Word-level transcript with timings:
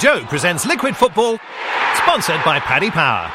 Joe 0.00 0.24
presents 0.26 0.64
Liquid 0.64 0.96
Football, 0.96 1.38
sponsored 1.96 2.42
by 2.44 2.58
Paddy 2.60 2.90
Power. 2.90 3.30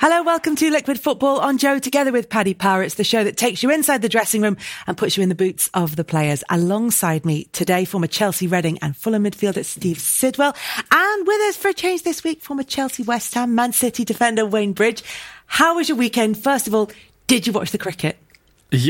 Hello, 0.00 0.22
welcome 0.22 0.56
to 0.56 0.70
Liquid 0.70 0.98
Football 0.98 1.40
on 1.40 1.58
Joe 1.58 1.78
together 1.78 2.10
with 2.10 2.30
Paddy 2.30 2.54
Power. 2.54 2.82
It's 2.82 2.94
the 2.94 3.04
show 3.04 3.22
that 3.22 3.36
takes 3.36 3.62
you 3.62 3.70
inside 3.70 4.00
the 4.00 4.08
dressing 4.08 4.40
room 4.40 4.56
and 4.86 4.96
puts 4.96 5.16
you 5.16 5.22
in 5.22 5.28
the 5.28 5.34
boots 5.34 5.68
of 5.74 5.96
the 5.96 6.04
players. 6.04 6.42
Alongside 6.48 7.26
me 7.26 7.44
today, 7.52 7.84
former 7.84 8.06
Chelsea, 8.06 8.46
Reading 8.46 8.78
and 8.80 8.96
Fulham 8.96 9.24
midfielder 9.24 9.64
Steve 9.64 9.98
Sidwell. 10.00 10.56
And 10.90 11.26
with 11.26 11.40
us 11.48 11.56
for 11.56 11.68
a 11.68 11.74
change 11.74 12.02
this 12.02 12.24
week, 12.24 12.40
former 12.40 12.62
Chelsea, 12.62 13.02
West 13.02 13.34
Ham, 13.34 13.54
Man 13.54 13.72
City 13.72 14.04
defender 14.04 14.46
Wayne 14.46 14.72
Bridge. 14.72 15.02
How 15.46 15.76
was 15.76 15.88
your 15.90 15.98
weekend? 15.98 16.38
First 16.38 16.66
of 16.66 16.74
all, 16.74 16.90
did 17.26 17.46
you 17.46 17.52
watch 17.52 17.72
the 17.72 17.78
cricket? 17.78 18.16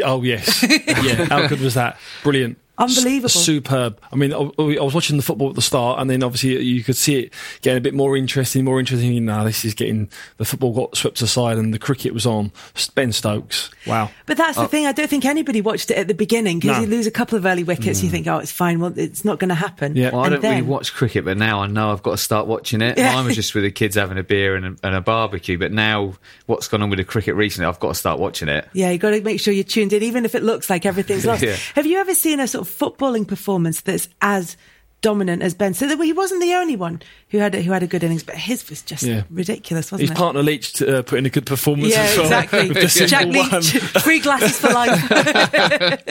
Oh 0.05 0.23
yes, 0.23 0.62
yeah. 0.87 1.25
How 1.25 1.49
good 1.49 1.61
was 1.61 1.75
that? 1.75 1.99
Brilliant. 2.23 2.59
Unbelievable. 2.79 3.26
S- 3.26 3.45
superb. 3.45 4.00
I 4.12 4.16
mean, 4.16 4.32
I, 4.32 4.38
I 4.38 4.82
was 4.82 4.95
watching 4.95 5.16
the 5.16 5.22
football 5.22 5.48
at 5.48 5.54
the 5.56 5.62
start, 5.62 6.00
and 6.00 6.08
then 6.08 6.22
obviously 6.22 6.62
you 6.62 6.84
could 6.84 6.96
see 6.96 7.24
it 7.24 7.32
getting 7.62 7.78
a 7.78 7.80
bit 7.80 7.95
more 7.95 8.16
interesting, 8.16 8.64
more 8.64 8.78
interesting. 8.78 9.12
You 9.12 9.20
know, 9.20 9.45
this 9.45 9.64
is 9.64 9.74
getting 9.74 10.09
the 10.36 10.45
football 10.45 10.73
got 10.73 10.96
swept 10.96 11.20
aside, 11.20 11.59
and 11.59 11.74
the 11.74 11.78
cricket 11.78 12.14
was 12.14 12.27
on. 12.27 12.52
Ben 12.95 13.12
Stokes, 13.12 13.70
wow. 13.86 14.10
But 14.27 14.36
that's 14.36 14.56
the 14.56 14.64
uh, 14.64 14.69
thing. 14.69 14.86
I 14.86 14.92
don't 14.92 15.09
think 15.09 15.24
anybody 15.24 15.60
watched 15.60 15.91
it 15.91 15.98
at 15.98 16.09
the 16.09 16.14
beginning 16.14 16.60
because 16.60 16.77
No. 16.77 16.83
you 16.83 16.88
lose 16.88 17.06
a 17.06 17.10
couple 17.10 17.36
of 17.36 17.45
early 17.45 17.64
wickets. 17.64 18.02
You 18.02 18.09
mm. 18.09 18.12
think, 18.12 18.27
oh, 18.27 18.38
it's 18.38 18.52
fine. 18.52 18.80
Well, 18.80 18.97
it's 18.97 19.24
not 19.24 19.38
going 19.38 19.48
to 19.48 19.55
happen. 19.55 19.97
Yeah. 19.97 20.10
Well, 20.10 20.20
I 20.20 20.27
And 20.28 20.42
don't 20.42 20.50
really 20.50 20.62
watch 20.62 20.95
cricket, 20.95 21.24
but 21.24 21.36
now 21.36 21.60
I 21.60 21.66
know 21.66 21.92
I've 21.92 22.02
got 22.02 22.12
to 22.12 22.16
start 22.19 22.47
watching 22.47 22.80
it. 22.80 22.97
Yeah. 22.98 23.14
Mine 23.14 23.27
was 23.27 23.34
just 23.34 23.55
with 23.55 23.64
the 23.64 23.70
kids 23.70 23.97
having 23.97 24.19
a 24.19 24.22
beer 24.22 24.55
and 24.56 24.66
a, 24.66 24.77
and 24.86 24.95
a 24.95 25.00
barbecue, 25.00 25.58
but 25.58 25.72
now 25.72 26.14
what's 26.47 26.69
gone 26.69 26.83
on 26.83 26.91
with 26.91 26.98
the 26.98 27.05
cricket 27.05 27.34
recently, 27.34 27.66
I've 27.66 27.80
got 27.80 27.88
to 27.88 27.95
start 27.95 28.19
watching 28.19 28.48
it. 28.48 28.69
Yeah, 28.72 28.91
you've 28.91 29.00
got 29.00 29.10
to 29.10 29.20
make 29.20 29.41
sure 29.41 29.52
you're 29.52 29.64
tuned 29.64 29.92
in, 29.92 30.02
even 30.02 30.24
if 30.24 30.34
it 30.34 30.42
looks 30.42 30.70
like 30.70 30.86
everything's 30.86 31.27
lost. 31.27 31.42
Yeah. 31.42 31.56
Have 31.74 31.86
you 31.86 31.98
ever 31.98 32.14
seen 32.14 32.41
a 32.41 32.47
sort 32.47 32.66
of 32.66 32.67
footballing 32.68 33.27
performance 33.27 33.80
that's 33.80 34.08
as 34.20 34.56
dominant 35.00 35.42
as 35.42 35.54
Ben? 35.54 35.74
So 35.74 35.86
that 35.88 35.98
he 36.02 36.12
wasn't 36.12 36.40
the 36.42 36.54
only 36.54 36.77
one 36.77 37.00
who 37.30 37.38
had 37.38 37.54
a, 37.54 37.62
who 37.62 37.72
had 37.72 37.82
a 37.82 37.86
good 37.86 38.02
innings, 38.04 38.22
but 38.24 38.34
his 38.36 38.68
was 38.68 38.82
just 38.82 39.02
Yeah. 39.05 39.22
ridiculous, 39.30 39.91
wasn't 39.92 40.08
His 40.08 40.10
it? 40.10 40.16
partner 40.16 40.42
Leach 40.42 40.80
uh, 40.83 41.02
put 41.02 41.19
in 41.19 41.27
a 41.27 41.30
good 41.30 41.47
performance 41.47 41.92
yeah, 41.94 42.02
as 42.02 42.16
well. 42.16 42.25
exactly. 42.27 42.69
with 42.75 42.94
the 42.94 43.06
Jack 43.06 43.27
Leach, 43.28 43.52
one. 43.52 43.62
free 44.02 44.19
glasses 44.20 44.58
for 44.58 44.69
life. 44.70 46.05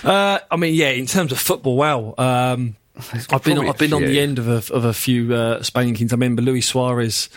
Uh, 0.02 0.38
I 0.50 0.56
mean, 0.56 0.74
yeah, 0.74 0.90
in 0.92 1.04
terms 1.04 1.30
of 1.30 1.38
football, 1.38 1.76
wow. 1.76 2.14
Um, 2.16 2.74
I've 2.96 3.12
been 3.12 3.56
probably 3.56 3.68
I've 3.68 3.76
been 3.78 3.92
on 3.92 4.02
the 4.02 4.18
end 4.18 4.38
of 4.38 4.48
a, 4.48 4.72
of 4.72 4.86
a 4.86 4.94
few 4.94 5.34
uh, 5.34 5.62
Spain 5.62 5.94
kings. 5.94 6.10
I 6.10 6.14
remember 6.14 6.40
Luis 6.40 6.68
Suarez, 6.68 7.28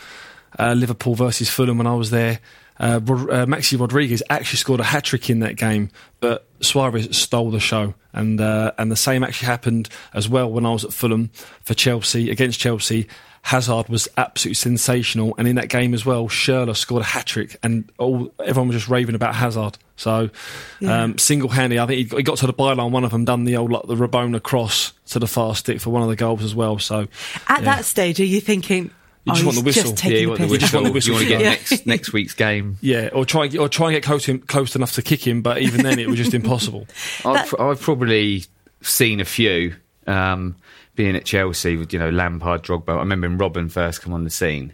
uh, 0.57 0.71
Liverpool 0.71 1.13
versus 1.15 1.49
Fulham 1.49 1.77
when 1.77 1.88
I 1.88 1.93
was 1.95 2.09
there. 2.09 2.39
Uh, 2.79 2.95
uh, 2.95 3.45
Maxi 3.45 3.79
Rodriguez 3.79 4.23
actually 4.29 4.57
scored 4.57 4.79
a 4.79 4.83
hat 4.83 5.03
trick 5.03 5.29
in 5.29 5.39
that 5.39 5.55
game, 5.55 5.89
but 6.19 6.45
Suarez 6.61 7.16
stole 7.16 7.52
the 7.52 7.59
show, 7.59 7.93
and 8.13 8.41
uh, 8.41 8.71
and 8.77 8.91
the 8.91 8.95
same 8.95 9.23
actually 9.23 9.45
happened 9.47 9.89
as 10.13 10.27
well 10.27 10.49
when 10.52 10.66
I 10.66 10.71
was 10.71 10.83
at 10.83 10.91
Fulham 10.94 11.29
for 11.63 11.73
Chelsea 11.73 12.29
against 12.31 12.59
Chelsea. 12.59 13.07
Hazard 13.45 13.89
was 13.89 14.07
absolutely 14.16 14.55
sensational, 14.55 15.35
and 15.38 15.49
in 15.49 15.57
that 15.57 15.67
game 15.67 15.94
as 15.94 16.05
well, 16.05 16.29
Schürrle 16.29 16.73
scored 16.77 17.01
a 17.01 17.05
hat 17.05 17.25
trick, 17.25 17.57
and 17.61 17.91
all 17.99 18.31
everyone 18.39 18.69
was 18.69 18.77
just 18.77 18.88
raving 18.89 19.16
about 19.16 19.35
Hazard. 19.35 19.77
So, 19.97 20.29
Yeah. 20.79 21.03
um, 21.03 21.17
single-handed, 21.17 21.77
I 21.77 21.85
think 21.85 21.97
he 21.97 22.03
got, 22.05 22.17
he 22.17 22.23
got 22.23 22.38
to 22.38 22.47
the 22.47 22.53
byline. 22.53 22.91
One 22.91 23.03
of 23.03 23.11
them 23.11 23.25
done 23.25 23.44
the 23.44 23.57
old 23.57 23.69
like 23.69 23.83
the 23.85 23.95
Rabona 23.95 24.41
cross 24.41 24.94
to 25.09 25.19
the 25.19 25.27
far 25.27 25.55
stick 25.55 25.81
for 25.81 25.89
one 25.89 26.01
of 26.01 26.07
the 26.07 26.16
goals 26.16 26.41
as 26.41 26.55
well. 26.55 26.79
So, 26.79 27.07
At 27.49 27.59
Yeah. 27.59 27.75
that 27.75 27.85
stage, 27.85 28.19
are 28.21 28.25
you 28.25 28.39
thinking? 28.39 28.91
You 29.25 29.31
oh, 29.31 29.35
just 29.35 29.45
want 29.45 29.57
the 29.57 29.63
whistle. 29.63 29.91
Just 29.91 30.03
yeah, 30.03 30.11
you 30.11 30.19
the 30.21 30.27
want 30.27 30.39
the 30.39 30.45
piss. 30.45 30.52
whistle. 30.52 30.59
just 30.59 30.73
want 30.73 30.93
the 30.93 31.07
You 31.07 31.13
want 31.13 31.23
to 31.23 31.29
get 31.29 31.41
Yeah. 31.41 31.49
next 31.49 31.85
next 31.85 32.13
week's 32.13 32.33
game. 32.33 32.77
yeah, 32.81 33.09
or 33.13 33.25
try 33.25 33.43
and 33.43 33.52
get, 33.52 33.59
or 33.59 33.69
try 33.69 33.88
and 33.88 33.95
get 33.95 34.03
close 34.03 34.25
him, 34.25 34.39
close 34.39 34.75
enough 34.75 34.91
to 34.93 35.02
kick 35.02 35.25
him, 35.25 35.41
but 35.41 35.61
even 35.61 35.83
then 35.83 35.97
it 35.99 36.07
was 36.09 36.17
just 36.17 36.33
impossible. 36.33 36.88
I've, 37.25 37.47
pr- 37.47 37.61
I've 37.61 37.81
probably 37.81 38.44
seen 38.81 39.19
a 39.19 39.25
few. 39.25 39.75
Um, 40.05 40.57
being 40.95 41.16
at 41.16 41.25
Chelsea 41.25 41.75
with 41.77 41.91
you 41.94 41.99
know 41.99 42.09
Lampard, 42.09 42.63
Drogba. 42.63 42.89
I 42.89 42.99
remember 42.99 43.27
when 43.27 43.38
Robben 43.39 43.71
first 43.71 44.01
come 44.01 44.13
on 44.13 44.23
the 44.25 44.29
scene. 44.29 44.73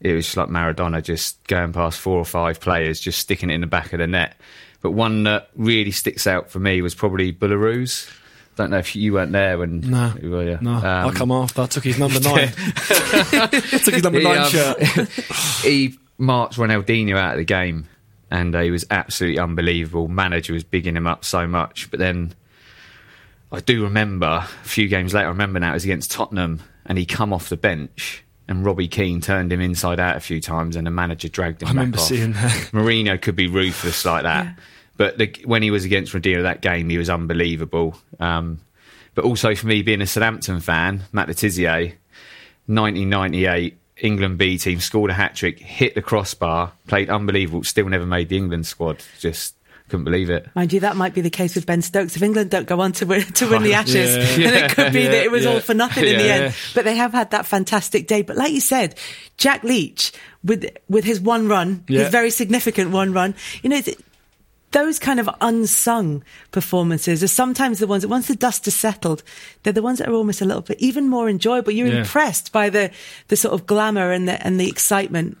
It 0.00 0.12
was 0.12 0.26
just 0.26 0.36
like 0.36 0.48
Maradona 0.48 1.02
just 1.02 1.42
going 1.46 1.72
past 1.72 1.98
four 1.98 2.18
or 2.18 2.24
five 2.24 2.60
players, 2.60 3.00
just 3.00 3.18
sticking 3.20 3.48
it 3.48 3.54
in 3.54 3.60
the 3.62 3.66
back 3.66 3.92
of 3.92 4.00
the 4.00 4.06
net. 4.06 4.36
But 4.82 4.90
one 4.90 5.22
that 5.22 5.48
really 5.56 5.92
sticks 5.92 6.26
out 6.26 6.50
for 6.50 6.58
me 6.58 6.82
was 6.82 6.94
probably 6.94 7.32
Boulahrouz. 7.32 8.10
Don't 8.56 8.70
know 8.70 8.78
if 8.78 8.94
you 8.94 9.12
weren't 9.14 9.32
there 9.32 9.58
when. 9.58 9.80
No, 9.80 10.12
were 10.22 10.44
you? 10.44 10.58
no, 10.60 10.74
I 10.74 11.02
Um, 11.02 11.14
come 11.14 11.32
after. 11.32 11.62
I 11.62 11.66
took 11.66 11.84
his 11.84 11.98
number 11.98 12.20
nine. 12.28 12.52
I 12.56 13.46
took 13.84 13.94
his 13.94 14.02
number 14.02 14.18
He, 14.20 14.24
nine 14.24 14.38
um, 14.38 14.48
shirt. 14.48 15.08
he 15.62 15.98
marched 16.18 16.58
Ronaldinho 16.58 17.16
out 17.16 17.32
of 17.32 17.38
the 17.38 17.44
game, 17.44 17.88
and 18.30 18.54
uh, 18.54 18.60
he 18.60 18.70
was 18.70 18.84
absolutely 18.90 19.38
unbelievable. 19.40 20.06
Manager 20.08 20.52
was 20.52 20.62
bigging 20.64 20.96
him 20.96 21.06
up 21.06 21.24
so 21.24 21.46
much, 21.48 21.90
but 21.90 21.98
then 21.98 22.32
I 23.50 23.60
do 23.60 23.82
remember 23.84 24.26
a 24.46 24.64
few 24.66 24.86
games 24.88 25.14
later. 25.14 25.26
I 25.26 25.30
remember 25.30 25.58
now 25.60 25.70
it 25.70 25.74
was 25.74 25.84
against 25.84 26.12
Tottenham, 26.12 26.60
and 26.86 26.96
he 26.96 27.06
come 27.06 27.32
off 27.32 27.48
the 27.48 27.56
bench, 27.56 28.22
and 28.46 28.64
Robbie 28.64 28.88
Keane 28.88 29.20
turned 29.20 29.52
him 29.52 29.60
inside 29.60 29.98
out 29.98 30.16
a 30.16 30.20
few 30.20 30.40
times, 30.40 30.76
and 30.76 30.86
the 30.86 30.90
manager 30.92 31.28
dragged 31.28 31.62
him. 31.62 31.68
I 31.68 31.72
back 31.72 31.76
remember 31.78 31.98
off. 31.98 32.04
seeing 32.06 32.32
that. 32.34 32.52
Mourinho 32.72 33.20
could 33.20 33.34
be 33.36 33.48
ruthless 33.48 34.04
like 34.04 34.22
that, 34.24 34.56
but 34.96 35.18
the, 35.18 35.34
when 35.44 35.62
he 35.62 35.70
was 35.70 35.84
against 35.84 36.12
Ronaldinho 36.12 36.42
that 36.42 36.60
game, 36.60 36.88
he 36.88 36.98
was 36.98 37.10
unbelievable. 37.10 37.96
Um, 38.20 38.60
but 39.14 39.24
also 39.24 39.54
for 39.54 39.66
me, 39.66 39.82
being 39.82 40.00
a 40.02 40.06
Southampton 40.06 40.60
fan, 40.60 41.04
Matt 41.12 41.28
Le 41.28 41.34
Tissier, 41.34 41.94
1998 42.66 43.78
England 43.98 44.38
B 44.38 44.58
team 44.58 44.80
scored 44.80 45.10
a 45.10 45.14
hat 45.14 45.34
trick, 45.34 45.58
hit 45.58 45.94
the 45.94 46.02
crossbar, 46.02 46.72
played 46.86 47.10
unbelievable, 47.10 47.62
still 47.62 47.88
never 47.88 48.06
made 48.06 48.28
the 48.28 48.36
England 48.36 48.66
squad. 48.66 49.02
Just 49.18 49.54
couldn't 49.88 50.04
believe 50.04 50.30
it. 50.30 50.48
Mind 50.54 50.72
you, 50.72 50.80
that 50.80 50.96
might 50.96 51.14
be 51.14 51.20
the 51.20 51.30
case 51.30 51.54
with 51.54 51.66
Ben 51.66 51.82
Stokes 51.82 52.16
if 52.16 52.22
England 52.22 52.50
don't 52.50 52.66
go 52.66 52.80
on 52.80 52.92
to 52.92 53.06
win, 53.06 53.22
to 53.34 53.48
win 53.48 53.62
the 53.62 53.74
Ashes. 53.74 54.38
Yeah. 54.38 54.48
And 54.48 54.56
it 54.56 54.70
could 54.72 54.92
be 54.92 55.02
Yeah, 55.02 55.10
that 55.10 55.24
it 55.24 55.30
was 55.30 55.44
yeah. 55.44 55.50
all 55.50 55.60
for 55.60 55.74
nothing 55.74 56.04
in 56.04 56.16
the 56.18 56.30
end. 56.30 56.54
But 56.74 56.84
they 56.84 56.96
have 56.96 57.12
had 57.12 57.30
that 57.30 57.46
fantastic 57.46 58.06
day. 58.06 58.22
But 58.22 58.36
like 58.36 58.52
you 58.52 58.60
said, 58.60 58.96
Jack 59.36 59.62
Leach 59.62 60.12
with 60.42 60.66
with 60.88 61.04
his 61.04 61.20
one 61.20 61.46
run, 61.48 61.84
his 61.86 62.08
very 62.08 62.30
significant 62.30 62.90
one 62.90 63.12
run, 63.12 63.34
you 63.62 63.70
know. 63.70 63.80
Those 64.74 64.98
kind 64.98 65.20
of 65.20 65.28
unsung 65.40 66.24
performances 66.50 67.22
are 67.22 67.28
sometimes 67.28 67.78
the 67.78 67.86
ones 67.86 68.02
that 68.02 68.08
once 68.08 68.26
the 68.26 68.34
dust 68.34 68.64
has 68.64 68.74
settled, 68.74 69.22
they're 69.62 69.72
the 69.72 69.82
ones 69.88 69.98
that 69.98 70.08
are 70.08 70.14
almost 70.14 70.40
a 70.42 70.44
little 70.44 70.62
bit 70.62 70.78
even 70.80 71.08
more 71.08 71.28
enjoyable. 71.30 71.72
You're 71.72 71.86
Yeah. 71.94 71.98
impressed 72.04 72.50
by 72.52 72.70
the 72.70 72.90
the 73.28 73.36
sort 73.36 73.54
of 73.54 73.66
glamour 73.66 74.10
and 74.10 74.26
the 74.28 74.36
and 74.46 74.58
the 74.60 74.68
excitement 74.68 75.38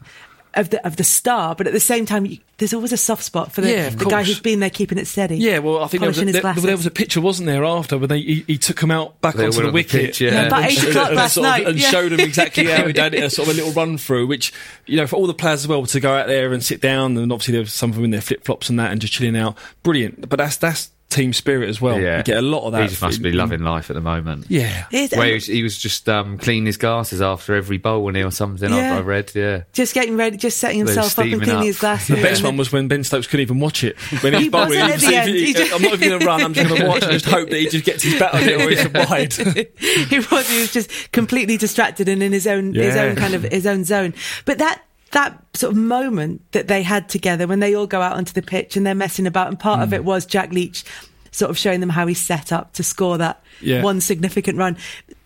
of 0.56 0.70
the 0.70 0.84
of 0.86 0.96
the 0.96 1.04
star, 1.04 1.54
but 1.54 1.66
at 1.66 1.72
the 1.72 1.80
same 1.80 2.06
time, 2.06 2.26
you, 2.26 2.38
there's 2.58 2.72
always 2.72 2.92
a 2.92 2.96
soft 2.96 3.22
spot 3.24 3.52
for 3.52 3.60
the, 3.60 3.70
Yeah, 3.70 3.88
the 3.88 4.04
guy 4.04 4.22
who's 4.22 4.38
been 4.40 4.60
there 4.60 4.70
keeping 4.70 4.96
it 4.98 5.06
steady. 5.06 5.36
Yeah, 5.36 5.58
well, 5.58 5.82
I 5.82 5.88
think 5.88 6.00
there 6.02 6.08
was, 6.10 6.18
a, 6.20 6.24
there, 6.24 6.54
there 6.54 6.76
was 6.76 6.86
a 6.86 6.90
picture, 6.90 7.20
wasn't 7.20 7.46
there, 7.46 7.64
after 7.64 7.98
when 7.98 8.08
they, 8.08 8.20
he, 8.20 8.44
he 8.46 8.58
took 8.58 8.80
him 8.80 8.90
out 8.90 9.20
back 9.20 9.34
They 9.34 9.44
onto 9.46 9.56
the 9.56 9.62
on 9.62 9.66
the 9.68 9.72
wicket, 9.72 10.06
pitch, 10.06 10.20
yeah. 10.20 10.32
Yeah, 10.32 10.42
about 10.46 10.62
and- 10.62 10.70
eight 10.72 10.84
o'clock 10.88 11.12
last 11.12 11.34
sort 11.34 11.46
of- 11.46 11.50
night, 11.52 11.66
and 11.66 11.78
yeah. 11.78 11.90
showed 11.90 12.12
him 12.12 12.20
exactly 12.20 12.64
how 12.66 12.86
he 12.86 12.92
did 12.92 13.14
it, 13.14 13.22
a 13.24 13.30
sort 13.30 13.48
of 13.48 13.54
a 13.54 13.56
little 13.56 13.72
run 13.72 13.98
through. 13.98 14.26
Which 14.26 14.52
you 14.86 14.96
know, 14.96 15.06
for 15.06 15.16
all 15.16 15.26
the 15.26 15.34
players 15.34 15.62
as 15.62 15.68
well 15.68 15.84
to 15.84 16.00
go 16.00 16.14
out 16.14 16.26
there 16.28 16.52
and 16.52 16.62
sit 16.62 16.80
down, 16.80 17.16
and 17.16 17.32
obviously 17.32 17.52
there 17.52 17.60
was 17.62 17.72
some 17.72 17.90
of 17.90 17.96
them 17.96 18.04
in 18.04 18.10
their 18.10 18.20
flip 18.20 18.44
flops 18.44 18.70
and 18.70 18.78
that, 18.78 18.92
and 18.92 19.00
just 19.00 19.12
chilling 19.12 19.36
out, 19.36 19.56
brilliant. 19.82 20.28
But 20.28 20.38
that's 20.38 20.56
that's 20.56 20.90
team 21.14 21.32
spirit 21.32 21.68
as 21.68 21.80
well. 21.80 22.00
Yeah, 22.00 22.18
You 22.18 22.22
get 22.24 22.36
a 22.38 22.42
lot 22.42 22.66
of 22.66 22.72
that. 22.72 22.82
He 22.82 22.88
just 22.88 23.00
must 23.02 23.22
be 23.22 23.32
loving 23.32 23.62
life 23.62 23.88
at 23.90 23.94
the 23.94 24.00
moment. 24.00 24.46
Yeah, 24.48 24.86
It's- 24.90 25.16
Where 25.16 25.28
he 25.28 25.34
was, 25.34 25.46
he 25.46 25.62
was 25.62 25.78
just 25.78 26.08
um, 26.08 26.38
cleaning 26.38 26.66
his 26.66 26.76
glasses 26.76 27.22
after 27.22 27.54
every 27.54 27.78
bowl, 27.78 28.02
wasn't 28.02 28.16
he, 28.18 28.22
or 28.24 28.30
something? 28.30 28.72
I, 28.72 28.76
Yeah. 28.76 28.96
I 28.96 29.00
read, 29.00 29.30
yeah. 29.34 29.62
just 29.72 29.94
getting 29.94 30.16
ready, 30.16 30.36
just 30.36 30.58
setting 30.58 30.78
himself 30.78 31.18
up 31.18 31.24
and 31.24 31.34
cleaning 31.40 31.56
up. 31.56 31.64
his 31.64 31.78
glasses. 31.78 32.16
The 32.16 32.22
best 32.22 32.42
one 32.42 32.56
was 32.56 32.72
when 32.72 32.88
Ben 32.88 33.04
Stokes 33.04 33.26
couldn't 33.26 33.42
even 33.42 33.60
watch 33.60 33.84
it. 33.84 33.96
When 34.22 34.32
he's 34.34 34.42
He 34.42 34.48
bowling, 34.48 34.78
wasn't 34.80 34.90
at 34.90 35.00
he 35.00 35.06
the 35.06 35.06
was- 35.06 35.14
end. 35.14 35.28
he- 35.36 35.52
He 35.52 35.72
I'm 35.72 35.82
not 35.82 35.92
even 35.94 36.08
going 36.08 36.20
to 36.20 36.26
run. 36.26 36.40
I'm 36.42 36.52
just 36.54 36.68
going 36.68 36.80
to 36.80 36.86
watch 36.88 37.02
and 37.04 37.12
just 37.12 37.26
hope 37.26 37.48
that 37.50 37.58
he 37.58 37.68
just 37.68 37.84
gets 37.84 38.02
his 38.02 38.18
bat 38.18 38.34
on 38.34 38.42
it 38.42 38.60
or 38.60 38.68
he's 38.70 39.08
wide. 39.08 39.32
he 39.78 40.18
was 40.18 40.50
he 40.50 40.60
was 40.60 40.72
just 40.72 41.12
completely 41.12 41.56
distracted 41.56 42.08
and 42.08 42.22
in 42.22 42.32
his 42.32 42.46
own 42.46 42.74
his 42.74 42.96
own 42.96 43.14
kind 43.16 43.34
of 43.34 43.42
his 43.44 43.66
own 43.66 43.84
zone. 43.84 44.14
But 44.44 44.58
that 44.58 44.82
that 45.14 45.42
sort 45.54 45.72
of 45.72 45.76
moment 45.78 46.42
that 46.52 46.68
they 46.68 46.82
had 46.82 47.08
together 47.08 47.46
when 47.46 47.60
they 47.60 47.74
all 47.74 47.86
go 47.86 48.00
out 48.00 48.16
onto 48.16 48.32
the 48.32 48.42
pitch 48.42 48.76
and 48.76 48.86
they're 48.86 48.94
messing 48.94 49.26
about, 49.26 49.48
and 49.48 49.58
part 49.58 49.80
of 49.80 49.88
Mm. 49.90 49.94
it 49.94 50.04
was 50.04 50.26
Jack 50.26 50.52
Leach 50.52 50.84
sort 51.30 51.50
of 51.50 51.58
showing 51.58 51.80
them 51.80 51.88
how 51.88 52.06
he 52.06 52.14
set 52.14 52.52
up 52.52 52.72
to 52.74 52.82
score 52.82 53.18
that 53.18 53.42
Yeah. 53.60 53.82
one 53.82 54.00
significant 54.00 54.58
run. 54.58 54.76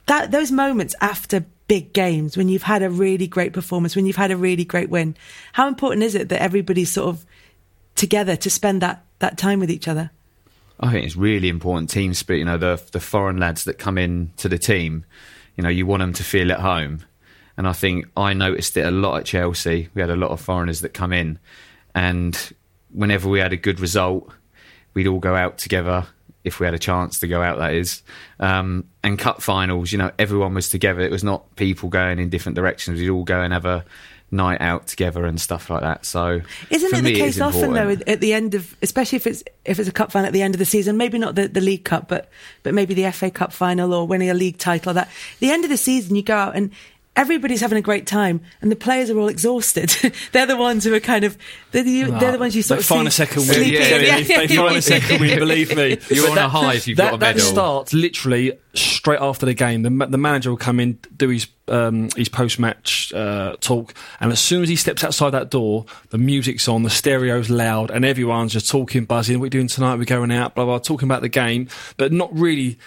That 0.06 0.31
those 0.31 0.50
moments 0.53 0.95
after 1.03 1.45
big 1.68 1.92
games 1.92 2.34
when 2.36 2.48
you've 2.48 2.63
had 2.63 2.83
a 2.83 2.89
really 2.89 3.27
great 3.27 3.53
performance, 3.53 3.95
when 3.95 4.07
you've 4.07 4.16
had 4.16 4.30
a 4.30 4.36
really 4.36 4.65
great 4.65 4.89
win, 4.89 5.15
how 5.53 5.68
important 5.68 6.03
is 6.03 6.15
it 6.15 6.30
that 6.30 6.41
everybody's 6.41 6.91
sort 6.91 7.09
of 7.09 7.27
together 7.95 8.36
to 8.36 8.48
spend 8.51 8.80
that 8.83 9.04
that 9.18 9.36
time 9.36 9.60
with 9.60 9.71
each 9.71 9.89
other? 9.89 10.10
I 10.80 10.92
think 10.92 11.04
it's 11.04 11.16
really 11.16 11.48
important 11.48 11.91
team 11.91 12.15
spirit. 12.15 12.39
You 12.39 12.45
know, 12.47 12.57
the 12.59 12.80
the 12.92 13.01
foreign 13.01 13.39
lads 13.39 13.65
that 13.65 13.78
come 13.78 13.98
in 13.98 14.30
to 14.39 14.48
the 14.48 14.59
team, 14.59 15.04
you 15.57 15.63
know, 15.63 15.68
you 15.68 15.84
want 15.86 16.01
them 16.01 16.13
to 16.15 16.22
feel 16.24 16.53
at 16.53 16.60
home. 16.60 17.01
And 17.59 17.66
I 17.66 17.72
think 17.72 18.07
I 18.16 18.34
noticed 18.34 18.77
it 18.77 18.87
a 18.87 18.91
lot 18.91 19.19
at 19.19 19.27
Chelsea. 19.27 19.89
We 19.93 20.01
had 20.01 20.10
a 20.10 20.16
lot 20.16 20.31
of 20.31 20.41
foreigners 20.41 20.81
that 20.83 20.95
come 20.95 21.13
in, 21.13 21.41
and 21.93 22.55
whenever 22.91 23.28
we 23.28 23.41
had 23.41 23.53
a 23.53 23.57
good 23.57 23.81
result, 23.81 24.31
we'd 24.95 25.09
all 25.09 25.19
go 25.19 25.34
out 25.34 25.59
together 25.59 26.07
if 26.45 26.60
we 26.60 26.66
had 26.66 26.75
a 26.75 26.78
chance 26.78 27.19
to 27.19 27.28
go 27.28 27.43
out. 27.43 27.59
That 27.59 27.75
is, 27.75 28.03
um, 28.39 28.84
and 29.03 29.19
cup 29.19 29.43
finals. 29.43 29.91
You 29.91 29.99
know, 29.99 30.13
everyone 30.21 30.55
was 30.55 30.69
together. 30.69 31.01
It 31.01 31.10
was 31.10 31.25
not 31.25 31.57
people 31.57 31.89
going 31.89 32.21
in 32.21 32.31
different 32.31 32.55
directions. 32.55 33.01
We'd 33.01 33.10
all 33.10 33.25
go 33.25 33.43
and 33.43 33.53
have 33.53 33.66
a 33.66 33.84
night 34.31 34.61
out 34.61 34.87
together 34.87 35.25
and 35.25 35.41
stuff 35.41 35.71
like 35.71 35.81
that. 35.81 36.04
So 36.04 36.41
Isn't 36.71 36.95
it 36.95 37.03
the 37.03 37.15
case 37.15 37.37
is 37.37 37.41
often 37.41 37.72
though 37.72 37.97
at 38.07 38.21
the 38.21 38.34
end 38.34 38.54
of, 38.54 38.77
especially 38.83 39.16
if 39.16 39.27
it's 39.27 39.43
if 39.65 39.78
it's 39.78 39.89
a 39.89 39.93
cup 39.93 40.13
final 40.13 40.27
at 40.27 40.33
the 40.33 40.43
end 40.43 40.54
of 40.54 40.59
the 40.59 40.65
season, 40.65 40.97
maybe 40.97 41.19
not 41.19 41.34
the, 41.34 41.49
the 41.49 41.61
League 41.61 41.84
Cup, 41.84 42.09
but 42.09 42.31
but 42.63 42.75
maybe 42.75 42.95
the 42.95 43.11
FA 43.11 43.31
Cup 43.31 43.53
final 43.53 43.93
or 43.95 44.07
winning 44.07 44.31
a 44.31 44.34
league 44.34 44.59
title. 44.59 44.91
Or 44.91 44.95
that 44.95 45.09
the 45.41 45.51
end 45.51 45.65
of 45.65 45.71
the 45.71 45.77
season, 45.77 46.15
you 46.15 46.22
go 46.22 46.37
out 46.37 46.54
and 46.54 46.71
everybody's 47.18 47.60
having 47.60 47.76
a 47.78 47.82
great 47.82 48.06
time, 48.06 48.41
and 48.62 48.70
the 48.70 48.76
players 48.76 49.10
are 49.10 49.18
all 49.18 49.28
exhausted. 49.28 49.91
they're 50.32 50.47
the 50.47 50.56
ones 50.56 50.84
who 50.84 50.94
are 50.94 51.00
kind 51.00 51.24
of 51.24 51.36
they're 51.72 51.82
the, 51.82 52.04
they're 52.04 52.32
the 52.32 52.38
ones 52.38 52.54
you 52.56 52.62
sort 52.62 52.78
they 52.78 52.82
of 52.82 52.86
find 52.86 53.12
see 53.12 53.22
a 53.22 53.26
second 53.26 53.42
win. 53.42 53.54
sleeping. 53.54 53.72
Yeah, 53.74 53.88
Kelly, 53.88 54.06
yeah, 54.06 54.20
they 54.47 54.56
find 54.56 54.76
a 54.76 54.82
second 54.82 55.20
win, 55.20 55.38
believe 55.38 55.76
me. 55.76 55.98
You're 56.10 56.28
But 56.28 56.30
on 56.30 56.38
a 56.38 56.48
high 56.48 56.74
if 56.74 56.86
you've 56.88 56.97
that, 56.98 57.10
got 57.10 57.15
a 57.15 57.18
medal. 57.18 57.32
that 57.32 57.36
medal. 57.36 57.50
starts 57.53 57.92
literally 57.92 58.59
straight 58.74 59.20
after 59.20 59.44
the 59.44 59.54
game. 59.54 59.82
The, 59.82 60.06
the 60.06 60.18
manager 60.18 60.50
will 60.50 60.56
come 60.56 60.78
in, 60.80 60.98
do 61.16 61.28
his 61.28 61.48
um, 61.66 62.09
his 62.16 62.28
post 62.30 62.59
match 62.59 63.12
uh, 63.12 63.56
talk, 63.60 63.92
and 64.20 64.32
as 64.32 64.41
soon 64.41 64.62
as 64.62 64.68
he 64.68 64.76
steps 64.76 65.04
outside 65.04 65.30
that 65.30 65.50
door, 65.50 65.84
the 66.10 66.18
music's 66.18 66.66
on, 66.68 66.82
the 66.84 66.91
stereo's 66.91 67.50
loud, 67.50 67.91
and 67.91 68.04
everyone's 68.04 68.53
just 68.54 68.70
talking, 68.70 69.04
buzzing. 69.04 69.38
What 69.38 69.42
are 69.42 69.47
we 69.47 69.50
doing 69.50 69.66
tonight? 69.68 69.97
We're 69.97 70.04
going 70.04 70.30
out, 70.32 70.54
blah 70.54 70.65
blah, 70.65 70.78
talking 70.78 71.09
about 71.09 71.20
the 71.22 71.28
game, 71.28 71.68
but 71.97 72.12
not 72.12 72.32
really. 72.32 72.78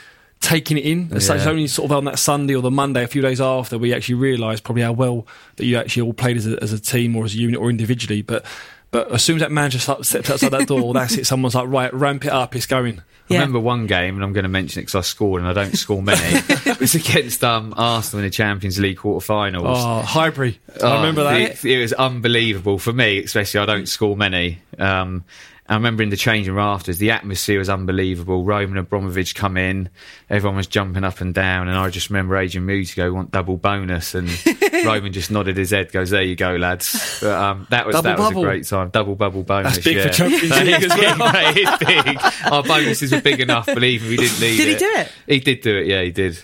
Taking 0.41 0.77
it 0.77 0.85
in, 0.85 1.19
so 1.21 1.35
it's 1.35 1.45
only 1.45 1.67
sort 1.67 1.91
of 1.91 1.97
on 1.97 2.05
that 2.05 2.17
Sunday 2.19 2.55
or 2.55 2.61
the 2.61 2.71
Monday, 2.71 3.03
a 3.03 3.07
few 3.07 3.21
days 3.21 3.39
after, 3.39 3.77
we 3.77 3.93
actually 3.93 4.15
realised 4.15 4.63
probably 4.63 4.81
how 4.81 4.91
well 4.91 5.27
that 5.57 5.65
you 5.65 5.77
actually 5.77 6.01
all 6.01 6.13
played 6.13 6.35
as 6.35 6.47
a, 6.47 6.61
as 6.63 6.73
a 6.73 6.79
team 6.79 7.15
or 7.15 7.25
as 7.25 7.33
a 7.35 7.37
unit 7.37 7.59
or 7.59 7.69
individually. 7.69 8.21
But 8.23 8.43
but 8.89 9.11
as 9.11 9.23
soon 9.23 9.35
as 9.37 9.41
that 9.41 9.51
manager 9.51 9.77
starts- 9.79 10.09
steps 10.09 10.29
outside 10.31 10.49
that 10.49 10.67
door, 10.67 10.93
that's 10.93 11.15
it. 11.15 11.25
Someone's 11.27 11.55
like, 11.55 11.67
right, 11.69 11.93
ramp 11.93 12.25
it 12.25 12.31
up, 12.31 12.55
it's 12.55 12.65
going. 12.65 13.01
Yeah. 13.29 13.37
I 13.37 13.41
remember 13.41 13.59
one 13.61 13.87
game, 13.87 14.15
and 14.15 14.23
I'm 14.25 14.33
going 14.33 14.43
to 14.43 14.49
mention 14.49 14.79
it 14.79 14.87
because 14.87 14.95
I 14.95 15.01
scored, 15.01 15.41
and 15.41 15.47
I 15.49 15.53
don't 15.53 15.77
score 15.77 16.01
many. 16.03 16.19
it 16.25 16.79
was 16.81 16.95
against 16.95 17.41
um, 17.45 17.73
Arsenal 17.77 18.19
in 18.23 18.29
the 18.29 18.31
Champions 18.33 18.77
League 18.79 18.97
quarter-finals. 18.97 19.77
Oh, 19.79 20.01
Highbury. 20.01 20.59
I 20.75 20.79
Oh, 20.81 20.95
remember 20.97 21.23
that. 21.23 21.39
It, 21.39 21.63
it 21.63 21.81
was 21.81 21.93
unbelievable 21.93 22.77
for 22.79 22.91
me, 22.91 23.19
especially. 23.23 23.61
I 23.61 23.65
don't 23.67 23.87
score 23.87 24.17
many. 24.17 24.59
Um, 24.77 25.23
I 25.71 25.75
remember 25.75 26.03
in 26.03 26.09
the 26.09 26.17
changing 26.17 26.53
rafters, 26.53 26.97
the 26.97 27.11
atmosphere 27.11 27.57
was 27.57 27.69
unbelievable. 27.69 28.43
Roman 28.43 28.77
Abramovich 28.77 29.35
come 29.35 29.55
in, 29.55 29.89
everyone 30.29 30.57
was 30.57 30.67
jumping 30.67 31.05
up 31.05 31.21
and 31.21 31.33
down, 31.33 31.69
and 31.69 31.77
I 31.77 31.89
just 31.89 32.09
remember 32.09 32.35
Adrian 32.35 32.67
Mutu 32.67 32.93
go, 32.97 33.13
"Want 33.13 33.31
double 33.31 33.55
bonus?" 33.55 34.13
and 34.13 34.29
Roman 34.85 35.13
just 35.13 35.31
nodded 35.31 35.55
his 35.55 35.69
head, 35.71 35.89
goes, 35.93 36.09
"There 36.09 36.23
you 36.23 36.35
go, 36.35 36.57
lads." 36.57 37.19
But, 37.21 37.31
um, 37.41 37.67
that 37.69 37.85
was 37.87 37.95
Double 37.95 38.09
that 38.09 38.19
was 38.19 38.31
a 38.31 38.33
great 38.33 38.67
time. 38.67 38.89
Double 38.89 39.15
bubble 39.15 39.43
bonus. 39.43 39.75
That's 39.75 39.85
big 39.85 39.97
for 40.01 40.07
yeah. 40.07 40.11
Champions 40.11 40.49
That 40.49 40.65
League 40.65 40.83
as 40.83 40.89
well. 40.89 41.17
big, 41.17 41.55
mate, 41.55 41.65
it's 41.65 42.43
big. 42.43 42.51
Our 42.51 42.63
bonuses 42.63 43.11
were 43.13 43.21
big 43.21 43.39
enough. 43.39 43.65
Believe 43.65 44.03
me, 44.03 44.09
we 44.09 44.17
didn't 44.17 44.39
need 44.41 44.57
Did 44.57 44.67
he 44.67 44.75
do 44.75 44.91
it? 44.97 45.11
He 45.25 45.39
did 45.39 45.61
do 45.61 45.77
it. 45.77 45.87
Yeah, 45.87 46.01
he 46.01 46.11
did. 46.11 46.37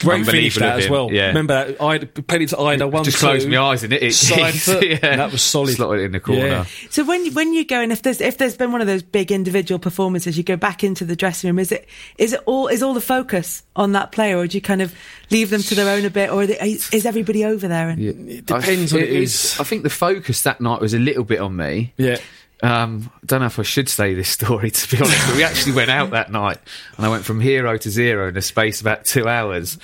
Great 0.00 0.26
finish 0.26 0.56
that 0.56 0.80
as 0.80 0.88
well. 0.88 1.10
Yeah. 1.12 1.26
Remember 1.28 1.66
that? 1.72 1.80
I 1.82 1.98
penny 1.98 2.46
to 2.46 2.58
Ida 2.58 2.88
one 2.88 3.04
Just 3.04 3.18
two, 3.20 3.48
my 3.48 3.58
eyes 3.58 3.84
and 3.84 3.92
it. 3.92 4.02
it 4.02 4.12
Side 4.14 4.54
foot. 4.54 4.86
yeah. 4.86 5.16
That 5.16 5.30
was 5.32 5.42
solid. 5.42 5.74
Slotted 5.76 6.00
it 6.00 6.04
in 6.06 6.12
the 6.12 6.20
corner. 6.20 6.46
Yeah. 6.46 6.64
So 6.90 7.04
when 7.04 7.32
when 7.34 7.52
you 7.52 7.64
go 7.64 7.80
and 7.80 7.92
if 7.92 8.02
there's 8.02 8.20
if 8.20 8.38
there's 8.38 8.56
been 8.56 8.72
one 8.72 8.80
of 8.80 8.86
those 8.86 9.02
big 9.02 9.30
individual 9.30 9.78
performances, 9.78 10.36
you 10.36 10.42
go 10.44 10.56
back 10.56 10.82
into 10.82 11.04
the 11.04 11.16
dressing 11.16 11.48
room. 11.48 11.58
Is 11.58 11.70
it 11.72 11.86
is 12.18 12.32
it 12.32 12.40
all 12.46 12.68
is 12.68 12.82
all 12.82 12.94
the 12.94 13.00
focus 13.00 13.62
on 13.76 13.92
that 13.92 14.12
player, 14.12 14.36
or 14.38 14.46
do 14.46 14.56
you 14.56 14.62
kind 14.62 14.82
of 14.82 14.94
leave 15.30 15.50
them 15.50 15.62
to 15.62 15.74
their 15.74 15.94
own 15.96 16.04
a 16.04 16.10
bit, 16.10 16.30
or 16.30 16.42
is 16.42 16.90
is 16.92 17.06
everybody 17.06 17.44
over 17.44 17.68
there? 17.68 17.88
And 17.90 18.00
It 18.30 18.46
depends 18.46 18.92
on 18.94 19.00
I, 19.00 19.02
it 19.02 19.10
is. 19.10 19.56
I 19.60 19.64
think 19.64 19.82
the 19.82 19.90
focus 19.90 20.42
that 20.42 20.60
night 20.60 20.80
was 20.80 20.94
a 20.94 20.98
little 20.98 21.24
bit 21.24 21.40
on 21.40 21.56
me. 21.56 21.92
Yeah. 21.96 22.16
Um, 22.62 23.10
I 23.22 23.26
don't 23.26 23.40
know 23.40 23.46
if 23.46 23.58
I 23.58 23.62
should 23.62 23.88
say 23.88 24.14
this 24.14 24.28
story 24.38 24.70
to 24.70 24.96
be 24.96 25.02
honest, 25.02 25.26
but 25.28 25.36
we 25.36 25.44
actually 25.44 25.72
went 25.72 25.90
out 25.90 26.10
that 26.10 26.30
night 26.30 26.58
and 26.96 27.06
I 27.06 27.08
went 27.08 27.24
from 27.24 27.40
hero 27.40 27.76
to 27.78 27.90
zero 27.90 28.28
in 28.28 28.36
a 28.36 28.42
space 28.42 28.80
of 28.80 28.86
about 28.86 29.04
two 29.04 29.26
hours. 29.28 29.78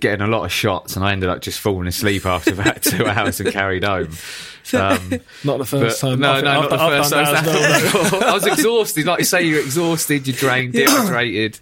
Getting 0.00 0.22
a 0.22 0.26
lot 0.26 0.44
of 0.44 0.50
shots, 0.50 0.96
and 0.96 1.04
I 1.04 1.12
ended 1.12 1.28
up 1.28 1.42
just 1.42 1.60
falling 1.60 1.86
asleep 1.86 2.24
after 2.26 2.52
about 2.54 2.82
two 2.82 3.06
hours 3.06 3.38
and 3.40 3.52
carried 3.52 3.84
home. 3.84 4.08
Um, 4.72 5.20
Not 5.44 5.58
the 5.58 5.64
first 5.66 6.00
time. 6.00 6.18
No, 6.18 6.32
I've- 6.32 6.42
no, 6.44 6.50
I've 6.62 6.70
not 6.70 6.70
the 6.70 6.76
I've 6.76 7.02
first 7.02 7.12
time. 7.12 7.34
as. 7.36 8.12
I 8.14 8.32
was 8.34 8.46
exhausted. 8.46 9.04
Like 9.06 9.18
you 9.20 9.24
say, 9.26 9.42
you're 9.44 9.60
exhausted, 9.60 10.26
you're 10.26 10.34
drained, 10.36 10.72
dehydrated. 10.72 11.60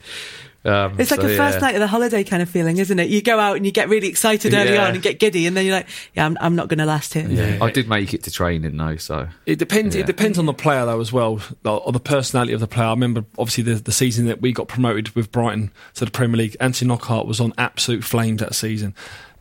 Um, 0.64 0.98
it's 0.98 1.10
like 1.10 1.20
so, 1.20 1.26
a 1.26 1.36
first 1.36 1.56
yeah. 1.56 1.60
night 1.60 1.74
of 1.74 1.80
the 1.80 1.86
holiday 1.86 2.24
kind 2.24 2.42
of 2.42 2.48
feeling, 2.48 2.78
isn't 2.78 2.98
it? 2.98 3.08
You 3.10 3.20
go 3.20 3.38
out 3.38 3.56
and 3.56 3.66
you 3.66 3.72
get 3.72 3.88
really 3.90 4.08
excited 4.08 4.54
early 4.54 4.72
Yeah. 4.72 4.86
on 4.86 4.94
and 4.94 5.02
get 5.02 5.18
giddy, 5.18 5.46
and 5.46 5.54
then 5.56 5.66
you're 5.66 5.74
like, 5.74 5.88
yeah, 6.14 6.24
I'm, 6.24 6.38
I'm 6.40 6.56
not 6.56 6.68
going 6.68 6.78
to 6.78 6.86
last 6.86 7.12
here. 7.12 7.28
Yeah. 7.28 7.58
I 7.60 7.70
did 7.70 7.88
make 7.88 8.14
it 8.14 8.22
to 8.24 8.30
training 8.30 8.76
though, 8.76 8.96
so 8.96 9.28
It 9.44 9.58
depends. 9.58 9.94
Yeah. 9.94 10.02
It 10.02 10.06
depends 10.06 10.38
on 10.38 10.46
the 10.46 10.54
player 10.54 10.86
though 10.86 11.00
as 11.00 11.12
well, 11.12 11.40
or 11.64 11.92
the 11.92 12.00
personality 12.00 12.52
of 12.54 12.60
the 12.60 12.66
player. 12.66 12.86
I 12.86 12.90
remember 12.92 13.24
obviously 13.38 13.64
the, 13.64 13.74
the 13.74 13.92
season 13.92 14.26
that 14.26 14.40
we 14.40 14.52
got 14.52 14.68
promoted 14.68 15.10
with 15.10 15.30
Brighton 15.30 15.70
to 15.94 16.04
the 16.06 16.10
Premier 16.10 16.38
League. 16.38 16.56
Anthony 16.60 16.88
Knockaert 16.88 17.26
was 17.26 17.40
on 17.40 17.52
absolute 17.58 18.02
flames 18.04 18.40
that 18.40 18.54
season, 18.54 18.94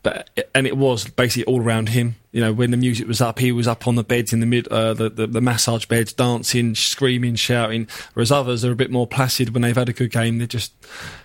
but 0.04 0.28
and 0.54 0.66
it 0.66 0.76
was 0.76 1.08
basically 1.08 1.52
all 1.52 1.60
around 1.60 1.88
him. 1.88 2.16
You 2.30 2.42
know, 2.42 2.52
when 2.52 2.70
the 2.70 2.76
music 2.76 3.08
was 3.08 3.20
up, 3.20 3.38
he 3.38 3.50
was 3.52 3.66
up 3.66 3.88
on 3.88 3.94
the 3.94 4.04
beds 4.04 4.32
in 4.32 4.40
the 4.40 4.46
mid, 4.46 4.68
uh, 4.68 4.92
the, 4.92 5.08
the 5.08 5.26
the 5.26 5.40
massage 5.40 5.86
beds, 5.86 6.12
dancing, 6.12 6.74
screaming, 6.74 7.34
shouting. 7.36 7.88
Whereas 8.12 8.30
others 8.30 8.64
are 8.64 8.70
a 8.70 8.76
bit 8.76 8.90
more 8.90 9.06
placid 9.06 9.54
when 9.54 9.62
they've 9.62 9.74
had 9.74 9.88
a 9.88 9.94
good 9.94 10.12
game. 10.12 10.38
They 10.38 10.46
just 10.46 10.74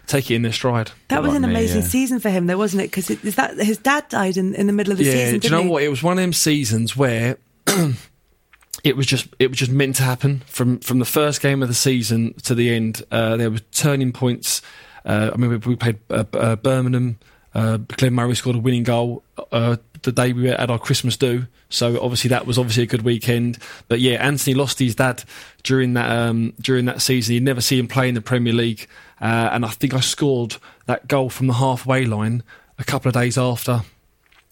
take 0.07 0.31
it 0.31 0.35
in 0.35 0.43
their 0.43 0.53
stride. 0.53 0.91
That 1.09 1.21
was 1.21 1.33
like 1.33 1.43
an 1.43 1.49
me, 1.49 1.49
amazing 1.49 1.81
yeah. 1.81 1.87
season 1.87 2.19
for 2.21 2.29
him, 2.29 2.47
though, 2.47 2.57
wasn't 2.57 2.83
it? 2.83 2.91
Because 2.91 3.11
is 3.11 3.35
that 3.35 3.57
his 3.57 3.77
dad 3.77 4.07
died 4.07 4.37
in, 4.37 4.55
in 4.55 4.65
the 4.65 4.73
middle 4.73 4.93
of 4.93 4.97
the 4.97 5.03
yeah, 5.03 5.11
season? 5.11 5.39
do 5.39 5.47
you 5.49 5.51
know 5.51 5.63
he? 5.63 5.69
what? 5.69 5.83
It 5.83 5.89
was 5.89 6.01
one 6.01 6.13
of 6.13 6.23
them 6.23 6.33
seasons 6.33 6.95
where 6.95 7.37
it 8.85 8.95
was 8.95 9.05
just 9.05 9.27
it 9.39 9.49
was 9.49 9.57
just 9.57 9.71
meant 9.71 9.97
to 9.97 10.03
happen 10.03 10.41
from 10.47 10.79
from 10.79 10.99
the 10.99 11.05
first 11.05 11.41
game 11.41 11.61
of 11.61 11.67
the 11.67 11.75
season 11.75 12.33
to 12.43 12.55
the 12.55 12.73
end. 12.73 13.03
Uh, 13.11 13.35
there 13.35 13.51
were 13.51 13.59
turning 13.59 14.13
points. 14.13 14.61
Uh, 15.03 15.31
I 15.33 15.37
mean, 15.37 15.49
we, 15.49 15.57
we 15.57 15.75
played 15.75 15.99
uh, 16.09 16.23
uh, 16.33 16.55
Birmingham. 16.55 17.19
Uh, 17.53 17.77
Glenn 17.77 18.13
Murray 18.13 18.35
scored 18.35 18.55
a 18.55 18.59
winning 18.59 18.83
goal 18.83 19.23
uh, 19.51 19.77
the 20.03 20.11
day 20.11 20.33
we 20.33 20.47
had 20.47 20.69
our 20.69 20.79
Christmas 20.79 21.17
do. 21.17 21.47
So 21.69 22.01
obviously 22.01 22.29
that 22.29 22.45
was 22.45 22.57
obviously 22.57 22.83
a 22.83 22.87
good 22.87 23.03
weekend. 23.03 23.57
But 23.87 23.99
yeah, 23.99 24.23
Anthony 24.25 24.53
lost 24.53 24.79
his 24.79 24.95
dad 24.95 25.23
during 25.63 25.93
that 25.93 26.09
um, 26.09 26.53
during 26.59 26.85
that 26.85 27.01
season. 27.01 27.35
You'd 27.35 27.43
never 27.43 27.61
see 27.61 27.77
him 27.77 27.87
play 27.87 28.09
in 28.09 28.15
the 28.15 28.21
Premier 28.21 28.53
League, 28.53 28.87
uh, 29.21 29.49
and 29.51 29.65
I 29.65 29.69
think 29.69 29.93
I 29.93 29.99
scored 29.99 30.57
that 30.85 31.07
goal 31.07 31.29
from 31.29 31.47
the 31.47 31.53
halfway 31.53 32.05
line 32.05 32.43
a 32.77 32.83
couple 32.83 33.09
of 33.09 33.13
days 33.13 33.37
after 33.37 33.81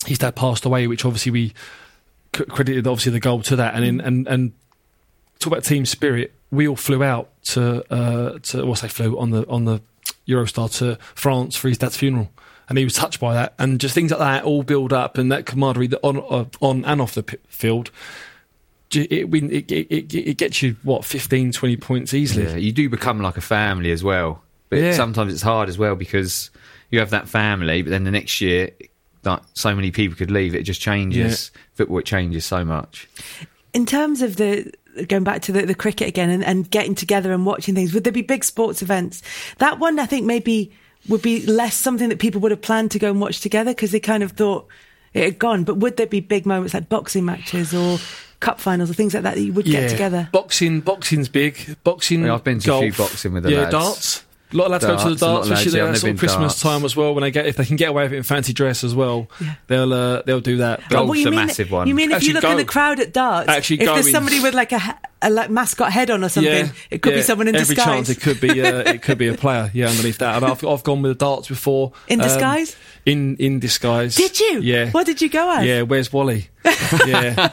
his 0.05 0.19
dad 0.19 0.35
passed 0.35 0.65
away, 0.65 0.87
which 0.87 1.05
obviously 1.05 1.31
we 1.31 1.53
c- 2.35 2.45
credited 2.45 2.87
obviously 2.87 3.11
the 3.13 3.19
goal 3.19 3.41
to 3.43 3.55
that, 3.55 3.73
and 3.75 3.83
in, 3.83 4.01
and 4.01 4.27
and 4.27 4.51
talk 5.39 5.53
about 5.53 5.63
team 5.63 5.85
spirit. 5.85 6.33
We 6.51 6.67
all 6.67 6.75
flew 6.75 7.03
out 7.03 7.29
to 7.45 7.83
uh, 7.91 8.39
to 8.39 8.65
well, 8.65 8.75
say 8.75 8.87
flew 8.87 9.17
on 9.17 9.31
the 9.31 9.47
on 9.47 9.65
the 9.65 9.81
Eurostar 10.27 10.75
to 10.77 10.97
France 11.15 11.55
for 11.55 11.67
his 11.67 11.77
dad's 11.77 11.97
funeral, 11.97 12.29
and 12.69 12.77
he 12.77 12.83
was 12.83 12.93
touched 12.93 13.19
by 13.19 13.33
that, 13.33 13.53
and 13.59 13.79
just 13.79 13.93
things 13.95 14.11
like 14.11 14.19
that 14.19 14.43
all 14.43 14.63
build 14.63 14.93
up, 14.93 15.17
and 15.17 15.31
that 15.31 15.45
camaraderie 15.45 15.87
that 15.87 15.99
on 16.03 16.17
uh, 16.17 16.45
on 16.61 16.83
and 16.85 17.01
off 17.01 17.13
the 17.15 17.23
field. 17.47 17.91
It, 18.93 19.11
it, 19.11 19.27
it, 19.69 19.71
it, 19.91 20.13
it 20.13 20.37
gets 20.37 20.61
you 20.61 20.77
what 20.83 21.03
15, 21.03 21.51
20 21.51 21.75
points 21.77 22.13
easily. 22.13 22.45
Yeah, 22.45 22.55
you 22.55 22.71
do 22.71 22.89
become 22.89 23.21
like 23.21 23.35
a 23.35 23.41
family 23.41 23.91
as 23.91 24.01
well. 24.01 24.41
But 24.69 24.79
Yeah. 24.79 24.93
sometimes 24.93 25.33
it's 25.33 25.41
hard 25.41 25.67
as 25.67 25.77
well 25.77 25.95
because 25.95 26.49
you 26.89 26.99
have 26.99 27.09
that 27.09 27.27
family, 27.27 27.81
but 27.81 27.89
then 27.89 28.05
the 28.05 28.11
next 28.11 28.39
year, 28.39 28.71
like 29.25 29.41
so 29.55 29.75
many 29.75 29.91
people 29.91 30.15
could 30.15 30.31
leave, 30.31 30.55
it 30.55 30.63
just 30.63 30.79
changes. 30.79 31.51
Football 31.73 31.97
it 31.99 32.05
changes 32.05 32.45
so 32.45 32.63
much. 32.63 33.09
in 33.73 33.85
terms 33.85 34.21
of 34.21 34.37
the 34.37 34.71
going 35.09 35.23
back 35.25 35.41
to 35.43 35.51
the, 35.51 35.65
the 35.65 35.75
cricket 35.75 36.07
again 36.07 36.29
and, 36.29 36.43
and 36.45 36.71
getting 36.71 36.95
together 36.95 37.33
and 37.33 37.45
watching 37.45 37.75
things, 37.75 37.93
would 37.93 38.05
there 38.05 38.13
be 38.13 38.21
big 38.21 38.43
sports 38.45 38.81
events? 38.81 39.21
That 39.57 39.79
one, 39.79 39.99
I 39.99 40.05
think, 40.05 40.25
maybe 40.25 40.71
would 41.07 41.21
be 41.21 41.45
less 41.45 41.75
something 41.75 42.09
that 42.09 42.19
people 42.19 42.41
would 42.41 42.51
have 42.51 42.61
planned 42.61 42.91
to 42.91 42.99
go 42.99 43.09
and 43.09 43.21
watch 43.21 43.39
together 43.39 43.71
because 43.71 43.91
they 43.91 43.99
kind 43.99 44.23
of 44.23 44.31
thought 44.33 44.67
it 45.13 45.23
had 45.23 45.39
gone. 45.39 45.63
But 45.63 45.77
would 45.77 45.97
there 45.97 46.07
be 46.07 46.19
big 46.19 46.45
moments 46.45 46.73
like 46.73 46.89
boxing 46.89 47.25
matches 47.25 47.73
or 47.73 47.97
cup 48.39 48.59
finals 48.59 48.89
or 48.89 48.93
things 48.93 49.13
like 49.13 49.23
that 49.23 49.35
that 49.35 49.41
you 49.41 49.53
would 49.53 49.65
get 49.65 49.89
together? 49.89 50.29
Boxing, 50.31 50.81
boxing's 50.81 51.29
big. 51.29 51.77
Boxing. 51.83 52.25
Yeah, 52.25 52.35
I've 52.35 52.43
been 52.43 52.59
to 52.59 52.75
a 52.75 52.79
few 52.81 52.93
boxing 52.93 53.33
with 53.33 53.43
the 53.43 53.51
yeah, 53.51 53.61
lads. 53.61 53.71
darts. 53.71 54.23
A 54.53 54.55
lot 54.55 54.65
of 54.65 54.71
lads 54.71 54.85
go 54.85 54.97
to 54.97 55.09
the 55.09 55.15
darts, 55.15 55.21
of 55.21 55.29
lads, 55.29 55.49
especially 55.49 55.79
yeah, 55.79 55.89
at 55.89 55.97
sort 55.97 56.13
of 56.13 56.19
Christmas 56.19 56.53
darts. 56.53 56.61
time 56.61 56.85
as 56.85 56.95
well. 56.95 57.13
When 57.13 57.21
they 57.21 57.31
get, 57.31 57.47
if 57.47 57.57
they 57.57 57.65
can 57.65 57.75
get 57.75 57.89
away 57.89 58.03
with 58.03 58.13
it 58.13 58.17
in 58.17 58.23
fancy 58.23 58.53
dress 58.53 58.83
as 58.85 58.95
well, 58.95 59.27
Yeah. 59.41 59.55
they'll 59.67 59.91
uh, 59.93 60.21
they'll 60.25 60.39
do 60.39 60.57
that. 60.57 60.81
But 60.89 61.05
Golf's 61.05 61.25
a 61.25 61.31
mean, 61.31 61.35
massive 61.35 61.69
one. 61.71 61.87
You 61.87 61.95
mean 61.95 62.11
if 62.11 62.15
Actually 62.17 62.27
you 62.29 62.33
look 62.35 62.43
in 62.45 62.57
the 62.57 62.65
crowd 62.65 62.99
at 63.01 63.11
darts, 63.11 63.49
Actually 63.49 63.81
if 63.81 63.85
there's 63.87 64.11
somebody 64.11 64.39
with 64.39 64.53
like 64.53 64.71
a, 64.71 64.99
a 65.21 65.29
like 65.29 65.49
mascot 65.49 65.91
head 65.91 66.09
on 66.09 66.23
or 66.23 66.29
something, 66.29 66.53
yeah, 66.53 66.71
it 66.89 67.01
could 67.01 67.11
yeah, 67.11 67.19
be 67.19 67.23
someone 67.23 67.49
in 67.49 67.55
every 67.55 67.75
disguise. 67.75 68.07
chance 68.07 68.09
it 68.09 68.21
could 68.21 68.39
be 68.39 68.61
uh, 68.61 68.89
it 68.93 69.01
could 69.01 69.17
be 69.17 69.27
a 69.27 69.33
player. 69.33 69.69
Yeah, 69.73 69.89
underneath 69.89 70.19
that. 70.19 70.35
And 70.37 70.45
I've 70.45 70.65
I've 70.65 70.83
gone 70.83 71.01
with 71.01 71.11
the 71.11 71.25
darts 71.25 71.49
before. 71.49 71.91
In 72.07 72.21
um, 72.21 72.27
disguise? 72.27 72.75
In 73.07 73.35
in 73.37 73.59
disguise. 73.59 74.15
Did 74.15 74.39
you? 74.39 74.59
Yeah. 74.61 74.91
What 74.91 75.05
did 75.05 75.21
you 75.21 75.29
go 75.29 75.49
as? 75.51 75.65
Yeah, 75.65 75.81
where's 75.83 76.11
Wally? 76.11 76.49
yeah, 76.65 76.73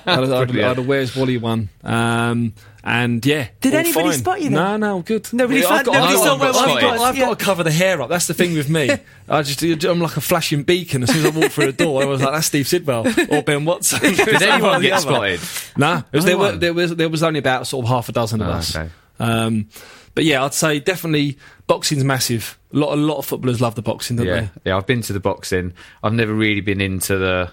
I 0.07 0.15
had, 0.15 0.25
a- 0.25 0.35
I 0.35 0.39
had, 0.41 0.51
a- 0.55 0.65
I 0.65 0.69
had 0.69 0.79
a 0.79 0.83
where's 0.83 1.15
Wally 1.17 1.39
one. 1.39 1.69
Um, 1.85 2.53
and 2.83 3.25
yeah, 3.25 3.49
Did 3.63 3.73
anybody 3.73 4.11
fine. 4.11 4.19
spot 4.19 4.39
you 4.43 4.51
then? 4.51 4.53
No, 4.55 4.77
no, 4.77 5.01
good. 5.03 5.27
Nobody 5.33 5.61
Yeah, 5.61 5.69
fa- 5.69 5.75
I've 5.75 5.85
got, 5.87 5.93
nobody 5.95 6.13
I've 6.13 6.19
saw 6.19 6.25
got- 6.37 6.41
where 6.41 6.49
I've 6.51 6.81
got- 6.81 6.99
I've 7.01 7.17
yeah. 7.17 7.25
got 7.27 7.39
to 7.39 7.45
cover 7.45 7.63
the 7.63 7.71
hair 7.71 8.03
up. 8.03 8.09
That's 8.11 8.27
the 8.27 8.35
thing 8.35 8.55
with 8.55 8.69
me. 8.69 8.91
I 9.29 9.43
just 9.43 9.63
I'm 9.85 10.01
like 10.01 10.17
a 10.17 10.21
flashing 10.21 10.65
beacon. 10.65 11.03
As 11.05 11.11
soon 11.11 11.25
as 11.25 11.35
I 11.35 11.39
walk 11.41 11.53
through 11.53 11.73
the 11.73 11.85
door, 11.85 12.03
I 12.03 12.07
was 12.07 12.21
like, 12.21 12.33
"That's 12.33 12.47
Steve 12.47 12.67
Sidwell 12.69 13.07
or 13.31 13.43
Ben 13.43 13.65
Watson." 13.65 14.01
Did 14.01 14.43
anyone 14.43 14.83
get 14.83 14.93
other. 14.93 15.01
spotted? 15.03 15.41
Nah, 15.79 16.03
it 16.13 16.17
was, 16.17 16.25
No 16.25 16.29
there, 16.29 16.39
were, 16.39 16.53
there 16.59 16.75
was 16.75 16.97
there 16.97 17.09
was 17.09 17.23
only 17.23 17.39
about 17.39 17.67
sort 17.67 17.85
of 17.87 17.89
half 17.89 18.09
a 18.11 18.13
dozen 18.13 18.43
of 18.43 18.49
Oh, 18.49 18.53
us. 18.53 18.77
okay. 18.77 18.91
Um, 19.19 19.69
but 20.15 20.25
yeah, 20.25 20.45
I'd 20.45 20.53
say 20.55 20.79
definitely 20.81 21.39
boxing's 21.67 22.05
massive. 22.05 22.59
A 22.75 22.77
lot, 22.77 22.93
a 22.93 22.97
lot 23.01 23.19
of 23.19 23.25
footballers 23.27 23.61
love 23.61 23.75
the 23.77 23.83
boxing, 23.83 24.17
don't 24.17 24.27
Yeah, 24.27 24.41
they? 24.41 24.51
yeah. 24.71 24.77
I've 24.77 24.87
been 24.87 25.01
to 25.03 25.13
the 25.13 25.21
boxing. 25.21 25.73
I've 26.03 26.13
never 26.13 26.35
really 26.35 26.61
been 26.61 26.81
into 26.81 27.17
the 27.17 27.25
the 27.25 27.53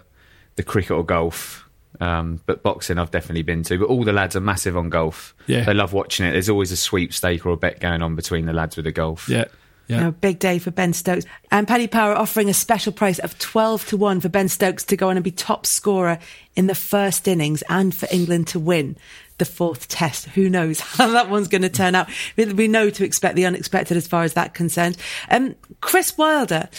the 0.58 0.63
cricket 0.63 0.92
or 0.92 1.06
golf. 1.06 1.68
Um, 2.00 2.42
but 2.46 2.63
boxing, 2.63 2.98
I've 2.98 3.12
definitely 3.12 3.44
been 3.44 3.63
to. 3.63 3.78
But 3.78 3.86
all 3.90 4.04
the 4.04 4.12
lads 4.13 4.36
are 4.36 4.42
massive 4.42 4.75
on 4.75 4.90
golf. 4.90 5.36
Yeah. 5.48 5.63
they 5.63 5.74
love 5.74 5.94
watching 5.94 6.25
it. 6.25 6.32
There's 6.32 6.50
always 6.50 6.72
a 6.72 6.78
sweepstake 6.78 7.46
or 7.46 7.51
a 7.51 7.58
bet 7.58 7.80
going 7.80 8.01
on 8.01 8.16
between 8.16 8.46
the 8.48 8.54
lads 8.54 8.75
with 8.75 8.86
the 8.86 8.92
golf. 8.92 9.30
Yeah. 9.30 9.46
Yeah. 9.88 9.98
You 9.98 10.04
know, 10.06 10.12
big 10.12 10.40
day 10.40 10.58
for 10.58 10.72
Ben 10.72 10.94
Stokes. 10.94 11.25
And 11.51 11.68
Paddy 11.68 11.88
Power 11.88 12.13
offering 12.16 12.50
a 12.50 12.54
special 12.54 12.92
price 12.94 13.20
of 13.20 13.38
12 13.40 13.88
to 13.88 13.98
1 13.98 14.22
for 14.22 14.30
Ben 14.30 14.48
Stokes 14.48 14.84
to 14.86 14.96
go 14.98 15.10
on 15.10 15.18
and 15.18 15.24
be 15.24 15.32
top 15.32 15.66
scorer 15.66 16.18
in 16.56 16.68
the 16.68 16.75
first 16.75 17.28
innings 17.28 17.62
and 17.70 17.94
for 17.94 18.08
England 18.12 18.48
to 18.48 18.60
win 18.60 18.96
the 19.42 19.46
fourth 19.46 19.88
test. 19.88 20.26
Who 20.30 20.50
knows 20.50 20.80
how 20.98 21.08
that 21.10 21.30
one's 21.30 21.48
going 21.48 21.64
to 21.64 21.70
turn 21.70 21.96
out? 21.96 22.08
We- 22.38 22.68
know 22.68 22.90
to 22.92 23.04
expect 23.04 23.36
the 23.36 23.46
unexpected 23.48 23.98
as 23.98 24.08
far 24.08 24.24
as 24.24 24.34
that 24.36 24.54
concerned. 24.54 24.96
Um, 25.30 25.56
Chris 25.82 26.16
Wilder 26.16 26.70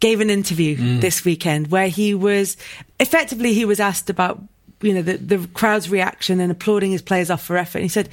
gave 0.00 0.20
an 0.20 0.30
interview 0.30 0.98
this 1.00 1.24
weekend 1.24 1.70
where 1.70 1.88
he 1.88 2.14
was 2.14 2.56
effectively 2.98 3.52
he 3.52 3.64
was 3.64 3.78
asked 3.80 4.08
about 4.10 4.40
you 4.80 4.94
know 4.94 5.02
the, 5.02 5.16
the 5.18 5.46
crowd's 5.54 5.90
reaction 5.90 6.40
and 6.40 6.50
applauding 6.50 6.90
his 6.92 7.02
players 7.02 7.30
off 7.30 7.42
for 7.42 7.56
effort. 7.58 7.78
And 7.78 7.84
he 7.84 7.88
said, 7.88 8.08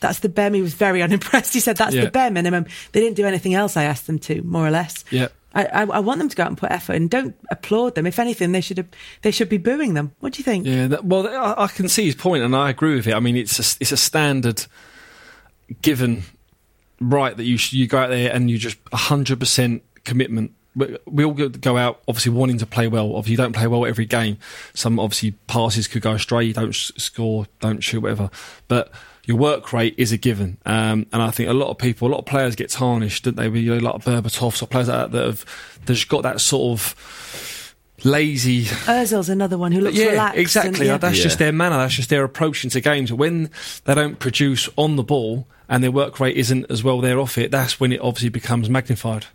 "That's 0.00 0.20
the 0.20 0.28
bare." 0.28 0.50
He 0.52 0.62
was 0.62 0.74
very 0.74 1.02
unimpressed. 1.06 1.52
He 1.54 1.60
said, 1.60 1.76
"That's 1.78 1.94
Yeah. 1.94 2.04
the 2.04 2.10
bare 2.10 2.30
minimum. 2.30 2.66
They 2.92 3.00
didn't 3.00 3.16
do 3.16 3.26
anything 3.26 3.54
else 3.54 3.76
I 3.76 3.84
asked 3.84 4.06
them 4.06 4.18
to, 4.20 4.42
more 4.42 4.66
or 4.66 4.70
less." 4.70 5.04
Yeah. 5.10 5.28
I, 5.64 5.82
I, 5.84 5.98
want 6.00 6.18
them 6.18 6.28
to 6.28 6.36
go 6.36 6.42
out 6.42 6.48
and 6.48 6.58
put 6.58 6.70
effort 6.70 6.94
and 6.94 7.08
don't 7.08 7.34
applaud 7.50 7.94
them. 7.94 8.06
If 8.06 8.18
anything, 8.18 8.52
they 8.52 8.60
should 8.60 8.86
they 9.22 9.30
should 9.30 9.48
be 9.48 9.56
booing 9.56 9.94
them. 9.94 10.12
What 10.20 10.34
do 10.34 10.38
you 10.38 10.44
think? 10.44 10.66
Yeah, 10.66 10.86
that, 10.88 11.04
well, 11.04 11.26
I, 11.26 11.64
I 11.64 11.66
can 11.68 11.88
see 11.88 12.04
his 12.04 12.14
point, 12.14 12.42
and 12.42 12.54
I 12.54 12.70
agree 12.70 12.94
with 12.94 13.06
it. 13.06 13.14
I 13.14 13.20
mean, 13.20 13.36
it's 13.36 13.58
a, 13.58 13.78
it's 13.80 13.92
a 13.92 13.96
standard 13.96 14.66
given 15.82 16.22
right 17.00 17.36
that 17.36 17.44
you 17.44 17.58
you 17.70 17.86
go 17.86 17.98
out 17.98 18.10
there 18.10 18.32
and 18.32 18.50
you 18.50 18.58
just 18.58 18.76
hundred 18.92 19.40
percent 19.40 19.82
commitment. 20.04 20.52
We, 21.06 21.24
all 21.24 21.32
go- 21.32 21.78
out 21.78 22.02
obviously 22.06 22.32
wanting 22.32 22.58
to 22.58 22.66
play 22.66 22.86
well. 22.86 23.16
Obviously, 23.16 23.30
you 23.30 23.36
don't 23.38 23.54
play 23.54 23.66
well 23.66 23.86
every 23.86 24.04
game. 24.04 24.36
Some 24.74 25.00
obviously 25.00 25.30
passes 25.46 25.88
could 25.88 26.02
go 26.02 26.12
astray. 26.12 26.44
You 26.44 26.52
don't 26.52 26.74
score, 26.74 27.46
don't 27.60 27.82
shoot, 27.82 28.02
whatever. 28.02 28.28
But 28.68 28.92
your 29.26 29.36
work 29.36 29.72
rate 29.72 29.94
is 29.98 30.12
a 30.12 30.16
given, 30.16 30.56
um, 30.64 31.06
and 31.12 31.20
I 31.20 31.30
think 31.30 31.50
a 31.50 31.52
lot 31.52 31.68
of 31.68 31.76
people, 31.78 32.08
a 32.08 32.10
lot 32.12 32.20
of 32.20 32.26
players 32.26 32.56
get 32.56 32.70
tarnished, 32.70 33.24
don't 33.24 33.36
they? 33.36 33.48
With 33.48 33.60
you 33.62 33.74
know, 33.78 33.90
like 33.90 34.02
Berbatov, 34.02 34.62
or 34.62 34.66
players 34.66 34.88
like 34.88 35.10
that, 35.10 35.12
that 35.12 35.26
have 35.26 35.44
they've 35.84 35.96
just 35.96 36.08
got 36.08 36.22
that 36.22 36.40
sort 36.40 36.78
of 36.80 36.94
lazy 38.04 38.64
Ozil's 38.64 39.28
another 39.28 39.56
one 39.58 39.72
who 39.72 39.80
looks 39.80 39.96
yeah, 39.96 40.10
relaxed. 40.10 40.38
exactly. 40.38 40.88
And, 40.88 41.00
That's 41.00 41.16
Yeah. 41.18 41.22
just 41.24 41.38
their 41.38 41.52
manner. 41.52 41.76
That's 41.78 41.94
just 41.94 42.08
their 42.10 42.24
approach 42.24 42.62
into 42.64 42.80
games. 42.80 43.12
When 43.12 43.50
they 43.84 43.94
don't 43.94 44.18
produce 44.18 44.68
on 44.76 44.96
the 44.96 45.02
ball 45.02 45.46
and 45.68 45.82
their 45.82 45.90
work 45.90 46.20
rate 46.20 46.36
isn't 46.36 46.66
as 46.70 46.84
well 46.84 47.00
there 47.00 47.18
off 47.18 47.38
it, 47.38 47.50
that's 47.50 47.80
when 47.80 47.92
it 47.92 48.00
obviously 48.00 48.28
becomes 48.28 48.68
magnified. 48.68 49.26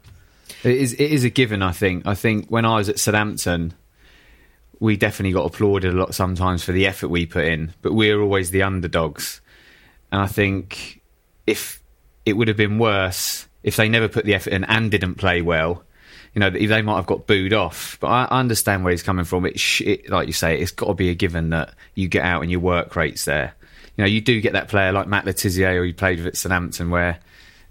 It 0.63 0.77
is, 0.77 0.93
it 0.93 1.11
is 1.11 1.23
a 1.23 1.29
given, 1.29 1.63
I 1.63 1.71
think. 1.71 2.05
I 2.05 2.13
think 2.13 2.47
when 2.49 2.65
I 2.65 2.75
was 2.75 2.87
at 2.87 2.99
Southampton, 2.99 3.73
we 4.79 4.95
definitely 4.95 5.33
got 5.33 5.45
applauded 5.45 5.93
a 5.93 5.97
lot 5.97 6.13
sometimes 6.13 6.63
for 6.63 6.71
the 6.71 6.85
effort 6.85 7.07
we 7.09 7.25
put 7.25 7.45
in, 7.45 7.73
but 7.81 7.93
we 7.93 8.13
were 8.13 8.21
always 8.21 8.51
the 8.51 8.61
underdogs. 8.61 9.41
And 10.11 10.21
I 10.21 10.27
think 10.27 11.01
if 11.47 11.81
it 12.25 12.33
would 12.33 12.47
have 12.47 12.57
been 12.57 12.77
worse 12.77 13.47
if 13.63 13.75
they 13.75 13.89
never 13.89 14.07
put 14.07 14.25
the 14.25 14.33
effort 14.33 14.53
in 14.53 14.63
and 14.63 14.89
didn't 14.89 15.15
play 15.15 15.41
well, 15.41 15.83
you 16.33 16.39
know, 16.39 16.49
they 16.49 16.81
might 16.81 16.95
have 16.95 17.05
got 17.05 17.27
booed 17.27 17.53
off. 17.53 17.97
But 17.99 18.07
I 18.07 18.23
I 18.25 18.39
understand 18.39 18.83
where 18.83 18.91
he's 18.91 19.03
coming 19.03 19.25
from. 19.25 19.45
It, 19.45 19.59
sh- 19.59 19.81
it 19.81 20.09
like 20.09 20.27
you 20.27 20.33
say, 20.33 20.59
it's 20.59 20.71
got 20.71 20.87
to 20.87 20.93
be 20.93 21.09
a 21.09 21.13
given 21.13 21.49
that 21.49 21.73
you 21.93 22.07
get 22.07 22.25
out 22.25 22.41
and 22.41 22.49
your 22.49 22.61
work 22.61 22.95
rate's 22.95 23.25
there. 23.25 23.53
You 23.97 24.03
know, 24.03 24.07
you 24.07 24.21
do 24.21 24.39
get 24.39 24.53
that 24.53 24.69
player 24.69 24.91
like 24.91 25.07
Matt 25.07 25.25
Le 25.25 25.33
Tissier, 25.33 25.75
who 25.75 25.83
he 25.83 25.93
played 25.93 26.19
with 26.19 26.27
at 26.27 26.37
Southampton, 26.37 26.89
where 26.89 27.19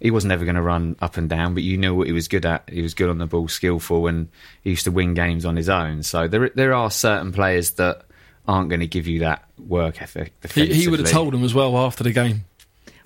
he 0.01 0.11
was 0.11 0.25
never 0.25 0.45
going 0.45 0.57
to 0.57 0.63
run 0.63 0.97
up 1.01 1.17
and 1.17 1.29
down, 1.29 1.55
but 1.55 1.63
you 1.63 1.77
knew 1.77 1.95
what 1.95 2.07
he 2.07 2.13
was 2.13 2.29
good 2.29 2.47
at. 2.47 2.69
He 2.71 2.83
was 2.83 2.95
good 2.95 3.11
on 3.11 3.19
the 3.19 3.27
ball, 3.27 3.49
skillful, 3.49 4.07
and 4.07 4.29
he 4.63 4.71
used 4.71 4.85
to 4.85 4.91
win 4.91 5.15
games 5.15 5.45
on 5.45 5.57
his 5.57 5.69
own. 5.69 6.03
So 6.03 6.27
there, 6.27 6.51
there 6.55 6.73
are 6.73 6.91
certain 6.91 7.33
players 7.33 7.73
that 7.73 8.05
aren't 8.49 8.69
going 8.69 8.81
to 8.81 8.87
give 8.87 9.07
you 9.07 9.21
that 9.21 9.45
work 9.59 10.01
ethic. 10.03 10.33
He, 10.55 10.67
he 10.73 10.89
would 10.89 11.01
have 11.01 11.11
told 11.11 11.33
them 11.33 11.45
as 11.45 11.55
well 11.55 11.77
after 11.77 12.03
the 12.05 12.13
game. 12.13 12.45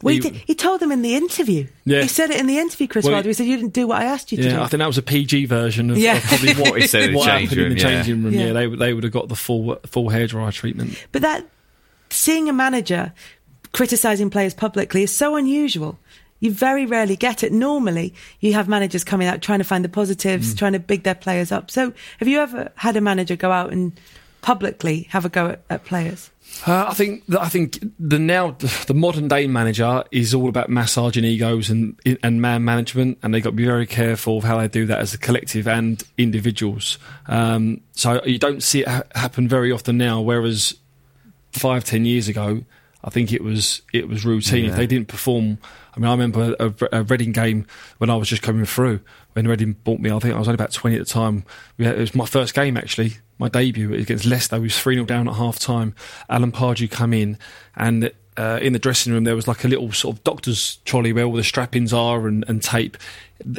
Well, 0.03 0.13
he, 0.15 0.21
He- 0.21 0.31
did, 0.31 0.35
he 0.47 0.55
told 0.55 0.81
them 0.81 0.93
in 0.93 1.03
the 1.03 1.15
interview. 1.15 1.67
Yeah. 1.85 2.03
He 2.03 2.09
said 2.09 2.31
it 2.31 2.39
in 2.39 2.47
the 2.47 2.59
interview, 2.59 2.87
Chris 2.89 3.05
Well, 3.05 3.15
Wilder. 3.15 3.29
He 3.29 3.33
said, 3.33 3.47
You 3.47 3.57
didn't 3.57 3.73
do 3.73 3.87
what 3.87 4.03
I 4.03 4.05
asked 4.05 4.33
you 4.33 4.39
to 4.39 4.45
Yeah, 4.45 4.57
do. 4.57 4.61
I 4.63 4.67
think 4.69 4.79
that 4.81 4.87
was 4.87 4.99
a 4.99 5.03
PG 5.03 5.47
version 5.47 5.91
of, 5.91 5.97
Yeah. 5.99 6.17
of 6.17 6.23
probably 6.25 6.55
what, 6.55 6.71
What 6.73 6.81
he 6.83 6.87
said 6.87 7.03
in 7.05 7.13
the 7.13 7.19
what 7.19 7.27
change 7.27 7.51
happened 7.51 7.67
in 7.67 7.77
the 7.77 7.85
room, 7.85 7.93
yeah. 7.93 8.03
changing 8.03 8.23
room. 8.25 8.33
Yeah. 8.35 8.47
Yeah, 8.47 8.53
they 8.53 8.67
they 8.77 8.93
would 8.95 9.05
have 9.05 9.13
got 9.13 9.29
the 9.29 9.37
full 9.37 9.77
full 9.87 10.11
hairdryer 10.11 10.53
treatment. 10.53 11.03
But 11.13 11.23
that 11.23 11.47
seeing 12.11 12.49
a 12.49 12.53
manager 12.53 13.13
criticizing 13.73 14.31
players 14.31 14.55
publicly 14.55 15.03
is 15.03 15.15
so 15.15 15.37
unusual. 15.37 15.99
You 16.41 16.51
very 16.53 16.85
rarely 16.85 17.17
get 17.17 17.43
it. 17.43 17.53
Normally, 17.53 18.13
you 18.41 18.53
have 18.53 18.69
managers 18.69 19.03
coming 19.05 19.27
out 19.27 19.41
trying 19.41 19.61
to 19.61 19.65
find 19.65 19.83
the 19.85 19.89
positives, 19.89 20.55
Mm. 20.55 20.59
trying 20.59 20.73
to 20.75 20.79
big 20.79 21.03
their 21.05 21.15
players 21.15 21.51
up. 21.51 21.71
So, 21.71 21.93
have 22.19 22.29
you 22.29 22.41
ever 22.41 22.71
had 22.77 22.97
a 22.97 23.01
manager 23.01 23.37
go 23.37 23.51
out 23.51 23.73
and 23.73 23.93
publicly 24.45 25.07
have 25.11 25.25
a 25.25 25.29
go 25.31 25.47
at, 25.49 25.63
at 25.71 25.85
players? 25.87 26.31
Uh, 26.67 26.85
I 26.89 26.95
think 26.95 27.25
that- 27.29 27.41
I 27.41 27.49
think 27.49 27.79
the 27.99 28.19
now 28.19 28.51
the 28.87 28.95
modern 28.95 29.27
day 29.29 29.47
manager 29.47 30.05
is 30.13 30.35
all 30.35 30.49
about 30.49 30.69
massaging 30.69 31.25
egos 31.25 31.71
and 31.71 31.99
and 32.23 32.41
man 32.43 32.63
management, 32.65 33.19
and 33.23 33.33
they've 33.33 33.43
got 33.43 33.51
to 33.51 33.57
be 33.57 33.65
very 33.65 33.87
careful 33.87 34.39
of 34.39 34.45
how 34.45 34.59
they 34.59 34.69
do 34.69 34.85
that 34.87 34.99
as 35.01 35.15
a 35.15 35.19
collective 35.19 35.67
and 35.67 36.05
individuals. 36.19 36.99
Um, 37.27 37.81
so 37.93 38.23
you 38.25 38.39
don't 38.39 38.63
see 38.63 38.83
it 38.83 38.89
ha- 38.89 39.03
happen 39.15 39.49
very 39.49 39.73
often 39.73 39.97
now. 39.97 40.21
Whereas 40.21 40.75
five 41.53 41.85
ten 41.85 42.05
years 42.05 42.29
ago, 42.29 42.63
I 43.03 43.11
think 43.11 43.33
it 43.33 43.43
was 43.43 43.81
it 43.93 44.09
was 44.09 44.25
routine. 44.25 44.67
If 44.67 44.77
they 44.77 44.87
didn't 44.87 45.09
perform, 45.09 45.59
I 45.97 46.01
mean, 46.01 46.09
I 46.09 46.13
remember 46.13 46.55
a, 46.61 46.99
a 47.01 47.03
Reading 47.05 47.33
game 47.33 47.67
when 47.99 48.11
I 48.11 48.17
was 48.17 48.29
just 48.29 48.43
coming 48.43 48.67
through 48.67 49.01
when 49.35 49.47
Reading 49.47 49.75
bought 49.85 50.01
me. 50.01 50.11
I 50.11 50.19
think 50.19 50.35
I 50.35 50.39
was 50.39 50.49
only 50.49 50.57
about 50.57 50.73
twenty 50.73 50.97
at 50.97 51.07
the 51.07 51.13
time. 51.13 51.45
Had, 51.79 51.97
it 51.97 52.01
was 52.01 52.15
my 52.15 52.27
first 52.27 52.55
game 52.55 52.77
actually, 52.77 53.19
my 53.39 53.49
debut 53.49 53.93
against 53.95 54.25
Leicester. 54.25 54.57
We 54.57 54.65
was 54.65 54.79
three 54.79 54.95
0 54.95 55.07
down 55.07 55.29
at 55.29 55.35
half 55.35 55.59
time. 55.59 55.95
Alan 56.29 56.53
Pardew 56.53 56.91
come 56.91 57.13
in 57.13 57.39
and. 57.77 58.11
Uh, 58.37 58.59
in 58.61 58.73
the 58.73 58.81
dressing 58.81 59.13
room, 59.13 59.23
there 59.23 59.37
was 59.37 59.47
like 59.47 59.63
a 59.63 59.69
little 59.69 59.93
sort 59.93 60.17
of 60.17 60.25
doctor's 60.25 60.79
trolley 60.85 61.13
where 61.13 61.25
all 61.25 61.35
the 61.35 61.45
strappings 61.45 61.93
are 61.93 62.27
and, 62.27 62.45
and 62.49 62.65
tape. 62.65 62.97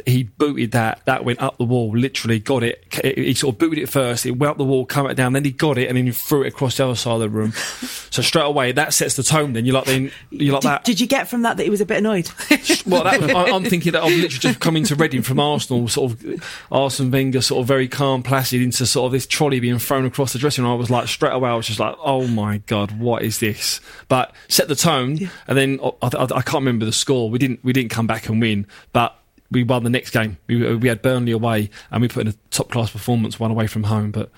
He 0.06 0.24
booted 0.24 0.72
that. 0.72 1.00
That 1.04 1.24
went 1.24 1.40
up 1.40 1.58
the 1.58 1.64
wall. 1.64 1.90
Literally 1.96 2.38
got 2.38 2.62
it. 2.62 2.82
He 3.04 3.34
sort 3.34 3.54
of 3.54 3.58
booted 3.58 3.78
it 3.78 3.88
first. 3.88 4.24
It 4.26 4.32
went 4.32 4.52
up 4.52 4.56
the 4.56 4.64
wall, 4.64 4.86
come 4.86 5.06
back 5.06 5.16
down. 5.16 5.32
Then 5.32 5.44
he 5.44 5.50
got 5.50 5.78
it 5.78 5.88
and 5.88 5.96
then 5.96 6.06
he 6.06 6.12
threw 6.12 6.42
it 6.42 6.48
across 6.48 6.78
the 6.78 6.84
other 6.86 6.94
side 6.96 7.14
of 7.14 7.20
the 7.20 7.28
room. 7.28 7.52
so 8.10 8.22
straight 8.22 8.46
away, 8.46 8.72
that 8.72 8.94
sets 8.94 9.16
the 9.16 9.22
tone. 9.22 9.52
Then 9.52 9.64
you're 9.64 9.74
like, 9.74 9.84
then 9.84 10.10
you're 10.30 10.54
like 10.54 10.62
Did, 10.62 10.68
that. 10.68 10.84
did 10.84 11.00
you 11.00 11.06
get 11.06 11.28
from 11.28 11.42
that 11.42 11.56
that 11.58 11.64
he 11.64 11.70
was 11.70 11.80
a 11.80 11.86
bit 11.86 11.98
annoyed? 11.98 12.30
Well, 12.86 13.02
that 13.02 13.20
was, 13.20 13.30
I, 13.30 13.44
I'm 13.50 13.64
thinking 13.64 13.92
that 13.92 14.02
I've 14.02 14.12
literally 14.12 14.28
just 14.28 14.60
come 14.60 14.76
into 14.76 14.94
Reading 14.94 15.22
from 15.22 15.40
Arsenal, 15.40 15.88
sort 15.88 16.12
of 16.12 16.44
Arsene 16.70 17.10
Wenger, 17.10 17.40
sort 17.40 17.62
of 17.62 17.66
very 17.66 17.88
calm, 17.88 18.22
placid, 18.22 18.62
into 18.62 18.86
sort 18.86 19.06
of 19.06 19.12
this 19.12 19.26
trolley 19.26 19.58
being 19.58 19.78
thrown 19.80 20.04
across 20.06 20.32
the 20.32 20.38
dressing 20.38 20.62
room. 20.62 20.72
I 20.72 20.76
was 20.76 20.88
like, 20.88 21.08
straight 21.08 21.32
away, 21.32 21.50
I 21.50 21.54
was 21.54 21.66
just 21.66 21.80
like, 21.80 21.96
oh 21.98 22.28
my 22.28 22.58
god, 22.58 22.96
what 22.98 23.22
is 23.22 23.40
this? 23.40 23.80
But 24.08 24.32
set 24.48 24.68
the 24.68 24.76
tone, 24.76 25.18
and 25.48 25.58
then 25.58 25.80
I, 25.82 25.90
I, 26.02 26.08
I 26.22 26.42
can't 26.42 26.54
remember 26.54 26.84
the 26.84 26.92
score. 26.92 27.28
We 27.28 27.38
didn't, 27.38 27.64
we 27.64 27.72
didn't 27.72 27.90
come 27.90 28.06
back 28.06 28.28
and 28.28 28.40
win, 28.40 28.66
but. 28.92 29.16
We 29.50 29.62
won 29.62 29.84
the 29.84 29.90
next 29.90 30.10
game. 30.10 30.38
We, 30.48 30.74
we 30.76 30.88
had 30.88 31.02
Burnley 31.02 31.32
away, 31.32 31.70
and 31.90 32.02
we 32.02 32.08
put 32.08 32.22
in 32.26 32.28
a 32.28 32.34
top 32.50 32.70
class 32.70 32.90
performance, 32.90 33.38
one 33.38 33.50
away 33.50 33.66
from 33.66 33.84
home. 33.84 34.10
But 34.10 34.30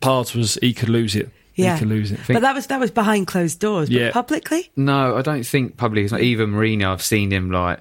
Pards 0.00 0.34
was 0.34 0.54
he 0.62 0.72
could 0.72 0.88
lose 0.88 1.16
it. 1.16 1.30
yeah, 1.54 1.74
He 1.74 1.80
could 1.80 1.88
lose 1.88 2.12
it. 2.12 2.20
But 2.28 2.42
that 2.42 2.54
was 2.54 2.66
that 2.68 2.78
was 2.80 2.90
behind 2.90 3.26
closed 3.26 3.58
doors. 3.60 3.88
But 3.88 3.98
Yeah. 3.98 4.10
publicly, 4.12 4.70
No, 4.76 5.16
I 5.16 5.22
don't 5.22 5.44
think 5.44 5.76
publicly. 5.76 6.04
It's 6.04 6.12
not 6.12 6.20
even 6.20 6.52
Mourinho. 6.52 6.92
I've 6.92 7.02
seen 7.02 7.30
him 7.32 7.50
like 7.50 7.80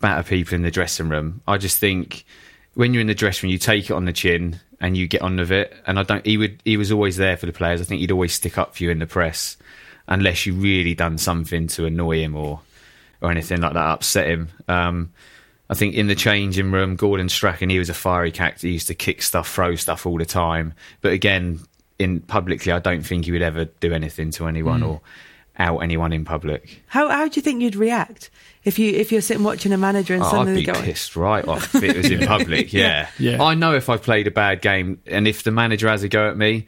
batter 0.00 0.22
people 0.28 0.54
in 0.54 0.62
the 0.62 0.70
dressing 0.70 1.08
room. 1.08 1.40
I 1.46 1.56
just 1.58 1.78
think 1.78 2.24
when 2.74 2.92
you're 2.94 3.00
in 3.00 3.06
the 3.08 3.14
dressing 3.14 3.46
room, 3.48 3.52
you 3.52 3.58
take 3.58 3.84
it 3.90 3.92
on 3.92 4.04
the 4.04 4.12
chin 4.12 4.60
and 4.80 4.96
you 4.96 5.06
get 5.08 5.22
on 5.22 5.36
with 5.36 5.50
it. 5.52 5.74
And 5.86 5.98
I 5.98 6.02
don't. 6.02 6.24
He 6.26 6.36
would. 6.36 6.60
He 6.64 6.76
was 6.76 6.90
always 6.92 7.16
there 7.16 7.36
for 7.36 7.46
the 7.46 7.52
players. 7.52 7.80
I 7.80 7.84
think 7.84 8.00
he'd 8.00 8.12
always 8.12 8.32
stick 8.34 8.58
up 8.58 8.74
for 8.76 8.82
you 8.84 8.90
in 8.90 8.98
the 8.98 9.06
press, 9.06 9.56
unless 10.08 10.46
you 10.46 10.54
really 10.54 10.94
done 10.94 11.16
something 11.18 11.66
to 11.68 11.86
annoy 11.86 12.18
him 12.22 12.34
or 12.36 12.60
or 13.20 13.30
anything 13.32 13.60
like 13.60 13.72
that, 13.72 13.84
upset 13.90 14.28
him. 14.28 14.48
Um, 14.68 15.12
I 15.70 15.74
think 15.74 15.94
in 15.94 16.06
the 16.06 16.14
changing 16.14 16.70
room, 16.70 16.96
Gordon 16.96 17.28
Strachan, 17.28 17.68
he 17.68 17.78
was 17.78 17.90
a 17.90 17.94
fiery 17.94 18.32
character. 18.32 18.66
He 18.66 18.72
used 18.72 18.86
to 18.86 18.94
kick 18.94 19.20
stuff, 19.22 19.52
throw 19.52 19.74
stuff 19.74 20.06
all 20.06 20.16
the 20.16 20.24
time. 20.24 20.72
But 21.02 21.12
again, 21.12 21.60
in 21.98 22.20
publicly, 22.20 22.72
I 22.72 22.78
don't 22.78 23.02
think 23.02 23.26
he 23.26 23.32
would 23.32 23.42
ever 23.42 23.66
do 23.66 23.92
anything 23.92 24.30
to 24.32 24.46
anyone 24.46 24.80
hmm. 24.80 24.88
or 24.88 25.00
out 25.58 25.78
anyone 25.78 26.12
in 26.12 26.24
public. 26.24 26.82
how 26.86 27.08
how 27.08 27.26
do 27.26 27.34
you 27.34 27.42
think 27.42 27.60
you'd 27.60 27.74
react 27.74 28.30
if 28.62 28.78
you 28.78 28.92
if 28.92 29.10
you're 29.10 29.20
sitting 29.20 29.42
watching 29.42 29.72
a 29.72 29.76
manager 29.76 30.14
and 30.14 30.22
Oh, 30.22 30.30
suddenly 30.30 30.52
I'd 30.52 30.66
they 30.66 30.72
be 30.72 30.78
go, 30.78 30.82
pissed 30.82 31.16
right 31.16 31.46
off 31.46 31.74
if 31.74 31.82
it 31.82 31.96
was 31.96 32.10
in 32.10 32.26
public. 32.26 32.72
Yeah. 32.72 33.08
Yeah. 33.18 33.42
I 33.42 33.54
know 33.54 33.74
if 33.74 33.88
I 33.88 33.96
played 33.96 34.26
a 34.26 34.30
bad 34.30 34.62
game 34.62 35.02
and 35.06 35.26
if 35.26 35.42
the 35.42 35.50
manager 35.50 35.88
has 35.88 36.02
a 36.04 36.08
go 36.08 36.28
at 36.30 36.36
me, 36.36 36.66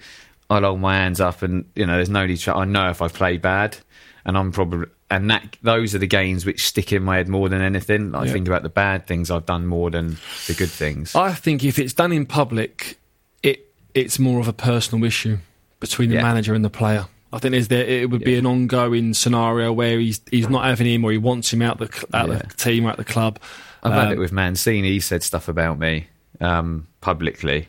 I'll 0.49 0.63
hold 0.63 0.81
my 0.81 0.97
hands 0.97 1.21
up 1.21 1.43
and 1.43 1.65
you 1.77 1.87
know 1.87 1.97
there's 1.97 2.11
no 2.11 2.27
need 2.27 2.39
to. 2.39 2.55
I 2.55 2.65
know 2.65 2.91
if 2.91 3.01
I 3.01 3.09
play 3.09 3.37
bad, 3.37 3.77
and 4.25 4.37
I'm 4.37 4.51
probably 4.51 4.89
and 5.11 5.31
that 5.31 5.57
those 5.63 5.95
are 5.95 5.99
the 5.99 6.07
games 6.07 6.47
which 6.47 6.65
stick 6.67 6.93
in 6.93 7.03
my 7.03 7.17
head 7.17 7.29
more 7.29 7.49
than 7.49 7.61
anything. 7.63 8.15
I 8.15 8.25
Yeah. 8.27 8.33
think 8.33 8.47
about 8.47 8.63
the 8.63 8.69
bad 8.69 9.07
things 9.07 9.31
I've 9.31 9.47
done 9.47 9.67
more 9.67 9.91
than 9.91 10.17
the 10.47 10.55
good 10.55 10.71
things. 10.71 11.15
I 11.17 11.33
think 11.33 11.65
if 11.65 11.79
it's 11.79 11.93
done 11.93 12.13
in 12.13 12.27
public, 12.27 12.99
it 13.43 13.67
it's 13.95 14.19
more 14.19 14.39
of 14.41 14.47
a 14.49 14.53
personal 14.53 15.05
issue 15.05 15.39
between 15.81 16.11
the 16.11 16.17
Yeah. 16.17 16.23
manager 16.23 16.55
and 16.55 16.65
the 16.65 16.71
player. 16.71 17.07
I 17.33 17.39
think 17.39 17.53
there's 17.53 17.69
there 17.69 17.85
it 17.85 18.11
would 18.11 18.25
be 18.25 18.37
an 18.37 18.47
ongoing 18.47 19.15
scenario 19.15 19.73
where 19.73 19.99
he's 19.99 20.21
he's 20.31 20.49
not 20.49 20.65
having 20.65 20.87
him 20.87 21.05
or 21.05 21.13
he 21.13 21.19
wants 21.19 21.53
him 21.53 21.63
out 21.63 21.79
the 21.79 21.89
out 22.15 22.29
Yeah. 22.29 22.39
the 22.39 22.55
team 22.57 22.87
or 22.87 22.91
out 22.91 22.97
the 22.97 23.05
club. 23.05 23.39
I've 23.83 23.93
had 23.93 24.09
Um, 24.09 24.13
it 24.13 24.19
with 24.19 24.33
Mancini. 24.33 24.91
He 24.91 25.01
said 25.01 25.23
stuff 25.23 25.49
about 25.49 25.79
me 25.79 26.07
um, 26.41 26.87
publicly, 27.01 27.69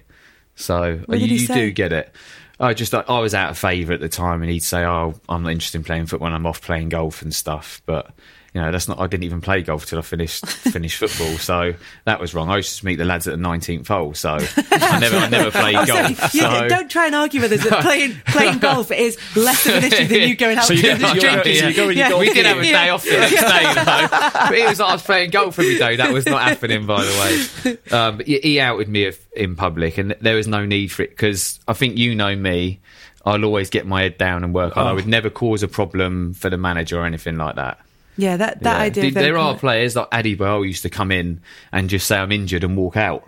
so 0.56 1.00
What 1.06 1.20
did 1.20 1.30
you, 1.30 1.38
he 1.38 1.42
you 1.44 1.48
do 1.48 1.72
get 1.72 1.92
it. 1.94 2.14
I 2.62 2.74
just 2.74 2.94
I, 2.94 3.04
I 3.08 3.20
was 3.20 3.34
out 3.34 3.50
of 3.50 3.58
favour 3.58 3.94
at 3.94 4.00
the 4.00 4.10
time, 4.10 4.42
and 4.42 4.52
he'd 4.52 4.64
say, 4.64 4.84
"Oh, 4.84 5.16
I'm 5.28 5.44
not 5.44 5.52
interested 5.52 5.80
in 5.80 5.84
playing 5.84 6.06
football. 6.06 6.32
I'm 6.32 6.46
off 6.46 6.62
playing 6.62 6.90
golf 6.90 7.22
and 7.22 7.34
stuff." 7.34 7.82
But 7.86 8.14
you 8.54 8.60
know, 8.62 8.70
that's 8.72 8.88
not. 8.90 9.00
I 9.00 9.08
didn't 9.08 9.24
even 9.24 9.40
play 9.40 9.62
golf 9.62 9.86
till 9.86 9.98
I 9.98 10.02
finished 10.02 10.46
finished 10.46 10.98
football, 10.98 11.38
so 11.38 11.74
that 12.04 12.20
was 12.20 12.34
wrong. 12.34 12.50
I 12.50 12.58
used 12.58 12.80
to 12.80 12.86
meet 12.86 12.98
the 12.98 13.06
lads 13.06 13.26
at 13.28 13.38
the 13.40 13.42
19th 13.44 13.88
hole, 13.88 14.14
so 14.14 14.32
I 14.72 15.00
never 15.00 15.16
I 15.18 15.30
never 15.30 15.52
played 15.52 15.76
Oh, 15.76 15.86
so 15.86 15.94
golf. 15.94 16.34
you- 16.34 16.42
so. 16.42 16.68
don't 16.68 16.92
try 16.92 17.06
and 17.06 17.16
argue 17.16 17.40
with 17.40 17.54
us 17.54 17.64
that 17.64 17.82
playing 17.84 18.14
playing 18.28 18.60
golf 18.60 18.92
is 18.92 19.18
less 19.38 19.66
of 19.68 19.76
an 19.76 19.86
issue 19.86 20.06
than 20.06 20.28
you 20.28 20.36
going 20.36 20.58
out 20.58 20.66
So 20.66 20.74
you 20.74 20.82
to 20.82 20.88
go- 20.90 20.96
the 20.98 21.08
you 21.08 21.14
go- 21.14 21.20
drinking. 21.22 21.56
yeah, 21.56 21.68
you 21.70 21.76
go 21.76 21.90
in 21.90 21.98
Yeah. 21.98 22.18
we 22.20 22.34
did 22.34 22.46
have 22.46 22.58
a 22.60 22.66
Yeah. 22.66 22.84
day 22.84 22.90
off 22.90 23.04
the 23.06 23.12
next 23.12 23.36
day, 23.36 23.74
though. 23.74 24.30
But 24.50 24.52
it 24.58 24.68
was 24.70 24.80
like 24.80 24.90
I 24.90 24.94
was 24.94 25.02
playing 25.04 25.30
golf 25.32 25.58
every 25.58 25.78
day. 25.78 25.96
That 25.96 26.12
was 26.12 26.26
not 26.26 26.42
happening, 26.42 26.86
by 26.86 27.04
the 27.04 27.70
way. 27.72 27.98
Um, 27.98 28.18
but 28.18 28.28
he, 28.28 28.40
he 28.40 28.60
outed 28.60 28.90
me 28.90 29.06
if- 29.06 29.26
in 29.34 29.56
public, 29.56 29.98
and 29.98 30.14
there 30.20 30.36
was 30.36 30.48
no 30.48 30.66
need 30.66 30.92
for 30.92 31.04
it 31.04 31.12
because 31.12 31.58
I 31.70 31.74
think 31.74 31.98
you 31.98 32.16
know 32.16 32.36
me. 32.36 32.82
I'll 33.24 33.46
always 33.46 33.70
get 33.70 33.86
my 33.86 34.02
head 34.02 34.18
down 34.18 34.44
and 34.44 34.52
work 34.54 34.76
on. 34.76 34.88
I 34.88 34.92
would 34.94 35.06
never 35.08 35.30
cause 35.30 35.62
a 35.62 35.68
problem 35.68 36.34
for 36.34 36.50
the 36.50 36.58
manager 36.58 37.00
or 37.00 37.06
anything 37.06 37.38
like 37.38 37.56
that. 37.56 37.80
Yeah, 38.22 38.38
that, 38.38 38.62
that 38.62 38.76
Yeah. 38.78 38.82
idea. 38.84 39.12
There- 39.12 39.24
there 39.24 39.38
are 39.38 39.58
players 39.58 39.96
like 39.96 40.08
Addy 40.12 40.36
Bell 40.36 40.64
used 40.64 40.84
to 40.84 40.90
come 40.90 41.12
in 41.12 41.42
and 41.72 41.90
just 41.90 42.06
say 42.06 42.18
I'm 42.18 42.32
injured 42.32 42.64
and 42.64 42.78
walk 42.78 42.96
out. 42.96 43.28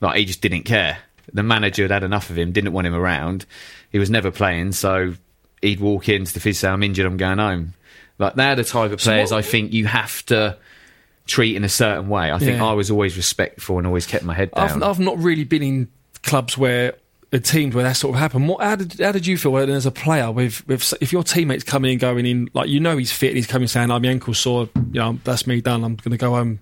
Like 0.00 0.16
he 0.18 0.24
just 0.24 0.40
didn't 0.40 0.64
care. 0.64 0.98
The 1.32 1.42
manager 1.42 1.82
had 1.82 1.90
had 1.92 2.02
enough 2.04 2.30
of 2.30 2.36
him, 2.38 2.52
didn't 2.52 2.72
want 2.72 2.86
him 2.86 2.94
around. 2.94 3.46
He 3.92 3.98
was 3.98 4.10
never 4.10 4.30
playing, 4.30 4.72
so 4.72 5.14
he'd 5.62 5.80
walk 5.80 6.08
in 6.08 6.24
to 6.24 6.32
the 6.34 6.40
phys 6.40 6.56
say 6.56 6.68
I'm 6.68 6.82
injured, 6.82 7.06
I'm 7.06 7.16
going 7.16 7.38
home. 7.38 7.74
Like 8.18 8.34
they're 8.34 8.56
the 8.56 8.64
type 8.64 8.90
of 8.92 8.98
players 8.98 9.30
what- 9.30 9.38
I 9.38 9.42
think 9.42 9.72
you 9.72 9.86
have 9.86 10.24
to 10.26 10.56
treat 11.26 11.54
in 11.56 11.62
a 11.64 11.68
certain 11.68 12.08
way. 12.08 12.32
I 12.32 12.38
think 12.38 12.56
Yeah. 12.58 12.64
I 12.66 12.72
was 12.72 12.90
always 12.90 13.16
respectful 13.16 13.78
and 13.78 13.86
always 13.86 14.06
kept 14.06 14.24
my 14.24 14.34
head 14.34 14.50
down. 14.52 14.82
I've, 14.82 14.82
I've 14.82 14.98
not 15.00 15.18
really 15.18 15.44
been 15.44 15.62
in 15.62 15.88
clubs 16.22 16.56
where 16.58 16.94
teams 17.32 17.74
where 17.74 17.84
that 17.84 17.92
sort 17.92 18.14
of 18.14 18.20
happened. 18.20 18.48
What, 18.48 18.62
how 18.62 18.76
did 18.76 18.98
how 19.00 19.12
did 19.12 19.26
you 19.26 19.36
feel 19.36 19.56
as 19.58 19.86
a 19.86 19.90
player 19.90 20.32
with, 20.32 20.66
with 20.66 20.94
if 21.00 21.12
your 21.12 21.22
teammates 21.22 21.64
coming 21.64 21.92
in 21.92 21.98
going 21.98 22.24
in 22.24 22.48
like 22.54 22.68
you 22.68 22.80
know 22.80 22.96
he's 22.96 23.12
fit 23.12 23.28
and 23.28 23.36
he's 23.36 23.46
coming 23.46 23.68
saying 23.68 23.90
I'm 23.90 24.02
my 24.02 24.08
ankle 24.08 24.34
sore, 24.34 24.68
you 24.74 25.00
know 25.00 25.18
that's 25.24 25.46
me 25.46 25.60
done. 25.60 25.84
I'm 25.84 25.96
going 25.96 26.12
to 26.12 26.16
go 26.16 26.30
home. 26.30 26.60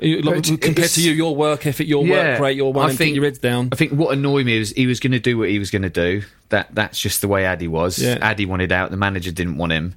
Like, 0.00 0.60
compared 0.60 0.90
to 0.90 1.00
you, 1.02 1.12
your 1.12 1.36
work 1.36 1.64
ethic, 1.64 1.86
your 1.86 2.04
work 2.04 2.40
rate, 2.40 2.56
your 2.56 2.72
one, 2.72 2.90
I 2.90 2.94
think 2.94 3.14
your 3.14 3.24
head's 3.24 3.38
down. 3.38 3.68
I 3.70 3.76
think 3.76 3.92
what 3.92 4.12
annoyed 4.12 4.46
me 4.46 4.58
was 4.58 4.70
he 4.72 4.88
was 4.88 4.98
going 4.98 5.12
to 5.12 5.20
do 5.20 5.38
what 5.38 5.48
he 5.48 5.60
was 5.60 5.70
going 5.70 5.82
to 5.82 5.90
do. 5.90 6.22
That 6.48 6.74
that's 6.74 6.98
just 6.98 7.20
the 7.20 7.28
way 7.28 7.44
Addy 7.44 7.68
was. 7.68 8.00
Yeah. 8.00 8.18
Addy 8.20 8.44
wanted 8.44 8.72
out. 8.72 8.90
The 8.90 8.96
manager 8.96 9.30
didn't 9.30 9.58
want 9.58 9.72
him. 9.72 9.94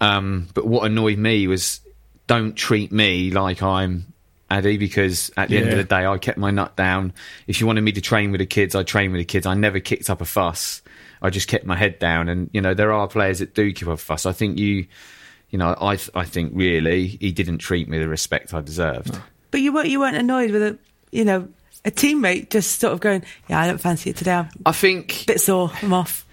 Um, 0.00 0.48
but 0.54 0.66
what 0.66 0.84
annoyed 0.84 1.18
me 1.18 1.46
was 1.46 1.80
don't 2.26 2.54
treat 2.54 2.90
me 2.90 3.30
like 3.30 3.62
I'm 3.62 4.13
Addy 4.54 4.76
because 4.78 5.30
at 5.36 5.48
the 5.48 5.56
end 5.58 5.70
of 5.70 5.76
the 5.76 5.84
day 5.84 6.06
I 6.06 6.16
kept 6.18 6.38
my 6.38 6.50
nut 6.50 6.76
down. 6.76 7.12
If 7.46 7.60
you 7.60 7.66
wanted 7.66 7.82
me 7.82 7.92
to 7.92 8.00
train 8.00 8.30
with 8.30 8.38
the 8.38 8.46
kids, 8.46 8.74
I 8.74 8.82
trained 8.82 9.12
with 9.12 9.20
the 9.20 9.24
kids. 9.24 9.46
I 9.46 9.54
never 9.54 9.80
kicked 9.80 10.08
up 10.08 10.20
a 10.20 10.24
fuss. 10.24 10.80
I 11.20 11.30
just 11.30 11.48
kept 11.48 11.64
my 11.66 11.76
head 11.76 11.98
down. 11.98 12.28
And 12.28 12.50
you 12.52 12.60
know 12.60 12.74
there 12.74 12.92
are 12.92 13.08
players 13.08 13.38
that 13.40 13.54
do 13.54 13.72
keep 13.72 13.88
up 13.88 13.94
a 13.94 13.96
fuss. 13.96 14.26
I 14.26 14.32
think 14.32 14.58
you. 14.58 14.86
You 15.50 15.58
know, 15.58 15.76
I 15.80 15.98
I 16.16 16.24
think 16.24 16.50
really 16.54 17.06
he 17.06 17.30
didn't 17.30 17.58
treat 17.58 17.88
me 17.88 17.98
the 18.00 18.08
respect 18.08 18.52
I 18.52 18.60
deserved. 18.60 19.16
But 19.52 19.60
you 19.60 19.72
weren't 19.72 19.88
you 19.88 20.00
weren't 20.00 20.16
annoyed 20.16 20.50
with 20.50 20.62
a 20.62 20.78
you 21.12 21.24
know 21.24 21.48
a 21.84 21.92
teammate 21.92 22.50
just 22.50 22.80
sort 22.80 22.92
of 22.92 22.98
going, 23.00 23.22
yeah, 23.48 23.60
I 23.60 23.66
don't 23.68 23.78
fancy 23.78 24.10
it 24.10 24.16
today. 24.16 24.32
I'm 24.32 24.48
I 24.66 24.72
think 24.72 25.22
a 25.22 25.26
bit 25.26 25.40
sore. 25.40 25.70
I'm 25.82 25.92
off. 25.92 26.26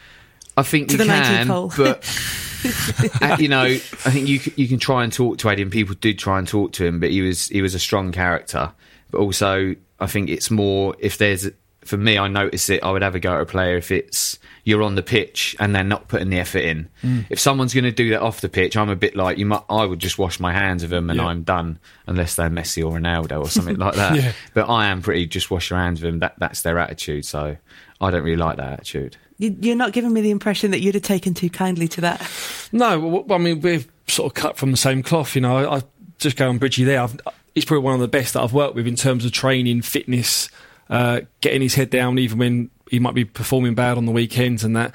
I 0.58 0.64
think 0.64 0.88
To 0.90 0.94
you 0.94 0.98
the 0.98 1.04
19th 1.06 1.24
can, 1.24 1.48
hole. 1.48 1.72
but 1.78 2.04
you 3.40 3.48
know, 3.48 3.64
I 3.64 3.78
think 4.12 4.28
you 4.28 4.40
you 4.56 4.68
can 4.68 4.80
try 4.80 5.04
and 5.04 5.12
talk 5.12 5.38
to 5.40 5.50
Eddie, 5.50 5.62
and 5.64 5.72
people 5.72 5.96
did 5.96 6.20
try 6.20 6.40
and 6.40 6.48
talk 6.48 6.74
to 6.74 6.86
him, 6.86 7.00
but 7.00 7.12
he 7.12 7.22
was 7.22 7.48
he 7.48 7.62
was 7.62 7.76
a 7.76 7.80
strong 7.80 8.12
character. 8.12 8.72
But 9.10 9.20
also, 9.20 9.76
I 10.00 10.08
think 10.08 10.30
it's 10.30 10.50
more 10.52 10.96
if 11.00 11.18
there's 11.18 11.50
for 11.84 11.98
me, 11.98 12.18
I 12.18 12.28
notice 12.28 12.70
it. 12.70 12.84
I 12.84 12.92
would 12.92 13.02
have 13.02 13.16
a 13.16 13.20
go 13.20 13.36
at 13.36 13.42
a 13.42 13.46
player 13.46 13.76
if 13.78 13.92
it's 13.92 14.38
you're 14.64 14.84
on 14.84 14.94
the 14.94 15.02
pitch 15.02 15.56
and 15.60 15.74
they're 15.74 15.84
not 15.84 16.08
putting 16.08 16.30
the 16.30 16.38
effort 16.40 16.60
in. 16.60 16.88
Mm. 17.02 17.26
If 17.32 17.40
someone's 17.40 17.74
going 17.74 17.86
to 17.86 17.92
do 17.92 18.12
that 18.12 18.22
off 18.22 18.42
the 18.42 18.50
pitch, 18.50 18.78
I'm 18.78 18.90
a 18.90 18.96
bit 18.96 19.16
like 19.16 19.40
you. 19.40 19.48
Might, 19.48 19.64
I 19.68 19.86
would 19.86 19.98
just 19.98 20.20
wash 20.20 20.40
my 20.40 20.54
hands 20.54 20.84
of 20.84 20.92
them 20.92 21.10
and 21.10 21.18
Yeah. 21.18 21.26
I'm 21.26 21.42
done, 21.42 21.80
unless 22.06 22.36
they're 22.36 22.52
Messi 22.52 22.86
or 22.86 23.00
Ronaldo 23.00 23.40
or 23.42 23.50
something 23.50 23.78
like 23.80 23.96
that. 23.96 24.16
Yeah. 24.16 24.34
But 24.54 24.70
I 24.70 24.88
am 24.88 25.02
pretty 25.02 25.26
just 25.26 25.50
wash 25.50 25.72
your 25.72 25.80
hands 25.80 26.00
of 26.00 26.04
them. 26.04 26.20
That 26.20 26.36
that's 26.38 26.62
their 26.62 26.78
attitude. 26.78 27.26
So 27.26 27.58
I 28.02 28.12
don't 28.12 28.24
really 28.24 28.38
like 28.38 28.58
that 28.58 28.74
attitude. 28.74 29.16
You, 29.38 29.56
you're 29.60 29.76
not 29.76 29.94
giving 29.94 30.12
me 30.12 30.22
the 30.22 30.32
impression 30.32 30.72
that 30.72 30.82
you'd 30.82 30.96
have 30.96 31.04
taken 31.04 31.34
too 31.34 31.50
kindly 31.50 31.88
to 31.90 32.02
that. 32.02 32.30
No, 32.72 33.00
well, 33.00 33.26
I 33.30 33.38
mean 33.38 33.62
we're 33.62 33.86
sort 34.08 34.32
of 34.32 34.34
cut 34.34 34.58
from 34.58 34.72
the 34.72 34.78
same 34.78 35.04
cloth. 35.04 35.36
You 35.36 35.42
know, 35.42 35.58
I, 35.58 35.78
I 35.78 35.82
just 36.18 36.36
go 36.36 36.50
on 36.50 36.58
Bridgie 36.58 36.84
there. 36.84 37.02
I've, 37.02 37.18
he's 37.54 37.66
probably 37.66 37.84
one 37.84 37.94
of 37.94 38.02
the 38.02 38.08
best 38.08 38.34
that 38.34 38.42
I've 38.42 38.54
worked 38.54 38.76
with 38.76 38.88
in 38.88 38.96
terms 38.96 39.24
of 39.24 39.32
training, 39.32 39.84
fitness, 39.84 40.50
uh, 40.90 41.22
getting 41.42 41.62
his 41.62 41.76
head 41.76 41.90
down, 41.90 42.20
even 42.20 42.38
when 42.38 42.70
he 42.90 43.00
might 43.00 43.14
be 43.14 43.24
performing 43.24 43.76
bad 43.76 43.98
on 43.98 44.06
the 44.06 44.12
weekends 44.12 44.64
and 44.64 44.76
that. 44.76 44.94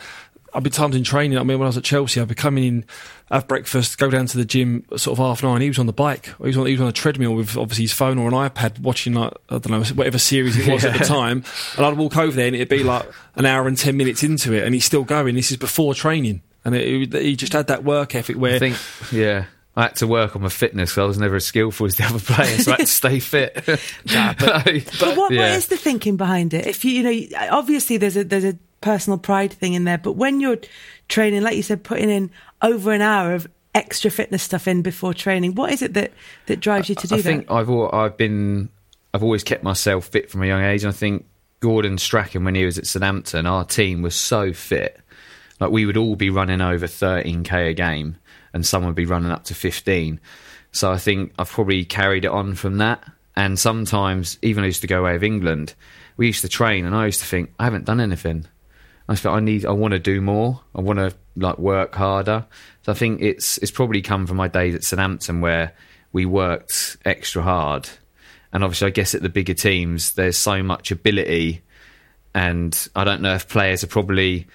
I've 0.54 0.62
been 0.62 0.72
times 0.72 0.96
in 0.96 1.04
training. 1.04 1.36
I 1.38 1.42
mean, 1.42 1.58
when 1.58 1.66
I 1.66 1.68
was 1.68 1.76
at 1.76 1.84
Chelsea, 1.84 2.20
I'd 2.20 2.28
be 2.28 2.34
coming 2.34 2.64
in, 2.64 2.84
have 3.30 3.46
breakfast, 3.46 3.98
go 3.98 4.08
down 4.10 4.26
to 4.26 4.38
the 4.38 4.44
gym, 4.44 4.84
sort 4.96 5.18
of 5.18 5.24
half 5.24 5.42
nine. 5.42 5.60
He 5.60 5.68
was 5.68 5.78
on 5.78 5.86
the 5.86 5.92
bike. 5.92 6.26
He 6.38 6.44
was 6.44 6.56
on, 6.56 6.66
he 6.66 6.72
was 6.72 6.80
on 6.80 6.88
a 6.88 6.92
treadmill 6.92 7.34
with 7.34 7.56
obviously 7.56 7.84
his 7.84 7.92
phone 7.92 8.18
or 8.18 8.28
an 8.28 8.34
iPad, 8.34 8.78
watching 8.80 9.14
like 9.14 9.32
I 9.50 9.58
don't 9.58 9.70
know 9.70 9.82
whatever 9.94 10.18
series 10.18 10.56
it 10.56 10.72
was 10.72 10.84
at 10.84 10.98
the 10.98 11.04
time. 11.04 11.44
And 11.76 11.86
I'd 11.86 11.96
walk 11.98 12.16
over 12.16 12.34
there, 12.34 12.46
and 12.46 12.54
it'd 12.56 12.68
be 12.68 12.82
like 12.82 13.06
an 13.34 13.44
hour 13.46 13.68
and 13.68 13.76
ten 13.76 13.96
minutes 13.96 14.22
into 14.22 14.52
it, 14.52 14.64
and 14.64 14.72
he's 14.74 14.84
still 14.84 15.04
going. 15.04 15.34
This 15.34 15.50
is 15.50 15.56
before 15.56 15.94
training, 15.94 16.42
and 16.64 16.74
it, 16.74 17.14
it, 17.14 17.22
he 17.22 17.36
just 17.36 17.52
had 17.52 17.66
that 17.66 17.84
work 17.84 18.14
ethic 18.14 18.36
where 18.36 18.56
I 18.56 18.58
think, 18.58 18.76
yeah. 19.12 19.46
I 19.78 19.82
had 19.82 19.96
to 19.96 20.06
work 20.06 20.34
on 20.34 20.40
my 20.40 20.48
fitness 20.48 20.94
'cause 20.94 21.02
I 21.02 21.06
was 21.06 21.18
never 21.18 21.36
as 21.36 21.44
skillful 21.44 21.86
as 21.86 21.96
the 21.96 22.04
other 22.04 22.18
players, 22.18 22.64
so 22.64 22.72
I 22.72 22.76
had 22.76 22.86
to 22.86 22.92
stay 22.92 23.20
fit. 23.20 23.54
But 24.06 25.00
what, 25.00 25.16
what 25.16 25.32
yeah. 25.32 25.54
is 25.54 25.66
the 25.66 25.76
thinking 25.76 26.16
behind 26.16 26.54
it? 26.54 26.66
If 26.66 26.82
you, 26.84 26.92
you 26.92 27.28
know, 27.30 27.48
obviously 27.50 27.98
there's 27.98 28.16
a 28.16 28.24
there's 28.24 28.44
a 28.44 28.56
personal 28.80 29.18
pride 29.18 29.52
thing 29.52 29.74
in 29.74 29.84
there, 29.84 29.98
but 29.98 30.12
when 30.12 30.40
you're 30.40 30.58
training, 31.08 31.42
like 31.42 31.56
you 31.56 31.62
said, 31.62 31.82
putting 31.82 32.10
in 32.10 32.30
over 32.62 32.92
an 32.92 33.02
hour 33.02 33.34
of 33.34 33.46
extra 33.74 34.10
fitness 34.10 34.42
stuff 34.42 34.66
in 34.66 34.82
before 34.82 35.12
training, 35.14 35.54
what 35.54 35.72
is 35.72 35.82
it 35.82 35.94
that 35.94 36.12
that 36.46 36.60
drives 36.60 36.88
you 36.88 36.94
to 36.94 37.06
do 37.06 37.14
I 37.14 37.18
that? 37.18 37.22
think 37.22 37.50
I've 37.50 37.68
al- 37.68 37.94
I've 37.94 38.16
been 38.16 38.70
I've 39.12 39.22
always 39.22 39.44
kept 39.44 39.62
myself 39.62 40.06
fit 40.06 40.30
from 40.30 40.42
a 40.42 40.46
young 40.46 40.62
age. 40.62 40.84
And 40.84 40.92
I 40.92 40.96
think 40.96 41.26
Gordon 41.60 41.98
Strachan, 41.98 42.44
when 42.44 42.54
he 42.54 42.64
was 42.64 42.78
at 42.78 42.86
Southampton, 42.86 43.46
our 43.46 43.64
team 43.64 44.02
was 44.02 44.14
so 44.14 44.52
fit. 44.52 45.00
Like 45.58 45.70
we 45.70 45.86
would 45.86 45.96
all 45.96 46.16
be 46.16 46.28
running 46.30 46.60
over 46.60 46.86
13k 46.86 47.70
a 47.70 47.74
game, 47.74 48.16
and 48.52 48.64
some 48.66 48.84
would 48.84 48.94
be 48.94 49.06
running 49.06 49.30
up 49.30 49.44
to 49.44 49.54
15. 49.54 50.20
So 50.72 50.92
I 50.92 50.98
think 50.98 51.32
I've 51.38 51.48
probably 51.48 51.84
carried 51.86 52.26
it 52.26 52.30
on 52.30 52.54
from 52.54 52.78
that. 52.78 53.02
And 53.34 53.58
sometimes, 53.58 54.38
even 54.42 54.64
I 54.64 54.66
used 54.66 54.82
to 54.82 54.86
go 54.86 55.00
away 55.00 55.14
of 55.14 55.24
England, 55.24 55.74
we 56.16 56.26
used 56.26 56.42
to 56.42 56.48
train, 56.48 56.84
and 56.84 56.94
I 56.94 57.06
used 57.06 57.20
to 57.20 57.26
think 57.26 57.52
I 57.58 57.64
haven't 57.64 57.84
done 57.84 58.00
anything. 58.00 58.46
I 59.08 59.14
felt 59.14 59.36
I 59.36 59.40
need, 59.40 59.64
I 59.64 59.72
want 59.72 59.92
to 59.92 59.98
do 59.98 60.20
more. 60.20 60.60
I 60.74 60.80
want 60.80 60.98
to 60.98 61.14
like 61.36 61.58
work 61.58 61.94
harder. 61.94 62.46
So 62.82 62.92
I 62.92 62.94
think 62.94 63.20
it's 63.20 63.58
it's 63.58 63.70
probably 63.70 64.02
come 64.02 64.26
from 64.26 64.36
my 64.36 64.48
days 64.48 64.74
at 64.74 64.84
Southampton 64.84 65.40
where 65.40 65.72
we 66.12 66.26
worked 66.26 66.96
extra 67.04 67.42
hard, 67.42 67.88
and 68.52 68.64
obviously 68.64 68.88
I 68.88 68.90
guess 68.90 69.14
at 69.14 69.22
the 69.22 69.28
bigger 69.28 69.54
teams 69.54 70.12
there's 70.12 70.36
so 70.36 70.62
much 70.62 70.90
ability, 70.90 71.62
and 72.34 72.88
I 72.96 73.04
don't 73.04 73.22
know 73.22 73.34
if 73.34 73.48
players 73.48 73.84
are 73.84 73.88
probably 73.88 74.46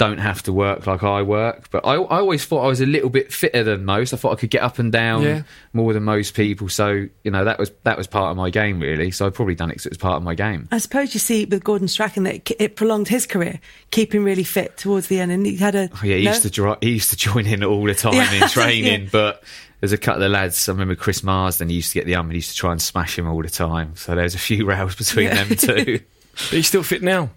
don't 0.00 0.18
have 0.18 0.42
to 0.44 0.52
work 0.52 0.86
like 0.86 1.02
I 1.02 1.20
work, 1.20 1.68
but 1.70 1.84
I, 1.86 1.92
I 1.96 2.18
always 2.20 2.42
thought 2.46 2.64
I 2.64 2.68
was 2.68 2.80
a 2.80 2.86
little 2.86 3.10
bit 3.10 3.30
fitter 3.32 3.62
than 3.62 3.84
most. 3.84 4.14
I 4.14 4.16
thought 4.16 4.32
I 4.32 4.36
could 4.36 4.48
get 4.48 4.62
up 4.62 4.78
and 4.78 4.90
down 4.90 5.22
Yeah. 5.22 5.42
more 5.74 5.92
than 5.92 6.04
most 6.04 6.32
people. 6.34 6.70
So 6.70 7.06
you 7.22 7.30
know 7.30 7.44
that 7.44 7.58
was 7.58 7.70
that 7.84 7.98
was 7.98 8.06
part 8.06 8.30
of 8.30 8.36
my 8.38 8.48
game 8.48 8.80
really. 8.80 9.10
So 9.10 9.26
I've 9.26 9.34
probably 9.34 9.54
done 9.54 9.68
it 9.68 9.74
because 9.74 9.86
it 9.86 9.90
was 9.92 9.98
part 9.98 10.16
of 10.16 10.22
my 10.22 10.34
game. 10.34 10.68
I 10.72 10.78
suppose 10.78 11.12
you 11.12 11.20
see 11.20 11.44
with 11.44 11.62
Gordon 11.62 11.86
Strachan 11.86 12.22
that 12.24 12.34
it, 12.36 12.50
it 12.58 12.76
prolonged 12.76 13.08
his 13.08 13.26
career, 13.26 13.60
keeping 13.90 14.24
really 14.24 14.42
fit 14.44 14.78
towards 14.78 15.08
the 15.08 15.20
end, 15.20 15.32
and 15.32 15.44
he 15.44 15.56
had 15.56 15.74
a 15.74 15.90
Oh, 15.92 16.00
yeah, 16.02 16.16
he 16.16 16.24
no? 16.24 16.30
used 16.30 16.42
to 16.42 16.50
dri- 16.50 16.76
he 16.80 16.90
used 16.92 17.10
to 17.10 17.16
join 17.28 17.46
in 17.46 17.62
all 17.62 17.84
the 17.84 17.94
time 17.94 18.14
Yeah. 18.14 18.32
in 18.42 18.48
training, 18.48 19.02
Yeah. 19.02 19.08
but 19.12 19.44
there's 19.80 19.92
a 19.92 19.98
couple 19.98 20.22
of 20.22 20.30
lads. 20.30 20.68
I 20.68 20.72
remember 20.72 20.94
Chris 20.94 21.22
Marsden. 21.22 21.68
He 21.68 21.76
used 21.76 21.92
to 21.92 21.98
get 21.98 22.06
the 22.06 22.14
um, 22.14 22.26
and 22.26 22.32
he 22.32 22.38
used 22.38 22.50
to 22.52 22.56
try 22.56 22.72
and 22.72 22.80
smash 22.80 23.18
him 23.18 23.28
all 23.28 23.42
the 23.42 23.50
time. 23.50 23.96
So 23.96 24.14
there's 24.14 24.34
a 24.34 24.38
few 24.38 24.66
rows 24.68 24.94
between 24.96 25.26
Yeah. 25.26 25.44
them 25.44 25.56
two. 25.56 26.00
But 26.32 26.50
he's 26.50 26.68
still 26.68 26.82
fit 26.82 27.02
now. 27.02 27.28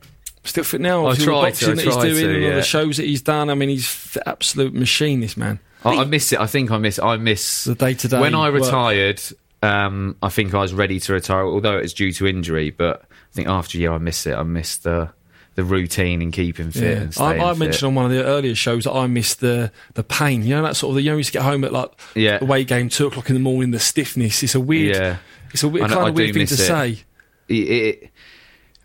Still 0.46 0.64
fit 0.64 0.82
now. 0.82 1.06
I 1.08 1.16
the 1.16 1.24
try 1.24 1.36
to, 1.36 1.42
boxing 1.48 1.70
I 1.72 1.76
that 1.76 1.86
he's 1.86 1.96
doing 1.96 2.16
to, 2.16 2.36
and 2.36 2.44
all 2.44 2.50
yeah. 2.50 2.56
the 2.56 2.64
shows 2.64 2.98
that 2.98 3.06
he's 3.06 3.22
done. 3.22 3.50
I 3.50 3.56
mean, 3.56 3.70
he's 3.70 4.16
an 4.18 4.24
absolute 4.26 4.74
machine. 4.74 5.22
This 5.22 5.38
man. 5.38 5.60
I, 5.86 5.98
I 5.98 6.06
miss 6.06 6.32
it. 6.34 6.40
I 6.40 6.48
think 6.48 6.72
I 6.72 6.78
miss. 6.78 7.00
I 7.00 7.18
miss 7.18 7.66
The 7.66 7.76
day-to-day 7.76 8.20
When 8.20 8.36
I 8.36 8.48
retired, 8.48 9.22
um, 9.62 10.16
I 10.22 10.30
think 10.30 10.54
I 10.54 10.60
was 10.60 10.74
ready 10.74 11.00
to 11.00 11.14
retire, 11.14 11.46
although 11.46 11.78
it 11.78 11.82
was 11.82 11.94
due 11.94 12.12
to 12.14 12.28
injury. 12.28 12.70
But 12.72 13.02
I 13.04 13.34
think 13.34 13.48
after 13.48 13.78
a 13.78 13.82
year, 13.82 13.92
I 13.94 13.98
miss 13.98 14.26
it. 14.26 14.34
I 14.34 14.44
miss 14.44 14.78
the 14.78 15.10
the 15.56 15.64
routine 15.64 16.22
and 16.24 16.34
keeping 16.34 16.72
fit. 16.72 16.98
And 16.98 17.18
I, 17.20 17.50
I 17.50 17.50
fit. 17.52 17.60
mentioned 17.60 17.88
on 17.88 17.96
one 17.96 18.06
of 18.06 18.12
the 18.12 18.24
earlier 18.24 18.56
shows 18.56 18.86
that 18.86 18.94
I 18.94 19.08
missed 19.08 19.40
the 19.40 19.72
the 19.94 20.04
pain. 20.04 20.44
You 20.44 20.56
know 20.56 20.64
that 20.64 20.76
sort 20.76 20.92
of 20.92 20.96
the 20.96 21.02
you 21.04 21.10
know, 21.12 21.16
you 21.16 21.20
used 21.20 21.30
to 21.32 21.34
get 21.34 21.44
home 21.44 21.64
at 21.64 21.72
like 21.72 21.92
Yeah. 22.16 22.40
away 22.42 22.64
game 22.64 22.90
two 22.90 23.08
o'clock 23.08 23.30
in 23.30 23.36
the 23.36 23.40
morning. 23.42 23.72
The 23.72 23.80
stiffness. 23.80 24.42
It's 24.44 24.56
a 24.56 24.60
weird. 24.60 24.96
Yeah. 24.96 25.18
It's 25.54 25.64
a 25.64 25.68
weird, 25.70 25.86
I 25.86 25.90
kind 25.90 26.06
I 26.06 26.10
of 26.10 26.16
do 26.16 26.24
weird 26.24 26.34
thing 26.34 26.48
to 26.48 26.54
it. 26.54 26.58
say. 26.58 27.04
it, 27.48 27.54
it 27.54 28.12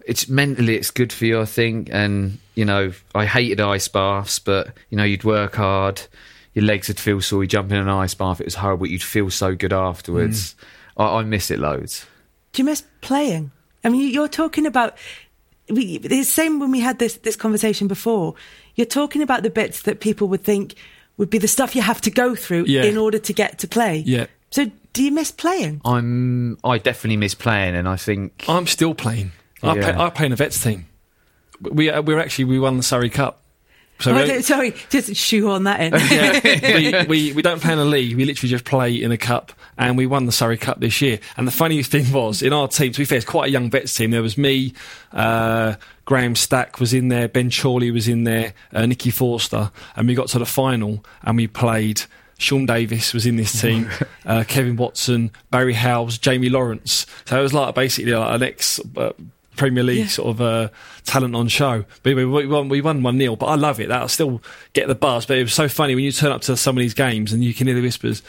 it's 0.09 0.29
mentally 0.29 0.75
it's 0.77 0.90
good 0.90 1.12
for 1.12 1.25
you, 1.27 1.40
I 1.40 1.44
think. 1.44 1.88
And 1.92 2.38
you 2.55 2.64
know, 2.64 2.92
I 3.14 3.27
hated 3.27 3.61
ice 3.61 3.87
baths, 3.88 4.38
but 4.40 4.73
you 4.90 4.97
know, 4.97 5.05
you'd 5.05 5.23
work 5.25 5.55
hard, 5.57 6.01
your 6.55 6.64
legs 6.64 6.88
would 6.88 6.99
feel 6.99 7.21
sore. 7.21 7.44
You 7.44 7.49
jump 7.49 7.71
in 7.71 7.77
an 7.79 7.88
ice 7.88 8.14
bath, 8.14 8.40
it 8.40 8.47
was 8.47 8.55
horrible. 8.57 8.87
You'd 8.87 9.03
feel 9.03 9.31
so 9.31 9.55
good 9.55 9.73
afterwards. 9.73 10.55
Mm. 10.97 11.05
I, 11.05 11.18
I 11.18 11.23
miss 11.25 11.51
it 11.51 11.59
loads. 11.61 12.07
Do 12.53 12.62
you 12.62 12.64
miss 12.64 12.83
playing? 13.03 13.53
I 13.85 13.90
mean, 13.90 14.01
you- 14.01 14.09
you're 14.09 14.29
talking 14.29 14.66
about 14.66 14.97
we, 15.71 15.99
the 15.99 16.23
same 16.25 16.59
when 16.59 16.71
we 16.71 16.81
had 16.81 16.99
this 16.99 17.16
this 17.18 17.37
conversation 17.37 17.87
before. 17.88 18.35
You're 18.75 18.87
talking 18.87 19.23
about 19.23 19.42
the 19.42 19.51
bits 19.51 19.83
that 19.83 20.01
people 20.01 20.27
would 20.29 20.42
think 20.42 20.75
would 21.18 21.31
be 21.31 21.38
the 21.38 21.49
stuff 21.49 21.77
you 21.77 21.83
have 21.83 22.01
to 22.03 22.11
go 22.11 22.35
through 22.35 22.64
Yeah. 22.66 22.85
in 22.85 22.97
order 22.97 23.18
to 23.18 23.33
get 23.33 23.59
to 23.59 23.68
play. 23.68 24.03
Yeah. 24.07 24.27
So 24.51 24.71
do 24.94 25.03
you 25.05 25.11
miss 25.12 25.31
playing? 25.31 25.81
I'm. 25.85 26.59
I 26.64 26.79
definitely 26.79 27.18
miss 27.18 27.35
playing, 27.35 27.75
and 27.77 27.87
I 27.87 27.97
think 27.97 28.44
I'm 28.49 28.66
still 28.66 28.94
playing. 28.94 29.33
I, 29.62 29.75
Yeah. 29.75 29.92
play, 29.92 30.05
I 30.05 30.11
play 30.11 30.27
in 30.27 30.33
a 30.33 30.37
vets 30.37 30.62
team. 30.62 30.87
We 31.61 31.90
uh, 31.90 32.03
we're 32.03 32.21
actually 32.21 32.44
we 32.47 32.59
won 32.59 32.77
the 32.77 32.83
Surrey 32.83 33.11
Cup. 33.11 33.42
So 34.01 34.16
Oh, 34.16 34.23
we- 34.25 34.42
sorry, 34.42 34.75
just 34.90 35.12
shoehorn 35.16 35.64
that 35.64 35.81
in. 35.81 35.92
yeah, 35.92 37.03
we, 37.09 37.31
we, 37.31 37.33
we 37.33 37.42
don't 37.42 37.61
play 37.61 37.73
in 37.73 37.81
a 37.81 37.85
league. 37.85 38.14
We 38.16 38.25
literally 38.27 38.49
just 38.49 38.64
play 38.64 38.94
in 38.94 39.11
a 39.11 39.16
cup, 39.18 39.51
and 39.77 39.97
we 39.97 40.07
won 40.07 40.27
the 40.27 40.31
Surrey 40.31 40.57
Cup 40.57 40.79
this 40.79 41.01
year. 41.03 41.18
And 41.37 41.49
the 41.49 41.51
funny 41.51 41.83
thing 41.83 42.12
was, 42.12 42.40
in 42.40 42.53
our 42.53 42.68
team, 42.68 42.92
to 42.92 42.99
be 43.01 43.05
fair, 43.05 43.18
it's 43.18 43.27
quite 43.27 43.49
a 43.49 43.51
young 43.51 43.71
vets 43.71 43.92
team. 43.97 44.12
There 44.12 44.23
was 44.23 44.38
me, 44.38 44.73
uh, 45.12 45.75
Graham 46.05 46.37
Stack 46.37 46.79
was 46.79 46.94
in 46.94 47.09
there, 47.09 47.27
Ben 47.27 47.51
Chorley 47.51 47.90
was 47.90 48.07
in 48.07 48.23
there, 48.23 48.55
uh, 48.73 48.87
Nicky 48.87 49.11
Forster, 49.11 49.73
and 49.97 50.07
we 50.07 50.14
got 50.14 50.29
to 50.29 50.38
the 50.38 50.47
final, 50.47 51.05
and 51.23 51.37
we 51.37 51.49
played. 51.49 52.03
Sean 52.38 52.66
Davis 52.66 53.12
was 53.12 53.27
in 53.27 53.35
this 53.35 53.61
team, 53.61 53.90
uh, 54.27 54.44
Kevin 54.47 54.77
Watson, 54.77 55.33
Barry 55.51 55.75
Howes, 55.75 56.18
Jamie 56.18 56.51
Lawrence. 56.51 57.05
So 57.25 57.40
it 57.40 57.42
was 57.42 57.53
like 57.53 57.75
basically 57.75 58.12
like 58.12 58.33
an 58.37 58.42
ex 58.44 58.79
uh, 58.97 59.11
Premier 59.59 59.83
League 59.85 59.99
Yeah. 59.99 60.07
sort 60.07 60.29
of 60.29 60.40
uh, 60.40 60.68
talent 61.05 61.35
on 61.37 61.49
show. 61.49 61.85
But 62.03 62.16
we, 62.16 62.25
we 62.25 62.47
won, 62.47 62.68
we 62.71 62.81
won 62.81 63.03
1 63.03 63.18
0, 63.18 63.37
but 63.37 63.47
I 63.47 63.57
love 63.57 63.79
it. 63.81 63.88
That 63.88 64.03
I 64.03 64.07
still 64.07 64.40
get 64.73 64.88
the 64.88 64.94
buzz. 64.94 65.27
But 65.27 65.37
it 65.38 65.42
was 65.42 65.53
so 65.53 65.68
funny 65.68 65.94
when 65.94 66.05
you 66.05 66.12
turn 66.12 66.33
up 66.33 66.40
to 66.42 66.57
some 66.57 66.77
of 66.77 66.81
these 66.81 66.94
games 66.94 67.33
and 67.35 67.44
you 67.44 67.53
can 67.53 67.66
hear 67.66 67.77
the 67.77 67.83
whispers. 67.83 68.23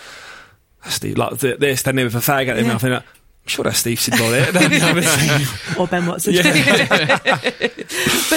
Steve, 0.88 1.18
like 1.18 1.38
they're 1.38 1.58
they're 1.58 1.78
standing 1.78 1.98
there 1.98 2.06
with 2.06 2.16
a 2.28 2.32
fag 2.32 2.48
at 2.48 2.56
their 2.56 2.64
Yeah. 2.66 2.74
mouth. 2.74 2.84
And 2.84 2.94
like, 2.96 3.04
I'm 3.04 3.48
sure 3.48 3.64
that's 3.64 3.80
Steve 3.80 4.00
Sidwell 4.00 4.32
there. 4.32 4.48
or 5.80 5.88
Ben 5.88 6.06
Watson. 6.06 6.34
but 6.36 6.44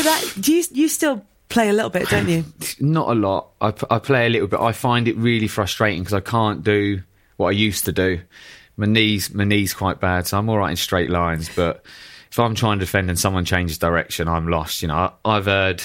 that 0.05 0.35
do 0.40 0.52
you 0.52 0.64
you 0.72 0.88
still 0.88 1.24
play 1.48 1.68
a 1.68 1.72
little 1.72 1.90
bit, 1.90 2.09
don't 2.09 2.28
you? 2.28 2.44
not 2.81 3.09
a 3.11 3.14
lot. 3.14 3.48
I 3.61 3.70
play 3.70 4.26
a 4.26 4.31
little 4.31 4.48
bit. 4.48 4.59
I 4.61 4.72
find 4.72 5.07
it 5.07 5.16
really 5.16 5.48
frustrating 5.48 6.00
because 6.02 6.14
I 6.14 6.20
can't 6.20 6.64
do 6.64 7.02
what 7.37 7.48
I 7.48 7.52
used 7.52 7.85
to 7.87 7.92
do. 7.92 8.20
My 8.76 8.87
knees, 8.87 9.33
my 9.35 9.44
knees 9.44 9.74
quite 9.74 10.00
bad, 10.00 10.26
so 10.26 10.38
I'm 10.38 10.48
all 10.48 10.57
right 10.59 10.70
in 10.70 10.76
straight 10.76 11.11
lines. 11.11 11.50
But 11.55 11.85
if 12.33 12.38
I'm 12.38 12.55
trying 12.55 12.79
to 12.79 12.87
defend 12.87 13.11
and 13.11 13.18
someone 13.18 13.45
changes 13.45 13.77
direction, 13.77 14.27
I'm 14.27 14.49
lost. 14.49 14.81
You 14.81 14.88
know, 14.88 14.95
I, 14.95 15.37
I've 15.37 15.45
heard. 15.45 15.83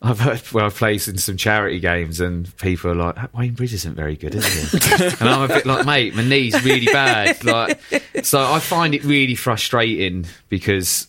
I've 0.00 0.20
heard 0.20 0.38
where 0.52 0.64
I've 0.64 0.74
played 0.76 1.06
in 1.08 1.18
some 1.18 1.36
charity 1.36 1.80
games 1.80 2.20
and 2.20 2.54
people 2.58 2.90
are 2.90 2.94
like, 2.94 3.34
Wayne 3.34 3.54
Bridge 3.54 3.72
isn't 3.74 3.94
very 3.96 4.16
good, 4.16 4.34
is 4.34 4.44
he? 4.70 4.78
and 5.04 5.22
I'm 5.28 5.42
a 5.42 5.48
bit 5.48 5.66
like, 5.66 5.86
mate, 5.86 6.14
my 6.14 6.22
knee's 6.22 6.62
really 6.64 6.86
bad. 6.86 7.42
Like, 7.42 7.80
so 8.22 8.40
I 8.42 8.60
find 8.60 8.94
it 8.94 9.02
really 9.02 9.34
frustrating 9.34 10.26
because 10.50 11.08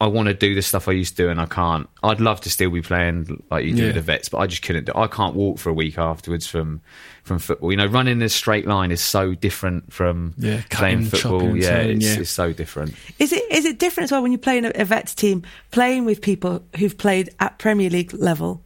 I 0.00 0.08
want 0.08 0.28
to 0.28 0.34
do 0.34 0.54
the 0.54 0.60
stuff 0.62 0.88
I 0.88 0.92
used 0.92 1.16
to 1.16 1.22
do 1.24 1.30
and 1.30 1.40
I 1.40 1.46
can't. 1.46 1.88
I'd 2.02 2.20
love 2.20 2.42
to 2.42 2.50
still 2.50 2.70
be 2.70 2.82
playing 2.82 3.42
like 3.50 3.64
you 3.64 3.72
do 3.74 3.80
Yeah. 3.80 3.86
with 3.86 3.94
the 3.96 4.02
vets, 4.02 4.28
but 4.28 4.38
I 4.38 4.46
just 4.46 4.62
couldn't 4.62 4.84
do. 4.84 4.92
I 4.94 5.06
can't 5.06 5.34
walk 5.34 5.58
for 5.58 5.70
a 5.70 5.74
week 5.74 5.96
afterwards 5.98 6.46
from 6.46 6.82
from 7.24 7.38
football. 7.40 7.70
You 7.72 7.76
know, 7.76 7.86
running 7.86 8.12
in 8.12 8.22
a 8.22 8.28
straight 8.28 8.66
line 8.66 8.90
is 8.92 9.00
so 9.00 9.34
different 9.34 9.92
from 9.92 10.34
Yeah, 10.38 10.60
playing 10.70 11.04
cutting, 11.06 11.20
football. 11.20 11.56
Yeah, 11.56 11.70
turning, 11.70 11.96
it's, 11.96 12.06
yeah. 12.14 12.20
it's 12.20 12.30
so 12.30 12.52
different. 12.52 12.94
Is 13.18 13.32
it 13.32 13.42
is 13.50 13.64
it 13.64 13.78
different 13.78 14.04
as 14.04 14.12
well 14.12 14.22
when 14.22 14.30
you 14.32 14.38
play 14.38 14.58
in 14.58 14.64
a, 14.66 14.72
a 14.74 14.84
vets 14.84 15.14
team, 15.14 15.42
playing 15.72 16.04
with 16.04 16.20
people 16.20 16.62
who've 16.78 16.96
played 16.96 17.30
at 17.40 17.58
Premier 17.58 17.90
League 17.90 18.12
level, 18.14 18.62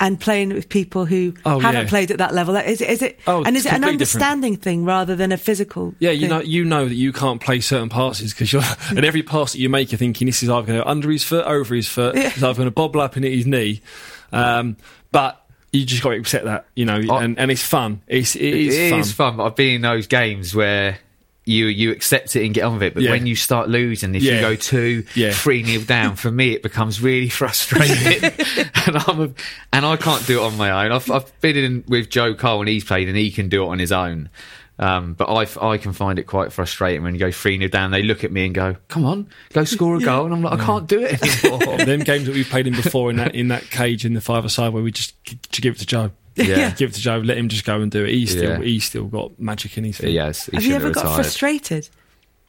and 0.00 0.20
playing 0.20 0.48
with 0.52 0.68
people 0.68 1.04
who 1.04 1.34
Oh, 1.44 1.58
haven't 1.60 1.82
yeah. 1.84 1.88
played 1.88 2.10
at 2.10 2.18
that 2.18 2.34
level? 2.34 2.56
Is 2.56 2.80
it 2.80 2.90
is 2.90 3.00
it 3.02 3.20
Oh, 3.28 3.44
and 3.44 3.56
is 3.56 3.64
it 3.64 3.68
an 3.72 3.76
completely 3.82 3.98
different. 3.98 4.22
understanding 4.24 4.56
thing 4.56 4.84
rather 4.84 5.14
than 5.16 5.30
a 5.32 5.36
physical? 5.36 5.94
Yeah, 6.00 6.10
you 6.10 6.22
thing? 6.22 6.30
know, 6.30 6.40
you 6.40 6.64
know 6.64 6.88
that 6.88 6.94
you 6.96 7.12
can't 7.12 7.40
play 7.40 7.60
certain 7.60 7.88
passes 7.88 8.32
because 8.32 8.52
you're, 8.52 8.62
and 8.90 9.04
every 9.04 9.22
pass 9.22 9.52
that 9.52 9.58
you 9.60 9.68
make, 9.68 9.92
you're 9.92 9.98
thinking 9.98 10.26
this 10.26 10.42
is 10.42 10.48
either 10.48 10.66
going 10.66 10.78
to 10.78 10.84
go 10.84 10.90
under 10.90 11.10
his 11.10 11.22
foot, 11.24 11.44
over 11.46 11.74
his 11.74 11.88
foot, 11.88 12.16
Yeah. 12.16 12.26
it's 12.28 12.42
either 12.42 12.54
going 12.54 12.66
to 12.66 12.72
bobble 12.72 13.00
up 13.00 13.14
and 13.16 13.24
hit 13.24 13.34
his 13.34 13.46
knee. 13.46 13.82
Um, 14.32 14.76
but 15.12 15.43
you 15.74 15.84
just 15.84 16.02
got 16.02 16.10
to 16.10 16.16
accept 16.16 16.44
that, 16.44 16.66
you 16.74 16.84
know, 16.84 17.00
I- 17.10 17.24
and, 17.24 17.38
and 17.38 17.50
it's 17.50 17.62
fun. 17.62 18.00
It's, 18.06 18.36
it 18.36 18.42
is 18.42 18.74
It 18.76 18.90
fun. 18.90 19.00
is 19.00 19.12
fun. 19.12 19.36
But 19.36 19.44
I've 19.46 19.56
been 19.56 19.74
in 19.74 19.80
those 19.82 20.06
games 20.06 20.54
where 20.54 20.98
you 21.46 21.66
you 21.66 21.90
accept 21.90 22.36
it 22.36 22.44
and 22.46 22.54
get 22.54 22.64
on 22.64 22.72
with 22.74 22.82
it. 22.84 22.94
But 22.94 23.02
Yeah. 23.02 23.10
when 23.10 23.26
you 23.26 23.36
start 23.36 23.68
losing, 23.68 24.14
if 24.14 24.22
you 24.22 24.40
go 24.40 24.54
two, 24.56 25.04
Yeah. 25.14 25.32
three 25.32 25.62
nil 25.62 25.82
down, 25.82 26.16
for 26.16 26.30
me 26.30 26.52
it 26.54 26.62
becomes 26.62 27.02
really 27.02 27.28
frustrating, 27.40 28.24
and 28.86 28.96
I'm 28.96 29.20
a, 29.20 29.30
and 29.72 29.84
I 29.84 29.96
can't 29.96 30.26
do 30.26 30.40
it 30.40 30.42
on 30.42 30.56
my 30.56 30.70
own. 30.86 30.92
I've 30.92 31.10
I've 31.10 31.40
been 31.42 31.56
in 31.56 31.84
with 31.86 32.08
Joe 32.08 32.34
Cole 32.34 32.60
and 32.60 32.68
he's 32.70 32.84
played 32.84 33.08
and 33.08 33.16
he 33.16 33.30
can 33.30 33.50
do 33.50 33.64
it 33.64 33.68
on 33.68 33.78
his 33.78 33.92
own. 33.92 34.30
Um, 34.78 35.14
but 35.14 35.26
I, 35.26 35.70
I 35.72 35.78
can 35.78 35.92
find 35.92 36.18
it 36.18 36.24
quite 36.24 36.52
frustrating 36.52 37.02
when 37.04 37.14
you 37.14 37.20
go 37.20 37.30
3 37.30 37.58
0 37.58 37.68
down. 37.70 37.92
They 37.92 38.02
look 38.02 38.24
at 38.24 38.32
me 38.32 38.46
and 38.46 38.54
go, 38.54 38.76
Come 38.88 39.04
on, 39.04 39.28
go 39.52 39.62
score 39.64 39.94
a 39.96 40.00
goal. 40.00 40.24
And 40.24 40.34
I'm 40.34 40.42
like, 40.42 40.58
I 40.60 40.64
can't 40.64 40.88
do 40.88 41.00
it 41.00 41.22
anymore. 41.44 41.76
Them 41.84 42.00
games 42.00 42.26
that 42.26 42.34
we've 42.34 42.48
played 42.48 42.66
in 42.66 42.74
before 42.74 43.08
in 43.10 43.16
that 43.16 43.34
in 43.36 43.48
that 43.48 43.70
cage 43.70 44.04
in 44.04 44.14
the 44.14 44.20
five 44.20 44.44
aside 44.44 44.72
where 44.72 44.82
we 44.82 44.90
just 44.90 45.14
to 45.52 45.60
give 45.60 45.74
it 45.76 45.78
to 45.78 45.86
Joe. 45.86 46.10
Yeah. 46.36 46.70
Give 46.76 46.90
it 46.90 46.94
to 46.94 47.00
Joe, 47.00 47.18
let 47.18 47.38
him 47.38 47.48
just 47.48 47.64
go 47.64 47.80
and 47.80 47.92
do 47.92 48.04
it. 48.04 48.10
He's 48.10 48.32
still 48.32 48.58
Yeah. 48.58 48.60
he's 48.60 48.84
still 48.84 49.04
got 49.04 49.38
magic 49.38 49.78
in 49.78 49.84
his 49.84 49.98
feet. 49.98 50.10
yes, 50.10 50.46
he 50.46 50.56
Have 50.56 50.64
you 50.64 50.72
have 50.72 50.82
ever 50.82 50.92
got 50.92 51.02
retired. 51.04 51.14
frustrated? 51.22 51.88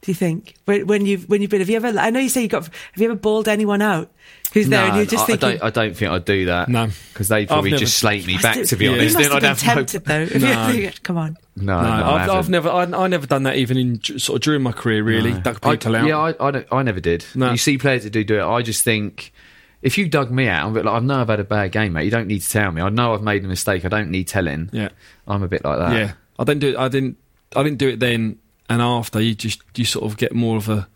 Do 0.01 0.11
you 0.11 0.15
think 0.15 0.53
when, 0.65 0.85
when 0.85 1.05
you've 1.07 1.27
when 1.27 1.41
you've 1.41 1.49
been? 1.49 1.61
Have 1.61 1.69
you 1.69 1.77
ever? 1.77 1.87
I 1.99 2.11
know 2.11 2.19
you 2.19 2.29
say 2.29 2.43
you 2.43 2.47
got. 2.47 2.65
Have 2.65 2.73
you 2.97 3.05
ever 3.05 3.15
balled 3.15 3.47
anyone 3.47 3.81
out 3.81 4.11
who's 4.53 4.69
there 4.69 4.83
and 4.83 4.89
No, 4.93 4.95
you're 4.97 5.05
just 5.07 5.23
I, 5.23 5.27
thinking? 5.35 5.47
I 5.47 5.51
don't. 5.53 5.63
I 5.63 5.69
don't 5.71 5.97
think 5.97 6.11
I'd 6.11 6.25
do 6.25 6.45
that. 6.45 6.69
No. 6.69 6.89
because 7.11 7.27
they 7.27 7.47
probably 7.47 7.71
never- 7.71 7.79
just 7.79 7.97
slate 7.97 8.27
me 8.27 8.37
back. 8.37 8.63
To 8.65 8.75
be 8.75 8.85
have- 8.85 8.95
Yeah. 8.97 9.01
you 9.01 9.01
honest, 9.01 9.15
must 9.15 9.23
have 9.25 9.33
I'd 9.33 9.39
been 9.41 9.49
have 9.49 9.65
no- 9.65 9.73
tempted 9.73 10.05
though. 10.05 10.21
If 10.21 10.41
No. 10.41 10.67
you, 10.69 10.91
come 11.01 11.17
on. 11.17 11.37
No, 11.55 11.81
No, 11.81 11.81
no, 11.81 11.87
I 11.87 11.95
I've, 12.13 12.19
haven't. 12.21 12.35
I've 12.37 12.49
never, 12.49 12.69
I, 12.69 12.83
I 12.83 13.07
never 13.07 13.25
done 13.25 13.43
that 13.43 13.55
even 13.55 13.77
in 13.77 14.03
sort 14.03 14.35
of 14.37 14.41
during 14.43 14.61
my 14.61 14.73
career. 14.73 15.01
Really, 15.01 15.33
No. 15.33 15.39
dug 15.41 15.59
I- 15.63 15.71
people 15.75 15.95
out. 15.95 16.05
Yeah, 16.07 16.17
I, 16.19 16.47
I, 16.47 16.51
don't- 16.51 16.67
I 16.71 16.83
never 16.83 16.99
did. 16.99 17.25
No. 17.33 17.49
You 17.51 17.57
see 17.57 17.79
players 17.79 18.03
that 18.03 18.11
do 18.11 18.23
do 18.23 18.37
it. 18.39 18.43
I 18.45 18.61
just 18.61 18.83
think 18.83 19.33
if 19.81 19.97
you 19.97 20.07
dug 20.07 20.29
me 20.29 20.47
out, 20.47 20.65
I'm 20.65 20.71
a 20.71 20.75
bit 20.75 20.85
like, 20.85 21.01
I 21.01 21.03
know 21.03 21.21
I've 21.21 21.29
had 21.29 21.39
a 21.39 21.43
bad 21.45 21.71
game, 21.71 21.93
mate. 21.93 22.05
You 22.05 22.11
don't 22.11 22.27
need 22.27 22.41
to 22.41 22.49
tell 22.49 22.71
me. 22.71 22.81
I 22.83 22.89
know 22.89 23.15
I've 23.15 23.23
made 23.23 23.43
a 23.43 23.47
mistake. 23.47 23.85
I 23.85 23.87
don't 23.87 24.11
need 24.11 24.27
telling. 24.27 24.69
yeah. 24.71 24.89
I'm 25.27 25.41
a 25.41 25.47
bit 25.47 25.63
like 25.65 25.79
that. 25.79 25.93
Yeah, 25.93 26.11
I 26.37 26.43
didn't 26.43 26.59
do 26.61 26.69
it. 26.69 26.77
I 26.77 26.89
didn't. 26.89 27.17
I 27.55 27.63
didn't 27.63 27.79
do 27.79 27.87
it 27.89 27.99
then 27.99 28.37
and 28.69 28.81
after. 28.81 29.21
You 29.21 29.35
just 29.35 29.61
you 29.75 29.85
sort 29.85 30.05
of 30.05 30.17
get 30.17 30.33
more 30.33 30.57
of 30.57 30.69
a 30.69 30.87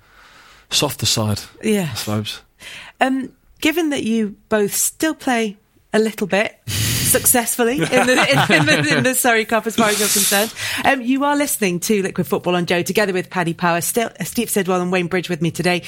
softer 0.69 1.05
side, 1.05 1.41
Yeah. 1.63 1.89
I 1.91 1.95
suppose. 1.95 2.41
Um, 3.01 3.31
given 3.61 3.89
that 3.89 4.03
you 4.03 4.35
both 4.49 4.73
still 4.73 5.15
play 5.15 5.57
a 5.91 5.97
little 5.99 6.27
bit 6.27 6.59
successfully 6.67 7.77
in 7.77 7.79
the, 7.79 7.89
in, 7.89 8.59
in 8.59 8.65
the, 8.67 8.97
in 8.97 9.03
the 9.03 9.15
Surrey 9.15 9.43
Cup, 9.45 9.65
as 9.65 9.75
far 9.75 9.89
as 9.89 9.99
you're 9.99 10.07
concerned, 10.09 10.53
um, 10.85 11.01
you 11.01 11.23
are 11.23 11.35
listening 11.35 11.79
to 11.79 12.03
Liquid 12.03 12.27
Football 12.27 12.55
on 12.55 12.67
Joe, 12.67 12.83
together 12.83 13.13
with 13.13 13.31
Paddy 13.31 13.55
Power, 13.55 13.81
still 13.81 14.11
Steve 14.23 14.49
Sidwell 14.51 14.81
and 14.81 14.91
Wayne 14.91 15.07
Bridge 15.07 15.27
with 15.29 15.41
me 15.41 15.49
today. 15.49 15.81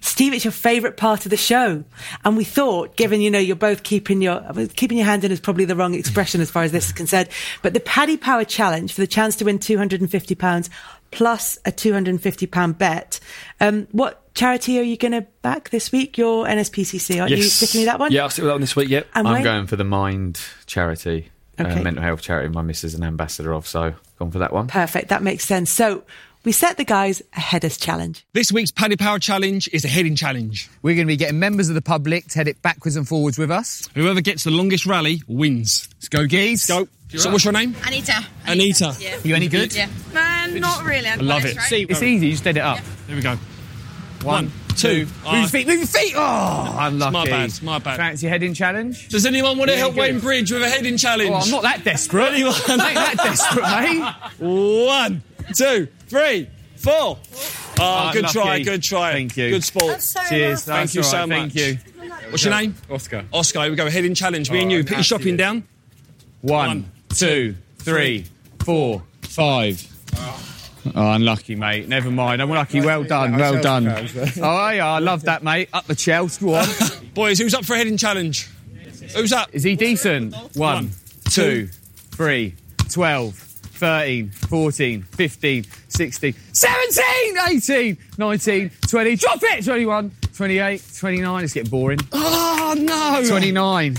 Steve, 0.00 0.32
it's 0.34 0.44
your 0.44 0.52
favourite 0.52 0.96
part 0.96 1.24
of 1.26 1.30
the 1.30 1.36
show, 1.36 1.82
and 2.24 2.36
we 2.36 2.44
thought, 2.44 2.94
given 2.94 3.20
you 3.20 3.30
know 3.32 3.40
you're 3.40 3.56
both 3.56 3.82
keeping 3.82 4.22
your 4.22 4.40
keeping 4.76 4.98
your 4.98 5.06
hand 5.06 5.24
in 5.24 5.32
is 5.32 5.40
probably 5.40 5.64
the 5.64 5.74
wrong 5.74 5.94
expression 5.94 6.40
as 6.40 6.50
far 6.52 6.62
as 6.62 6.70
this 6.70 6.86
is 6.86 6.92
concerned, 6.92 7.28
but 7.62 7.74
the 7.74 7.80
Paddy 7.80 8.16
Power 8.16 8.44
Challenge 8.44 8.92
for 8.92 9.00
the 9.00 9.06
chance 9.08 9.34
to 9.36 9.44
win 9.44 9.58
two 9.58 9.78
hundred 9.78 10.00
and 10.00 10.10
fifty 10.10 10.36
pounds 10.36 10.70
plus 11.10 11.58
a 11.64 11.72
two 11.72 11.92
hundred 11.92 12.10
and 12.12 12.22
fifty 12.22 12.46
pound 12.46 12.78
bet. 12.78 13.20
Um, 13.60 13.86
what 13.92 14.32
charity 14.34 14.78
are 14.78 14.82
you 14.82 14.96
going 14.96 15.12
to 15.12 15.22
back 15.42 15.70
this 15.70 15.90
week? 15.90 16.16
Your 16.18 16.46
NSPCC, 16.46 17.20
aren't 17.20 17.30
you 17.36 17.42
sticking 17.42 17.80
with 17.80 17.86
that 17.88 17.98
one? 17.98 18.12
Yeah, 18.12 18.22
I'll 18.22 18.30
stick 18.30 18.42
with 18.42 18.48
that 18.50 18.54
one 18.54 18.60
this 18.60 18.76
week. 18.76 18.88
Yep. 18.88 19.08
And 19.14 19.26
I'm 19.26 19.34
Wayne? 19.34 19.42
going 19.44 19.66
for 19.66 19.76
the 19.76 19.84
Mind 19.84 20.40
charity, 20.66 21.30
Okay. 21.58 21.70
uh, 21.70 21.82
mental 21.82 22.02
health 22.02 22.20
charity. 22.22 22.48
My 22.54 22.62
missus 22.62 22.92
is 22.94 22.98
an 22.98 23.04
ambassador 23.04 23.52
of, 23.52 23.66
so 23.66 23.94
gone 24.18 24.30
for 24.30 24.38
that 24.38 24.52
one. 24.52 24.68
Perfect. 24.68 25.08
That 25.08 25.22
makes 25.22 25.44
sense. 25.44 25.70
So 25.72 26.04
we 26.44 26.52
set 26.52 26.76
the 26.76 26.84
guys 26.84 27.20
a 27.36 27.40
headers 27.40 27.76
challenge. 27.76 28.24
This 28.32 28.52
week's 28.52 28.70
Paddy 28.70 28.96
Power 28.96 29.18
Challenge 29.18 29.68
is 29.72 29.84
a 29.84 29.88
heading 29.88 30.14
challenge. 30.14 30.70
We're 30.82 30.94
going 30.94 31.06
to 31.08 31.12
be 31.12 31.16
getting 31.16 31.40
members 31.40 31.68
of 31.68 31.74
the 31.74 31.82
public 31.82 32.28
to 32.28 32.38
head 32.38 32.46
it 32.48 32.62
backwards 32.62 32.94
and 32.94 33.08
forwards 33.08 33.38
with 33.38 33.50
us. 33.50 33.88
Whoever 33.96 34.20
gets 34.20 34.44
the 34.44 34.50
longest 34.52 34.86
rally 34.86 35.20
wins. 35.26 35.88
Let's 35.96 36.08
go, 36.08 36.26
geese. 36.26 36.68
Go. 36.68 36.86
So, 37.16 37.30
what's 37.30 37.44
your 37.44 37.52
name? 37.54 37.74
Anita. 37.86 38.22
Anita. 38.46 38.94
Yeah. 39.00 39.16
You 39.24 39.34
any 39.34 39.48
good? 39.48 39.74
Yeah. 39.74 39.88
Man, 40.12 40.60
not 40.60 40.84
really. 40.84 41.08
I 41.08 41.14
love 41.16 41.44
it. 41.46 41.58
See, 41.62 41.82
it's 41.88 42.02
easy. 42.02 42.26
You 42.26 42.32
just 42.32 42.44
dead 42.44 42.56
it 42.58 42.60
up. 42.60 42.78
Here 43.06 43.16
we 43.16 43.22
go. 43.22 43.36
One, 44.22 44.52
two. 44.76 45.06
Move 45.06 45.14
Ah. 45.24 45.38
your 45.40 45.48
feet. 45.48 45.66
Move 45.66 45.78
your 45.78 45.86
feet. 45.86 46.12
Oh, 46.16 46.76
unlucky. 46.80 47.12
my 47.12 47.24
bad, 47.24 47.44
it's 47.46 47.62
my 47.62 47.78
bad. 47.78 47.96
Fancy 47.96 48.26
heading 48.26 48.52
challenge? 48.52 49.08
Does 49.08 49.24
anyone 49.24 49.56
want 49.56 49.70
to 49.70 49.74
Yeah, 49.74 49.80
help 49.82 49.94
go. 49.94 50.02
Wayne 50.02 50.18
Bridge 50.20 50.50
with 50.52 50.62
a 50.62 50.68
heading 50.68 50.96
challenge? 50.98 51.30
Oh, 51.30 51.36
I'm 51.36 51.50
not 51.50 51.62
that 51.62 51.82
desperate. 51.84 52.34
Anyone? 52.34 52.52
I 52.66 52.72
ain't 52.72 52.94
that 52.94 53.14
desperate, 53.16 53.62
mate. 53.62 54.86
One, 54.86 55.22
two, 55.54 55.88
three, 56.08 56.48
four. 56.76 56.92
Oh, 56.92 57.18
Ah, 57.80 58.10
good 58.12 58.26
try, 58.26 58.60
good 58.60 58.82
try. 58.82 59.12
Thank 59.12 59.36
you. 59.36 59.50
Good 59.50 59.64
sport. 59.64 59.86
That's 59.92 60.04
so 60.04 60.20
Cheers. 60.28 60.64
Thank 60.64 60.94
you 60.94 61.00
all 61.02 61.08
so 61.08 61.26
much. 61.26 61.52
Thank 61.52 61.54
you. 61.54 61.78
What's 62.30 62.44
your 62.44 62.54
name? 62.54 62.74
Oscar. 62.90 63.24
Oscar. 63.32 63.60
Here 63.62 63.70
we 63.70 63.76
go. 63.76 63.88
Heading 63.88 64.14
challenge. 64.14 64.50
Me 64.50 64.60
and 64.62 64.70
you. 64.70 64.78
Alright, 64.78 64.88
Put 64.88 64.96
your 64.98 65.04
shopping 65.04 65.36
this. 65.36 65.46
down. 65.46 65.64
One, 66.40 66.90
two, 67.10 67.56
three, 67.78 68.26
four, 68.60 69.02
five. 69.22 69.84
Oh, 70.94 71.12
unlucky, 71.12 71.54
mate. 71.54 71.88
Never 71.88 72.10
mind. 72.10 72.40
I'm 72.40 72.50
lucky. 72.50 72.80
Well 72.80 73.04
done. 73.04 73.36
Well 73.36 73.60
done. 73.60 73.86
Oh, 73.88 74.70
yeah. 74.70 74.86
I 74.86 74.98
love 75.00 75.24
that, 75.24 75.42
mate. 75.42 75.68
Up 75.72 75.86
the 75.86 75.94
Chelsea. 75.94 76.44
Go 76.44 76.54
on. 76.54 76.66
Boys, 77.14 77.38
who's 77.38 77.54
up 77.54 77.64
for 77.64 77.74
a 77.74 77.76
heading 77.76 77.96
challenge? 77.96 78.48
Who's 79.14 79.32
up? 79.32 79.50
Is 79.52 79.62
he 79.62 79.76
decent? 79.76 80.34
One, 80.54 80.90
two, 81.30 81.68
three, 82.10 82.54
12, 82.90 83.34
13, 83.34 84.30
14, 84.30 85.02
15, 85.02 85.64
16, 85.88 86.34
17, 86.52 87.36
18, 87.48 87.98
19, 88.18 88.70
20. 88.88 89.16
Drop 89.16 89.38
it! 89.42 89.64
21, 89.64 90.12
28, 90.34 90.84
29. 90.98 91.44
It's 91.44 91.52
getting 91.52 91.70
boring. 91.70 91.98
Oh 92.12 92.74
no! 92.78 93.22
29. 93.28 93.96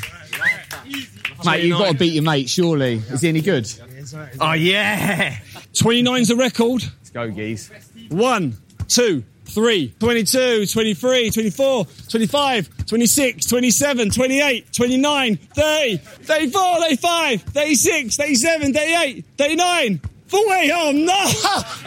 Mate, 1.45 1.63
you've 1.63 1.77
got 1.77 1.91
to 1.91 1.97
beat 1.97 2.13
your 2.13 2.23
mate, 2.23 2.49
surely. 2.49 2.95
Is 2.95 3.21
he 3.21 3.29
any 3.29 3.41
good? 3.41 3.71
Oh, 4.39 4.53
yeah. 4.53 5.37
29's 5.73 6.29
the 6.29 6.35
record. 6.35 6.83
Let's 6.83 7.09
go, 7.11 7.29
geese. 7.29 7.71
One, 8.09 8.57
two, 8.87 9.23
three, 9.45 9.93
22, 9.99 10.65
23, 10.65 11.29
24, 11.31 11.85
25, 12.09 12.85
26, 12.85 13.45
27, 13.45 14.09
28, 14.09 14.73
29, 14.73 15.35
30, 15.35 15.97
34, 15.97 16.75
35, 16.81 17.41
36, 17.41 18.17
37, 18.17 18.73
38, 18.73 19.25
39. 19.37 20.01
40, 20.29 20.71
oh 20.71 20.91
no! 20.91 21.13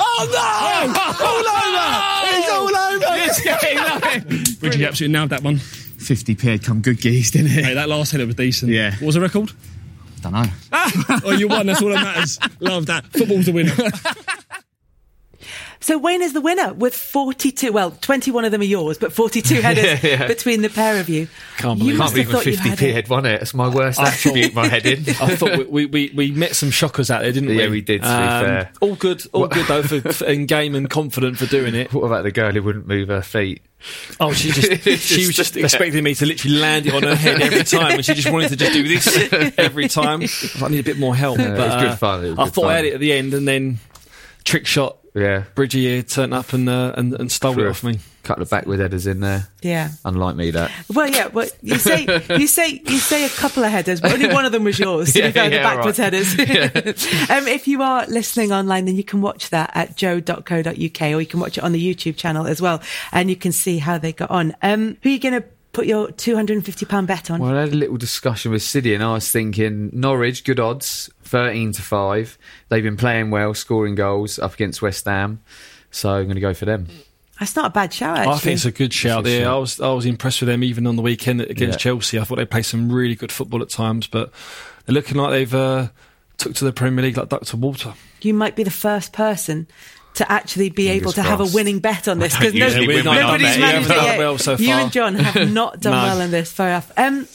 Oh 0.00 0.26
no! 0.32 0.98
all 1.22 1.46
over! 1.62 1.92
It's 2.34 2.50
all 2.50 2.76
over! 2.76 4.58
Bridgie 4.58 4.84
absolutely 4.84 5.12
nailed 5.12 5.30
that 5.30 5.44
one. 5.44 5.60
50p 6.02 6.40
had 6.42 6.64
come 6.64 6.80
good 6.80 7.00
geese, 7.00 7.30
didn't 7.30 7.58
it? 7.58 7.64
Hey, 7.64 7.74
that 7.74 7.88
last 7.88 8.12
header 8.12 8.26
was 8.26 8.34
decent. 8.34 8.72
Yeah. 8.72 8.92
What 8.92 9.02
was 9.02 9.14
the 9.14 9.20
record? 9.20 9.52
Don't 10.20 10.32
know. 10.32 10.44
oh, 11.24 11.32
you 11.36 11.48
won. 11.48 11.66
That's 11.66 11.82
all 11.82 11.88
that 11.88 12.02
matters. 12.02 12.38
Love 12.60 12.86
that. 12.86 13.04
Football's 13.06 13.46
the 13.46 13.52
winner. 13.52 13.74
So 15.82 15.98
Wayne 15.98 16.22
is 16.22 16.32
the 16.32 16.40
winner 16.40 16.72
with 16.72 16.94
42. 16.94 17.72
Well, 17.72 17.90
21 17.90 18.44
of 18.44 18.52
them 18.52 18.60
are 18.60 18.64
yours, 18.64 18.98
but 18.98 19.12
42 19.12 19.54
headers 19.60 20.02
yeah. 20.02 20.28
between 20.28 20.62
the 20.62 20.70
pair 20.70 21.00
of 21.00 21.08
you. 21.08 21.26
Can't 21.58 21.78
You 21.78 21.84
believe 21.86 21.98
must 21.98 22.14
Can't 22.14 22.28
have 22.28 22.44
believe 22.44 22.58
a 22.60 22.62
had 22.62 22.78
50p 22.78 22.82
it. 22.88 22.94
head 22.94 23.08
won 23.08 23.26
it. 23.26 23.42
It's 23.42 23.52
my 23.52 23.68
worst 23.68 23.98
attribute, 23.98 24.54
my 24.54 24.68
head 24.68 24.86
in. 24.86 25.00
I 25.20 25.34
thought 25.34 25.58
we, 25.58 25.64
we, 25.64 25.86
we, 25.86 26.12
we 26.14 26.30
met 26.30 26.54
some 26.54 26.70
shockers 26.70 27.10
out 27.10 27.22
there, 27.22 27.32
didn't 27.32 27.48
we? 27.48 27.56
Um, 27.56 27.60
Yeah, 27.60 27.68
we 27.70 27.80
did, 27.80 28.02
to 28.02 28.06
be 28.08 28.14
fair. 28.14 28.70
All 28.80 28.94
good, 28.94 29.26
all 29.32 29.48
good 29.48 29.66
though, 29.66 29.82
for, 29.82 30.00
for 30.12 30.24
in 30.26 30.46
game 30.46 30.74
and 30.76 30.88
confident 30.88 31.36
for 31.36 31.46
doing 31.46 31.74
it. 31.74 31.92
What 31.92 32.04
about 32.04 32.22
the 32.22 32.30
girl 32.32 32.52
who 32.52 32.62
wouldn't 32.62 32.86
move 32.86 33.08
her 33.08 33.22
feet? 33.22 33.62
Oh, 34.20 34.32
she 34.32 34.52
just 34.52 34.82
she 35.08 35.26
was 35.26 35.34
just 35.34 35.56
Yeah. 35.56 35.64
expecting 35.64 36.04
me 36.04 36.14
to 36.14 36.24
literally 36.24 36.58
land 36.58 36.86
it 36.86 36.94
on 36.94 37.02
her 37.02 37.16
head 37.16 37.42
every 37.42 37.64
time, 37.64 37.92
and 37.96 38.04
she 38.04 38.14
just 38.14 38.30
wanted 38.30 38.50
to 38.50 38.56
just 38.56 38.72
do 38.72 38.86
this 38.86 39.32
every 39.58 39.88
time. 39.88 40.20
I, 40.20 40.26
like, 40.26 40.62
I 40.62 40.68
need 40.68 40.78
a 40.78 40.84
bit 40.84 40.98
more 40.98 41.16
help. 41.16 41.38
Yeah, 41.38 41.56
but, 41.56 41.58
it 41.58 41.64
was 41.64 41.74
good 41.82 41.90
uh, 41.90 41.96
fun, 41.96 42.22
was 42.22 42.38
I 42.38 42.44
good 42.44 42.54
thought 42.54 42.66
I 42.66 42.76
had 42.76 42.84
it 42.84 42.94
at 42.94 43.00
the 43.00 43.12
end, 43.12 43.34
and 43.34 43.48
then 43.48 43.80
trick 44.44 44.66
shot. 44.68 44.98
Yeah. 45.14 45.44
Bridgie 45.54 45.86
here 45.86 46.02
turned 46.02 46.32
up 46.32 46.52
and 46.52 46.68
uh, 46.68 46.94
and, 46.96 47.12
and 47.14 47.30
stole 47.30 47.52
Threw 47.52 47.66
it 47.66 47.70
off 47.70 47.84
me. 47.84 47.98
A 47.98 48.26
couple 48.26 48.42
of 48.42 48.50
backward 48.50 48.80
headers 48.80 49.06
in 49.06 49.20
there. 49.20 49.48
Yeah. 49.60 49.90
Unlike 50.04 50.36
me, 50.36 50.50
that. 50.52 50.70
Well, 50.88 51.08
yeah. 51.08 51.26
Well, 51.26 51.48
you 51.60 51.76
say 51.76 52.06
you 52.38 52.46
say 52.46 52.80
you 52.86 52.98
say 52.98 53.24
a 53.24 53.28
couple 53.28 53.62
of 53.62 53.70
headers, 53.70 54.00
but 54.00 54.12
only 54.12 54.28
one 54.28 54.44
of 54.46 54.52
them 54.52 54.64
was 54.64 54.78
yours. 54.78 55.12
To 55.12 55.18
Yeah, 55.22 55.26
be 55.28 55.32
fair, 55.32 55.50
the 55.50 55.56
backwards 55.58 55.98
right. 55.98 56.12
headers. 56.12 56.38
um, 57.30 57.46
if 57.46 57.68
you 57.68 57.82
are 57.82 58.06
listening 58.06 58.52
online, 58.52 58.86
then 58.86 58.96
you 58.96 59.04
can 59.04 59.20
watch 59.20 59.50
that 59.50 59.70
at 59.74 59.96
joe.co.uk, 59.96 61.02
or 61.02 61.20
you 61.20 61.26
can 61.26 61.40
watch 61.40 61.58
it 61.58 61.64
on 61.64 61.72
the 61.72 61.94
YouTube 61.94 62.16
channel 62.16 62.46
as 62.46 62.62
well, 62.62 62.80
and 63.12 63.28
you 63.28 63.36
can 63.36 63.52
see 63.52 63.78
how 63.78 63.98
they 63.98 64.12
got 64.12 64.30
on. 64.30 64.54
Um, 64.62 64.96
who 65.02 65.10
are 65.10 65.12
you 65.12 65.20
going 65.20 65.40
to 65.40 65.44
put 65.72 65.86
your 65.86 66.10
two 66.12 66.34
hundred 66.34 66.54
and 66.54 66.64
fifty 66.64 66.86
pound 66.86 67.06
bet 67.06 67.30
on? 67.30 67.40
Well, 67.40 67.56
I 67.56 67.60
had 67.62 67.72
a 67.72 67.76
little 67.76 67.98
discussion 67.98 68.50
with 68.50 68.62
City, 68.62 68.94
and 68.94 69.04
I 69.04 69.12
was 69.12 69.30
thinking 69.30 69.90
Norwich, 69.92 70.44
good 70.44 70.60
odds, 70.60 71.10
thirteen 71.32 71.72
to 71.72 71.82
five. 71.82 72.38
They've 72.68 72.82
been 72.84 72.96
playing 72.96 73.30
well, 73.30 73.54
scoring 73.54 73.94
goals 73.96 74.38
up 74.38 74.54
against 74.54 74.80
West 74.82 75.04
Ham, 75.06 75.40
so 75.90 76.10
I'm 76.10 76.24
going 76.24 76.34
to 76.36 76.40
go 76.40 76.54
for 76.54 76.66
them. 76.66 76.86
That's 77.40 77.56
not 77.56 77.64
a 77.66 77.70
bad 77.70 77.92
shout. 77.92 78.18
Actually. 78.18 78.34
I 78.34 78.38
think 78.38 78.54
it's 78.54 78.64
a 78.66 78.70
good 78.70 78.92
shout 78.92 79.20
It's 79.20 79.28
a 79.28 79.32
there. 79.32 79.44
shout. 79.46 79.54
I 79.56 79.58
was 79.58 79.80
I 79.80 79.92
was 79.92 80.06
impressed 80.06 80.40
with 80.42 80.48
them 80.48 80.62
even 80.62 80.86
on 80.86 80.94
the 80.96 81.02
weekend 81.02 81.40
against 81.40 81.78
Yeah. 81.84 81.92
Chelsea. 81.92 82.18
I 82.20 82.24
thought 82.24 82.36
they 82.36 82.44
played 82.44 82.66
some 82.66 82.92
really 82.92 83.16
good 83.16 83.32
football 83.32 83.62
at 83.62 83.68
times, 83.70 84.06
but 84.06 84.30
they're 84.86 84.94
looking 84.94 85.16
like 85.16 85.30
they've 85.32 85.54
uh, 85.54 85.88
took 86.38 86.54
to 86.56 86.64
the 86.64 86.72
Premier 86.72 87.02
League 87.04 87.16
like 87.16 87.28
duck 87.30 87.44
to 87.46 87.56
water. 87.56 87.94
you 88.20 88.34
might 88.34 88.54
be 88.54 88.62
the 88.62 88.70
first 88.70 89.12
person 89.12 89.66
to 90.14 90.30
actually 90.30 90.68
be 90.68 90.88
able 90.88 91.10
Fingers 91.10 91.14
to 91.14 91.22
have 91.22 91.40
a 91.40 91.46
winning 91.56 91.78
bet 91.80 92.06
on 92.06 92.18
this 92.18 92.36
because 92.36 92.52
usually 92.54 93.02
nobody's. 93.02 93.56
You 93.56 93.62
managed 93.62 93.90
it 93.90 93.96
yet. 93.96 94.18
well 94.22 94.36
so 94.38 94.56
You 94.56 94.70
and 94.74 94.92
John 94.92 95.14
have 95.14 95.50
not 95.60 95.80
done 95.80 95.92
No. 95.94 96.02
well 96.02 96.20
in 96.20 96.30
this 96.30 96.52
very 96.52 96.72
often. 96.74 96.94
Um, 97.02 97.28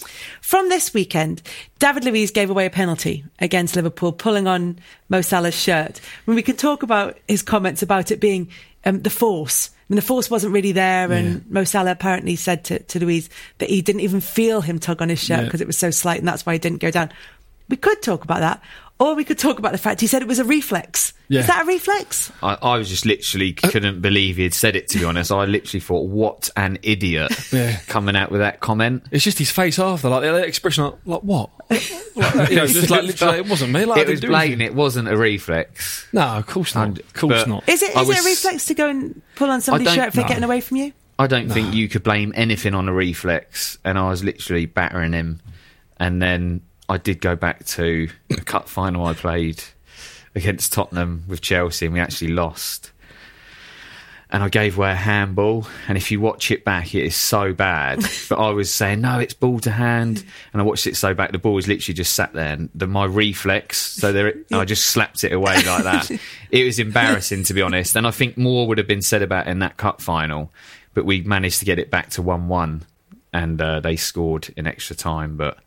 from 0.48 0.70
this 0.70 0.94
weekend, 0.94 1.42
David 1.78 2.06
Luiz 2.06 2.32
gave 2.32 2.50
away 2.50 2.66
a 2.66 2.70
penalty 2.70 3.26
against 3.38 3.76
Liverpool, 3.76 4.14
pulling 4.14 4.48
on 4.48 4.80
Mo 5.10 5.20
Salah's 5.20 5.54
shirt. 5.60 6.00
When 6.24 6.36
we 6.36 6.42
can 6.42 6.56
talk 6.56 6.84
about 6.84 7.18
his 7.28 7.42
comments 7.42 7.82
about 7.82 8.12
it 8.12 8.22
being 8.22 8.48
um, 8.86 9.02
the 9.02 9.10
force. 9.10 9.72
I 9.72 9.76
mean, 9.90 9.98
the 9.98 10.02
force 10.02 10.32
wasn't 10.32 10.54
really 10.54 10.72
there, 10.72 11.12
and 11.12 11.46
Mo 11.52 11.66
Salah 11.66 11.92
apparently 11.92 12.38
said 12.38 12.64
to, 12.64 12.80
to 12.80 13.00
Luiz 13.00 13.30
that 13.58 13.70
he 13.70 13.82
didn't 13.82 14.04
even 14.04 14.22
feel 14.22 14.62
him 14.62 14.80
tug 14.80 15.02
on 15.02 15.10
his 15.10 15.20
shirt 15.20 15.40
Yeah. 15.40 15.44
because 15.44 15.60
it 15.60 15.68
was 15.68 15.78
so 15.78 15.92
slight, 15.92 16.20
and 16.20 16.28
that's 16.30 16.46
why 16.46 16.54
he 16.54 16.60
didn't 16.60 16.80
go 16.80 16.92
down. 16.92 17.12
We 17.68 17.76
could 17.76 18.02
talk 18.02 18.24
about 18.24 18.40
that, 18.40 18.62
or 19.00 19.16
we 19.16 19.24
could 19.24 19.38
talk 19.38 19.60
about 19.60 19.72
the 19.72 19.78
fact 19.78 20.02
he 20.02 20.08
said 20.08 20.22
it 20.22 20.28
was 20.28 20.40
a 20.40 20.44
reflex. 20.44 21.14
Yeah. 21.30 21.42
Is 21.42 21.48
that 21.48 21.64
a 21.64 21.66
reflex? 21.66 22.32
I, 22.42 22.58
I 22.62 22.78
was 22.78 22.88
just 22.90 23.06
literally 23.06 23.56
uh, 23.62 23.70
couldn't 23.70 24.02
believe 24.02 24.38
he 24.38 24.44
had 24.44 24.54
said 24.54 24.76
it. 24.78 24.88
To 24.90 24.98
be 25.00 25.04
honest, 25.06 25.32
I 25.32 25.44
literally 25.46 25.82
thought, 25.82 26.08
"What 26.08 26.50
an 26.56 26.80
idiot!" 26.84 27.32
Yeah. 27.52 27.78
coming 27.88 28.16
out 28.16 28.32
with 28.32 28.40
that 28.42 28.60
comment. 28.62 29.04
It's 29.12 29.24
just 29.24 29.38
his 29.38 29.52
face 29.52 29.78
after, 29.78 30.08
like 30.10 30.22
that 30.22 30.46
expression, 30.48 30.86
like, 30.86 30.94
like 31.06 31.22
what? 31.22 31.50
like, 31.70 32.50
you 32.50 32.56
know, 32.56 32.66
just 32.68 32.90
like 32.90 33.04
literally, 33.04 33.38
it 33.40 33.48
wasn't 33.50 33.74
me. 33.74 33.84
Like, 33.86 33.98
I 33.98 34.02
it 34.02 34.06
didn't 34.06 34.12
was 34.14 34.22
do 34.22 34.28
blatant. 34.30 34.62
anything. 34.62 34.68
It 34.68 34.76
wasn't 34.76 35.08
a 35.10 35.18
reflex. 35.18 36.08
No, 36.14 36.22
of 36.22 36.48
course 36.48 36.74
not. 36.76 36.88
And- 36.88 37.00
Of 37.00 37.14
course 37.14 37.34
but- 37.44 37.48
not. 37.48 37.68
Is 37.70 37.82
it 37.84 37.96
I 37.96 38.02
is 38.02 38.10
it 38.10 38.20
a 38.20 38.24
reflex 38.24 38.66
to 38.66 38.74
go 38.74 38.90
and 38.90 39.22
pull 39.36 39.50
on 39.50 39.60
somebody's 39.62 39.88
don't 39.88 39.96
shirt 39.96 40.08
if 40.08 40.14
they're 40.14 40.24
know. 40.24 40.28
getting 40.30 40.44
away 40.46 40.62
from 40.62 40.78
you? 40.78 40.94
I 41.20 41.28
don't 41.28 41.50
think 41.50 41.74
you 41.74 41.90
could 41.90 42.04
blame 42.04 42.32
anything 42.36 42.74
on 42.76 42.88
a 42.88 42.94
reflex, 42.94 43.78
and 43.84 43.98
I 43.98 44.10
was 44.10 44.24
literally 44.24 44.66
battering 44.66 45.14
him. 45.14 45.42
And 46.00 46.22
then 46.22 46.62
I 46.90 46.98
did 46.98 47.22
go 47.22 47.36
back 47.36 47.66
to 47.66 48.10
the 48.30 48.42
cup 48.42 48.70
final 48.70 49.06
I 49.06 49.14
played 49.14 49.62
against 50.36 50.72
Tottenham 50.72 51.24
with 51.28 51.42
Chelsea, 51.42 51.86
and 51.86 51.94
we 51.94 52.00
actually 52.00 52.30
lost. 52.30 52.92
And 54.30 54.44
I 54.44 54.50
gave 54.50 54.78
away 54.78 54.92
a 54.92 54.96
handball, 54.96 55.68
and 55.88 55.98
if 55.98 56.12
you 56.12 56.20
watch 56.20 56.52
it 56.52 56.66
back, 56.66 56.94
it 56.94 57.04
is 57.04 57.16
so 57.16 57.54
bad. 57.54 58.00
but 58.30 58.38
I 58.38 58.50
was 58.52 58.74
saying, 58.74 59.02
no, 59.02 59.20
it's 59.20 59.34
ball 59.34 59.60
to 59.62 59.72
hand, 59.72 60.24
and 60.54 60.62
I 60.62 60.66
watched 60.66 60.88
it 60.88 60.96
so 60.96 61.14
back. 61.14 61.32
The 61.32 61.40
ball 61.40 61.54
was 61.54 61.68
literally 61.68 61.94
just 61.94 62.14
sat 62.14 62.34
there, 62.34 62.54
and 62.54 62.70
the, 62.76 62.88
my 62.88 63.06
reflex, 63.06 63.78
so 63.78 64.14
there, 64.14 64.34
I 64.52 64.66
just 64.66 64.88
slapped 64.88 65.24
it 65.24 65.32
away 65.32 65.56
like 65.64 65.84
that. 65.84 66.12
it 66.52 66.66
was 66.66 66.80
embarrassing, 66.80 67.44
to 67.46 67.54
be 67.54 67.62
honest. 67.62 67.96
And 67.96 68.06
I 68.06 68.12
think 68.12 68.38
more 68.38 68.68
would 68.68 68.78
have 68.78 68.88
been 68.88 69.02
said 69.02 69.22
about 69.22 69.48
it 69.48 69.52
in 69.52 69.60
that 69.60 69.78
cup 69.78 70.02
final, 70.02 70.52
but 70.94 71.06
we 71.06 71.22
managed 71.22 71.60
to 71.60 71.66
get 71.66 71.80
it 71.80 71.90
back 71.90 72.10
to 72.12 72.22
one-one, 72.22 72.84
and 73.34 73.62
uh, 73.62 73.80
they 73.80 73.96
scored 73.96 74.54
in 74.58 74.68
extra 74.68 74.96
time. 74.96 75.38
But 75.38 75.58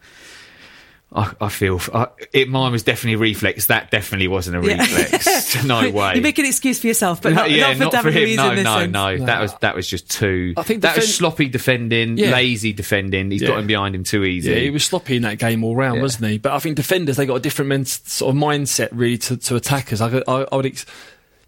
I, 1.13 1.33
I 1.41 1.49
feel 1.49 1.81
I, 1.93 2.07
it. 2.33 2.49
Mine 2.49 2.71
was 2.71 2.85
definitely 2.85 3.15
a 3.15 3.19
reflex. 3.19 3.67
That 3.67 3.91
definitely 3.91 4.29
wasn't 4.29 4.65
a 4.65 4.69
Yeah. 4.69 4.79
reflex. 4.81 5.65
no 5.65 5.91
way. 5.91 6.15
You 6.15 6.21
make 6.23 6.39
an 6.39 6.47
excuse 6.47 6.79
for 6.81 6.87
yourself, 6.87 7.21
but 7.21 7.33
not, 7.33 7.51
yeah, 7.51 7.73
not 7.75 7.93
for 7.93 8.11
David 8.13 8.39
him. 8.39 8.47
Luiz 8.55 8.65
No, 8.65 8.87
no, 8.87 9.17
no. 9.17 9.27
That 9.27 9.41
was 9.41 9.55
that 9.55 9.75
was 9.75 9.89
just 9.89 10.09
too. 10.09 10.55
I 10.57 10.63
think 10.63 10.83
that 10.83 10.95
was 10.95 11.13
sloppy 11.13 11.49
defending, 11.49 12.17
Yeah. 12.17 12.31
lazy 12.31 12.73
defending. 12.73 13.31
He's 13.33 13.43
Yeah. 13.43 13.49
got 13.49 13.59
him 13.59 13.67
behind 13.67 13.97
him 13.97 14.05
too 14.05 14.25
easy. 14.25 14.51
Yeah, 14.53 14.59
he 14.59 14.71
was 14.71 14.85
sloppy 14.85 15.17
in 15.17 15.23
that 15.23 15.39
game 15.39 15.65
all 15.65 15.75
round, 15.75 15.97
Yeah. 15.97 16.03
wasn't 16.03 16.31
he? 16.31 16.39
But 16.39 16.53
I 16.53 16.61
think 16.61 16.77
defenders 16.77 17.17
they 17.17 17.27
got 17.27 17.35
a 17.35 17.41
different 17.41 17.69
men- 17.71 17.87
sort 17.87 18.33
of 18.35 18.41
mindset 18.41 18.91
really 18.93 19.19
to, 19.19 19.37
to 19.37 19.57
attackers. 19.57 20.01
I, 20.01 20.23
I, 20.29 20.47
I 20.53 20.57
would. 20.57 20.67
Ex- 20.67 20.87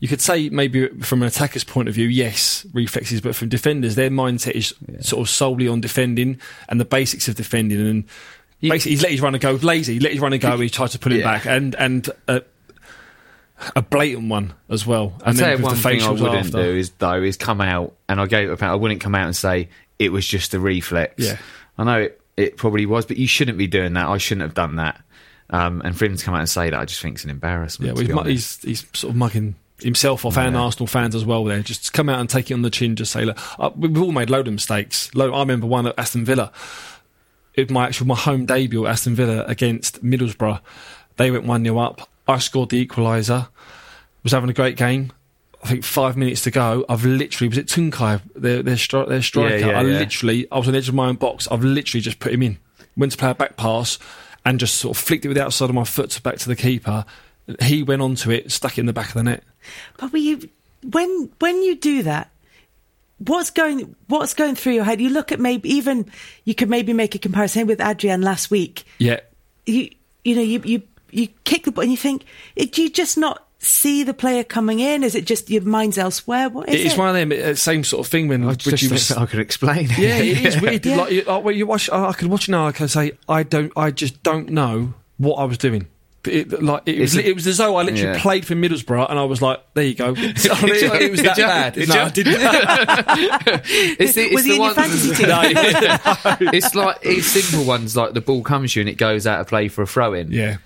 you 0.00 0.08
could 0.08 0.20
say 0.20 0.48
maybe 0.48 0.88
from 1.02 1.22
an 1.22 1.28
attacker's 1.28 1.62
point 1.62 1.88
of 1.88 1.94
view, 1.94 2.08
yes, 2.08 2.66
reflexes, 2.74 3.20
but 3.20 3.36
from 3.36 3.48
defenders, 3.48 3.94
their 3.94 4.10
mindset 4.10 4.50
is 4.56 4.74
sort 5.00 5.20
of 5.20 5.30
solely 5.30 5.68
on 5.68 5.80
defending 5.80 6.40
and 6.68 6.80
the 6.80 6.84
basics 6.84 7.28
of 7.28 7.36
defending. 7.36 7.78
And 7.78 8.04
basically, 8.70 8.92
he's 8.92 9.02
let 9.02 9.10
his 9.12 9.20
runner 9.20 9.38
go 9.38 9.52
lazy, 9.52 9.94
He 9.94 10.00
let 10.00 10.12
his 10.12 10.20
runner 10.20 10.38
go. 10.38 10.56
He 10.58 10.70
tried 10.70 10.90
to 10.90 10.98
pull 10.98 11.12
it 11.12 11.18
Yeah. 11.20 11.24
back, 11.24 11.46
and 11.46 11.74
and 11.74 12.08
uh, 12.28 12.40
a 13.76 13.82
blatant 13.82 14.28
one 14.28 14.54
as 14.68 14.86
well. 14.86 15.14
I'll 15.22 15.28
And 15.30 15.38
tell 15.38 15.48
then 15.48 15.50
you 15.50 15.56
with 15.58 15.64
one 15.64 15.74
the 15.76 15.82
thing 15.82 16.02
I 16.02 16.10
wouldn't 16.10 16.46
after. 16.46 16.62
do 16.62 16.76
is 16.76 16.90
though 16.98 17.22
is 17.22 17.36
come 17.36 17.60
out 17.60 17.94
and 18.08 18.20
I 18.20 18.26
gave 18.26 18.50
it. 18.50 18.62
I 18.62 18.74
wouldn't 18.74 19.00
come 19.00 19.14
out 19.14 19.26
and 19.26 19.36
say 19.36 19.68
it 19.98 20.10
was 20.10 20.26
just 20.26 20.52
a 20.54 20.58
reflex. 20.60 21.14
Yeah. 21.18 21.38
I 21.78 21.84
know 21.84 22.00
it, 22.00 22.20
it 22.36 22.56
probably 22.56 22.86
was, 22.86 23.06
but 23.06 23.16
you 23.18 23.26
shouldn't 23.28 23.58
be 23.58 23.66
doing 23.68 23.92
that. 23.94 24.08
I 24.08 24.18
shouldn't 24.18 24.42
have 24.42 24.54
done 24.54 24.76
that. 24.76 25.00
Um, 25.50 25.82
and 25.84 25.96
for 25.96 26.06
him 26.06 26.16
to 26.16 26.24
come 26.24 26.34
out 26.34 26.40
and 26.40 26.48
say 26.48 26.70
that, 26.70 26.78
I 26.80 26.84
just 26.86 27.00
think 27.02 27.16
it's 27.16 27.24
an 27.24 27.30
embarrassment. 27.30 27.96
Yeah, 27.98 28.14
well, 28.14 28.24
he's, 28.24 28.56
he's 28.62 28.80
he's 28.82 28.98
sort 28.98 29.10
of 29.12 29.16
mugging 29.16 29.54
himself 29.80 30.24
off 30.24 30.36
and 30.38 30.56
Arsenal 30.56 30.86
fans 30.86 31.14
as 31.14 31.24
well. 31.24 31.44
There, 31.44 31.60
just 31.60 31.92
come 31.92 32.08
out 32.08 32.20
and 32.20 32.28
take 32.30 32.50
it 32.50 32.54
on 32.54 32.62
the 32.62 32.70
chin. 32.70 32.96
Just 32.96 33.12
say, 33.12 33.24
look, 33.24 33.36
uh, 33.60 33.70
we've 33.76 34.00
all 34.00 34.12
made 34.12 34.30
load 34.30 34.48
of 34.48 34.54
mistakes. 34.54 35.10
I 35.16 35.24
remember 35.26 35.66
one 35.66 35.86
at 35.86 35.98
Aston 35.98 36.24
Villa. 36.24 36.52
It 37.54 37.68
was 37.68 37.70
my 37.70 37.86
actual 37.86 38.06
my 38.06 38.16
home 38.16 38.46
debut 38.46 38.86
at 38.86 38.92
Aston 38.92 39.14
Villa 39.14 39.44
against 39.44 40.04
Middlesbrough. 40.04 40.60
They 41.16 41.30
went 41.30 41.44
one 41.44 41.64
0 41.64 41.78
up. 41.78 42.08
I 42.26 42.38
scored 42.38 42.70
the 42.70 42.84
equaliser. 42.86 43.48
Was 44.22 44.32
having 44.32 44.50
a 44.50 44.54
great 44.54 44.76
game. 44.76 45.12
I 45.62 45.68
think 45.68 45.84
five 45.84 46.16
minutes 46.16 46.42
to 46.42 46.50
go. 46.50 46.84
I've 46.88 47.04
literally 47.04 47.48
was 47.48 47.58
it 47.58 47.66
Tuncay, 47.66 48.20
their 48.34 48.62
their, 48.62 48.76
stri- 48.76 49.08
their 49.08 49.22
striker. 49.22 49.58
yeah, 49.58 49.78
I 49.78 49.82
yeah. 49.82 49.98
literally 49.98 50.46
I 50.50 50.58
was 50.58 50.66
on 50.66 50.72
the 50.72 50.78
edge 50.78 50.88
of 50.88 50.94
my 50.94 51.08
own 51.08 51.16
box. 51.16 51.46
I've 51.50 51.64
literally 51.64 52.00
just 52.00 52.18
put 52.18 52.32
him 52.32 52.42
in. 52.42 52.58
Went 52.96 53.12
to 53.12 53.18
play 53.18 53.30
a 53.30 53.34
back 53.34 53.56
pass 53.56 53.98
and 54.44 54.58
just 54.58 54.76
sort 54.76 54.96
of 54.96 55.02
flicked 55.02 55.24
it 55.24 55.28
with 55.28 55.36
the 55.36 55.44
outside 55.44 55.68
of 55.68 55.74
my 55.74 55.84
foot 55.84 56.18
back 56.22 56.38
to 56.38 56.48
the 56.48 56.56
keeper. 56.56 57.04
He 57.60 57.82
went 57.82 58.02
onto 58.02 58.30
it, 58.30 58.50
stuck 58.50 58.78
it 58.78 58.80
in 58.80 58.86
the 58.86 58.92
back 58.92 59.08
of 59.08 59.14
the 59.14 59.22
net. 59.22 59.44
But 59.98 60.12
were 60.12 60.18
you 60.18 60.48
when 60.82 61.30
when 61.38 61.62
you 61.62 61.76
do 61.76 62.02
that? 62.02 62.31
What's 63.26 63.50
going 63.50 63.94
What's 64.08 64.34
going 64.34 64.54
through 64.54 64.74
your 64.74 64.84
head? 64.84 65.00
You 65.00 65.10
look 65.10 65.32
at 65.32 65.40
maybe 65.40 65.68
even 65.70 66.10
you 66.44 66.54
could 66.54 66.68
maybe 66.70 66.92
make 66.92 67.14
a 67.14 67.18
comparison 67.18 67.66
with 67.66 67.80
Adrian 67.80 68.22
last 68.22 68.50
week. 68.50 68.84
Yeah, 68.98 69.20
You 69.66 69.90
you 70.24 70.34
know 70.36 70.42
you 70.42 70.60
you 70.64 70.82
you 71.10 71.28
kick 71.44 71.64
the 71.64 71.72
ball 71.72 71.82
and 71.82 71.90
you 71.90 71.96
think, 71.96 72.24
do 72.56 72.82
you 72.82 72.90
just 72.90 73.18
not 73.18 73.46
see 73.58 74.02
the 74.02 74.14
player 74.14 74.42
coming 74.42 74.80
in? 74.80 75.04
Is 75.04 75.14
it 75.14 75.24
just 75.26 75.50
your 75.50 75.62
mind's 75.62 75.98
elsewhere? 75.98 76.48
What 76.48 76.68
is 76.68 76.84
it's 76.84 76.94
it? 76.94 76.98
one 76.98 77.08
of 77.08 77.14
them 77.14 77.50
uh, 77.50 77.54
same 77.54 77.84
sort 77.84 78.06
of 78.06 78.10
thing 78.10 78.26
when 78.28 78.42
I 78.44 78.48
Richie 78.48 78.88
just 78.88 78.90
was. 78.90 79.12
I 79.12 79.26
could 79.26 79.40
explain. 79.40 79.90
it. 79.90 79.98
Yeah, 79.98 80.16
it 80.16 80.46
is 80.46 80.60
weird. 80.60 80.84
Yeah. 80.86 80.96
Like 80.96 81.12
you, 81.12 81.22
like, 81.22 81.44
when 81.44 81.56
you 81.56 81.66
watch, 81.66 81.88
I 81.90 82.08
I 82.08 82.12
can 82.12 82.28
watch 82.28 82.48
now. 82.48 82.66
I 82.66 82.72
can 82.72 82.88
say 82.88 83.12
I 83.28 83.42
don't. 83.42 83.72
I 83.76 83.90
just 83.90 84.22
don't 84.22 84.48
know 84.50 84.94
what 85.18 85.34
I 85.36 85.44
was 85.44 85.58
doing. 85.58 85.86
It, 86.24 86.62
like 86.62 86.82
it 86.86 87.00
was, 87.00 87.16
It's 87.16 87.24
a- 87.24 87.28
it 87.30 87.34
was 87.34 87.46
as 87.48 87.58
though 87.58 87.74
I 87.76 87.82
literally 87.82 88.14
Yeah. 88.14 88.20
played 88.22 88.46
for 88.46 88.54
Middlesbrough, 88.54 89.10
and 89.10 89.18
I 89.18 89.24
was 89.24 89.42
like, 89.42 89.60
"There 89.74 89.82
you 89.84 89.94
go." 89.94 90.14
it 90.16 91.10
was 91.10 91.20
that 91.22 91.34
Did 91.34 91.42
bad. 91.42 91.72
Did 91.74 91.88
no. 91.88 92.02
I 92.02 92.08
didn't. 92.10 92.34
It's 93.98 94.14
the, 94.14 94.22
it's 94.22 94.34
Was 94.34 94.44
he 94.44 94.50
the 94.50 94.54
in 94.54 94.60
your 94.60 94.60
ones- 94.60 94.76
fantasy 94.76 95.14
team? 96.38 96.48
it's 96.54 96.74
like 96.74 96.98
it's 97.02 97.26
simple 97.26 97.64
ones 97.66 97.96
like 97.96 98.14
the 98.14 98.20
ball 98.20 98.42
comes 98.42 98.72
to 98.72 98.78
you 98.80 98.82
and 98.82 98.88
it 98.88 98.98
goes 98.98 99.26
out 99.26 99.40
of 99.40 99.46
play 99.48 99.66
for 99.68 99.82
a 99.82 99.86
throw 99.86 100.14
in. 100.14 100.30
yeah, 100.30 100.58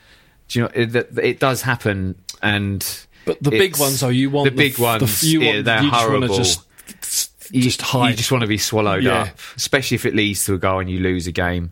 Do 0.48 0.58
you 0.58 0.64
know 0.66 0.70
it, 0.74 0.86
that- 0.92 1.18
it 1.18 1.40
does 1.40 1.62
happen 1.62 2.16
and 2.42 2.86
but 3.24 3.42
the 3.42 3.50
big 3.50 3.78
ones 3.78 4.00
though, 4.00 4.08
you 4.08 4.30
want 4.30 4.44
the 4.50 4.56
big 4.56 4.74
f- 4.74 4.78
ones. 4.78 5.22
you 5.22 5.40
yeah, 5.40 5.52
want, 5.54 5.64
they're 5.64 5.82
you 5.82 5.90
just 5.90 6.06
wanna 6.08 6.18
horrible. 6.26 6.36
Just, 6.36 7.52
you, 7.52 7.62
just 7.62 7.82
hide. 7.82 8.10
You 8.10 8.16
just 8.16 8.30
want 8.30 8.42
to 8.42 8.46
be 8.48 8.58
swallowed 8.58 9.02
Yeah. 9.04 9.22
up, 9.22 9.28
especially 9.56 9.94
if 9.96 10.04
it 10.06 10.14
leads 10.14 10.44
to 10.44 10.54
a 10.54 10.58
goal 10.58 10.80
and 10.80 10.90
you 10.90 10.98
lose 11.00 11.26
a 11.26 11.32
game, 11.32 11.70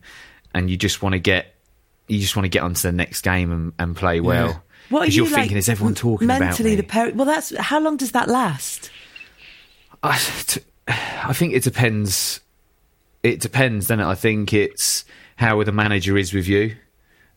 and 0.55 0.68
you 0.70 0.77
just 0.77 1.03
want 1.03 1.12
to 1.12 1.18
get 1.18 1.54
you 2.09 2.21
just 2.21 2.37
want 2.37 2.45
to 2.45 2.51
get 2.51 2.62
onto 2.62 2.83
the 2.83 2.93
next 2.93 3.23
game 3.23 3.53
and, 3.53 3.73
and 3.79 3.97
play 3.97 4.21
well. 4.21 4.62
What 4.90 5.03
are 5.03 5.11
you 5.11 5.25
you're 5.25 5.33
like, 5.33 5.43
thinking, 5.43 5.57
is 5.57 5.69
everyone 5.69 5.95
talking 5.95 6.29
mentally 6.29 6.75
the 6.75 6.83
parent? 6.83 7.17
Well, 7.17 7.27
that's 7.27 7.57
how 7.57 7.81
long 7.81 7.97
does 7.97 8.12
that 8.12 8.29
last? 8.29 8.90
I, 10.03 10.19
t- 10.47 10.61
I 10.87 11.33
think 11.33 11.55
it 11.55 11.62
depends. 11.62 12.40
It 13.23 13.40
depends, 13.40 13.87
then 13.87 14.01
I 14.01 14.14
think 14.14 14.53
it's 14.53 15.07
how 15.37 15.62
the 15.64 15.73
manager 15.73 16.19
is 16.19 16.35
with 16.35 16.47
you. 16.47 16.77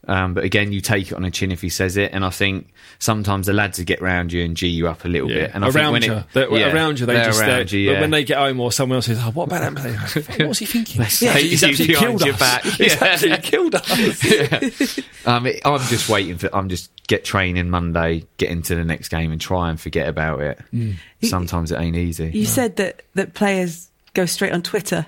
Um, 0.08 0.34
but 0.34 0.46
again, 0.46 0.72
you 0.72 0.80
take 0.80 1.08
it 1.12 1.16
on 1.16 1.26
a 1.26 1.32
chin 1.32 1.52
if 1.52 1.62
he 1.62 1.68
says 1.70 1.98
it, 1.98 2.12
and 2.14 2.24
I 2.24 2.30
think 2.30 2.70
sometimes 2.98 3.46
the 3.46 3.52
lads 3.54 3.78
would 3.78 3.88
get 3.88 4.02
round 4.02 4.32
you 4.32 4.44
and 4.46 4.56
g 4.56 4.68
you 4.68 4.88
up 4.88 5.04
a 5.04 5.08
little 5.10 5.30
Yeah. 5.30 5.48
bit. 5.48 5.52
And 5.54 5.66
I 5.66 5.68
think 5.68 5.76
around 5.76 5.92
when 5.94 6.02
you, 6.04 6.14
it, 6.14 6.52
yeah, 6.52 6.74
around 6.74 7.00
you, 7.00 7.06
they 7.06 7.14
they're 7.16 7.26
just 7.26 7.42
around 7.42 7.70
they- 7.70 7.78
you, 7.78 7.92
yeah. 7.92 8.00
when 8.00 8.12
they 8.12 8.24
get 8.24 8.38
home 8.38 8.60
or 8.62 8.72
someone 8.72 8.96
else 8.96 9.08
says, 9.08 9.20
oh, 9.22 9.32
"What 9.32 9.46
about 9.52 9.62
that?" 9.62 9.76
player? 9.76 10.48
What's 10.48 10.60
he 10.60 10.66
thinking? 10.66 11.02
Yeah, 11.02 11.34
he's 11.34 11.62
you- 11.62 11.68
actually 11.68 11.88
behind 11.88 12.08
killed 12.20 12.22
your 12.26 12.34
us. 12.36 12.40
back. 12.40 12.64
He's 12.78 13.02
actually 13.02 13.38
killed 13.38 13.76
us. 13.76 15.00
Um, 15.26 15.46
it, 15.46 15.60
I'm 15.66 15.80
just 15.88 16.08
waiting 16.08 16.38
for. 16.38 16.50
I'm 16.56 16.70
just 16.70 16.90
get 17.08 17.26
training 17.26 17.70
Monday, 17.70 18.24
get 18.38 18.50
into 18.50 18.76
the 18.76 18.86
next 18.86 19.10
game, 19.10 19.34
and 19.34 19.42
try 19.42 19.70
and 19.70 19.78
forget 19.80 20.08
about 20.08 20.40
it. 20.40 20.58
Mm. 20.74 20.96
Sometimes 21.22 21.70
it 21.74 21.80
ain't 21.82 21.98
easy. 21.98 22.32
You 22.34 22.46
said 22.46 22.78
that 22.78 23.02
that 23.16 23.34
players 23.34 23.90
go 24.14 24.26
straight 24.26 24.54
on 24.54 24.62
Twitter 24.62 25.06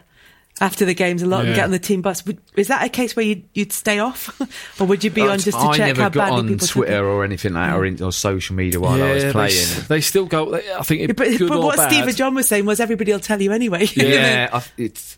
after 0.62 0.86
the 0.86 0.94
games 0.94 1.22
a 1.22 1.26
lot 1.26 1.42
and 1.42 1.50
Yeah. 1.50 1.56
get 1.56 1.64
on 1.66 1.72
the 1.72 1.80
team 1.80 2.02
bus. 2.02 2.26
Would, 2.26 2.38
is 2.56 2.68
that 2.68 2.84
a 2.86 2.90
case 2.90 3.16
where 3.16 3.26
you'd, 3.26 3.48
you'd 3.54 3.72
stay 3.72 4.00
off, 4.00 4.40
or 4.82 4.88
would 4.88 5.04
you 5.04 5.10
be 5.10 5.22
on 5.22 5.40
just 5.40 5.58
to 5.58 5.64
I 5.66 5.78
check 5.78 5.88
never 5.88 6.02
how 6.04 6.10
got 6.10 6.26
badly 6.28 6.40
on 6.40 6.48
people 6.48 6.68
took 6.68 6.74
Twitter 6.76 7.06
or 7.06 7.24
anything 7.24 7.54
like 7.54 7.70
that, 7.70 7.78
or, 7.78 7.86
in, 7.86 8.02
or 8.04 8.12
social 8.12 8.56
media 8.56 8.80
while 8.80 9.02
I 9.02 9.14
was 9.14 9.32
playing. 9.32 9.52
s- 9.52 9.88
they 9.88 10.02
still 10.02 10.26
go. 10.26 10.52
they- 10.52 10.74
I 10.74 10.82
think 10.84 11.02
it, 11.10 11.16
but, 11.16 11.28
good 11.38 11.50
but 11.50 11.58
or 11.58 11.64
what 11.66 11.78
bad. 11.78 11.92
Steve 11.92 12.08
and 12.08 12.16
John 12.18 12.36
was 12.36 12.48
saying 12.48 12.66
was 12.66 12.80
everybody 12.80 13.12
will 13.12 13.20
tell 13.20 13.42
you 13.42 13.52
anyway. 13.52 13.88
yeah, 13.96 14.50
I, 14.52 14.64
it's. 14.78 15.18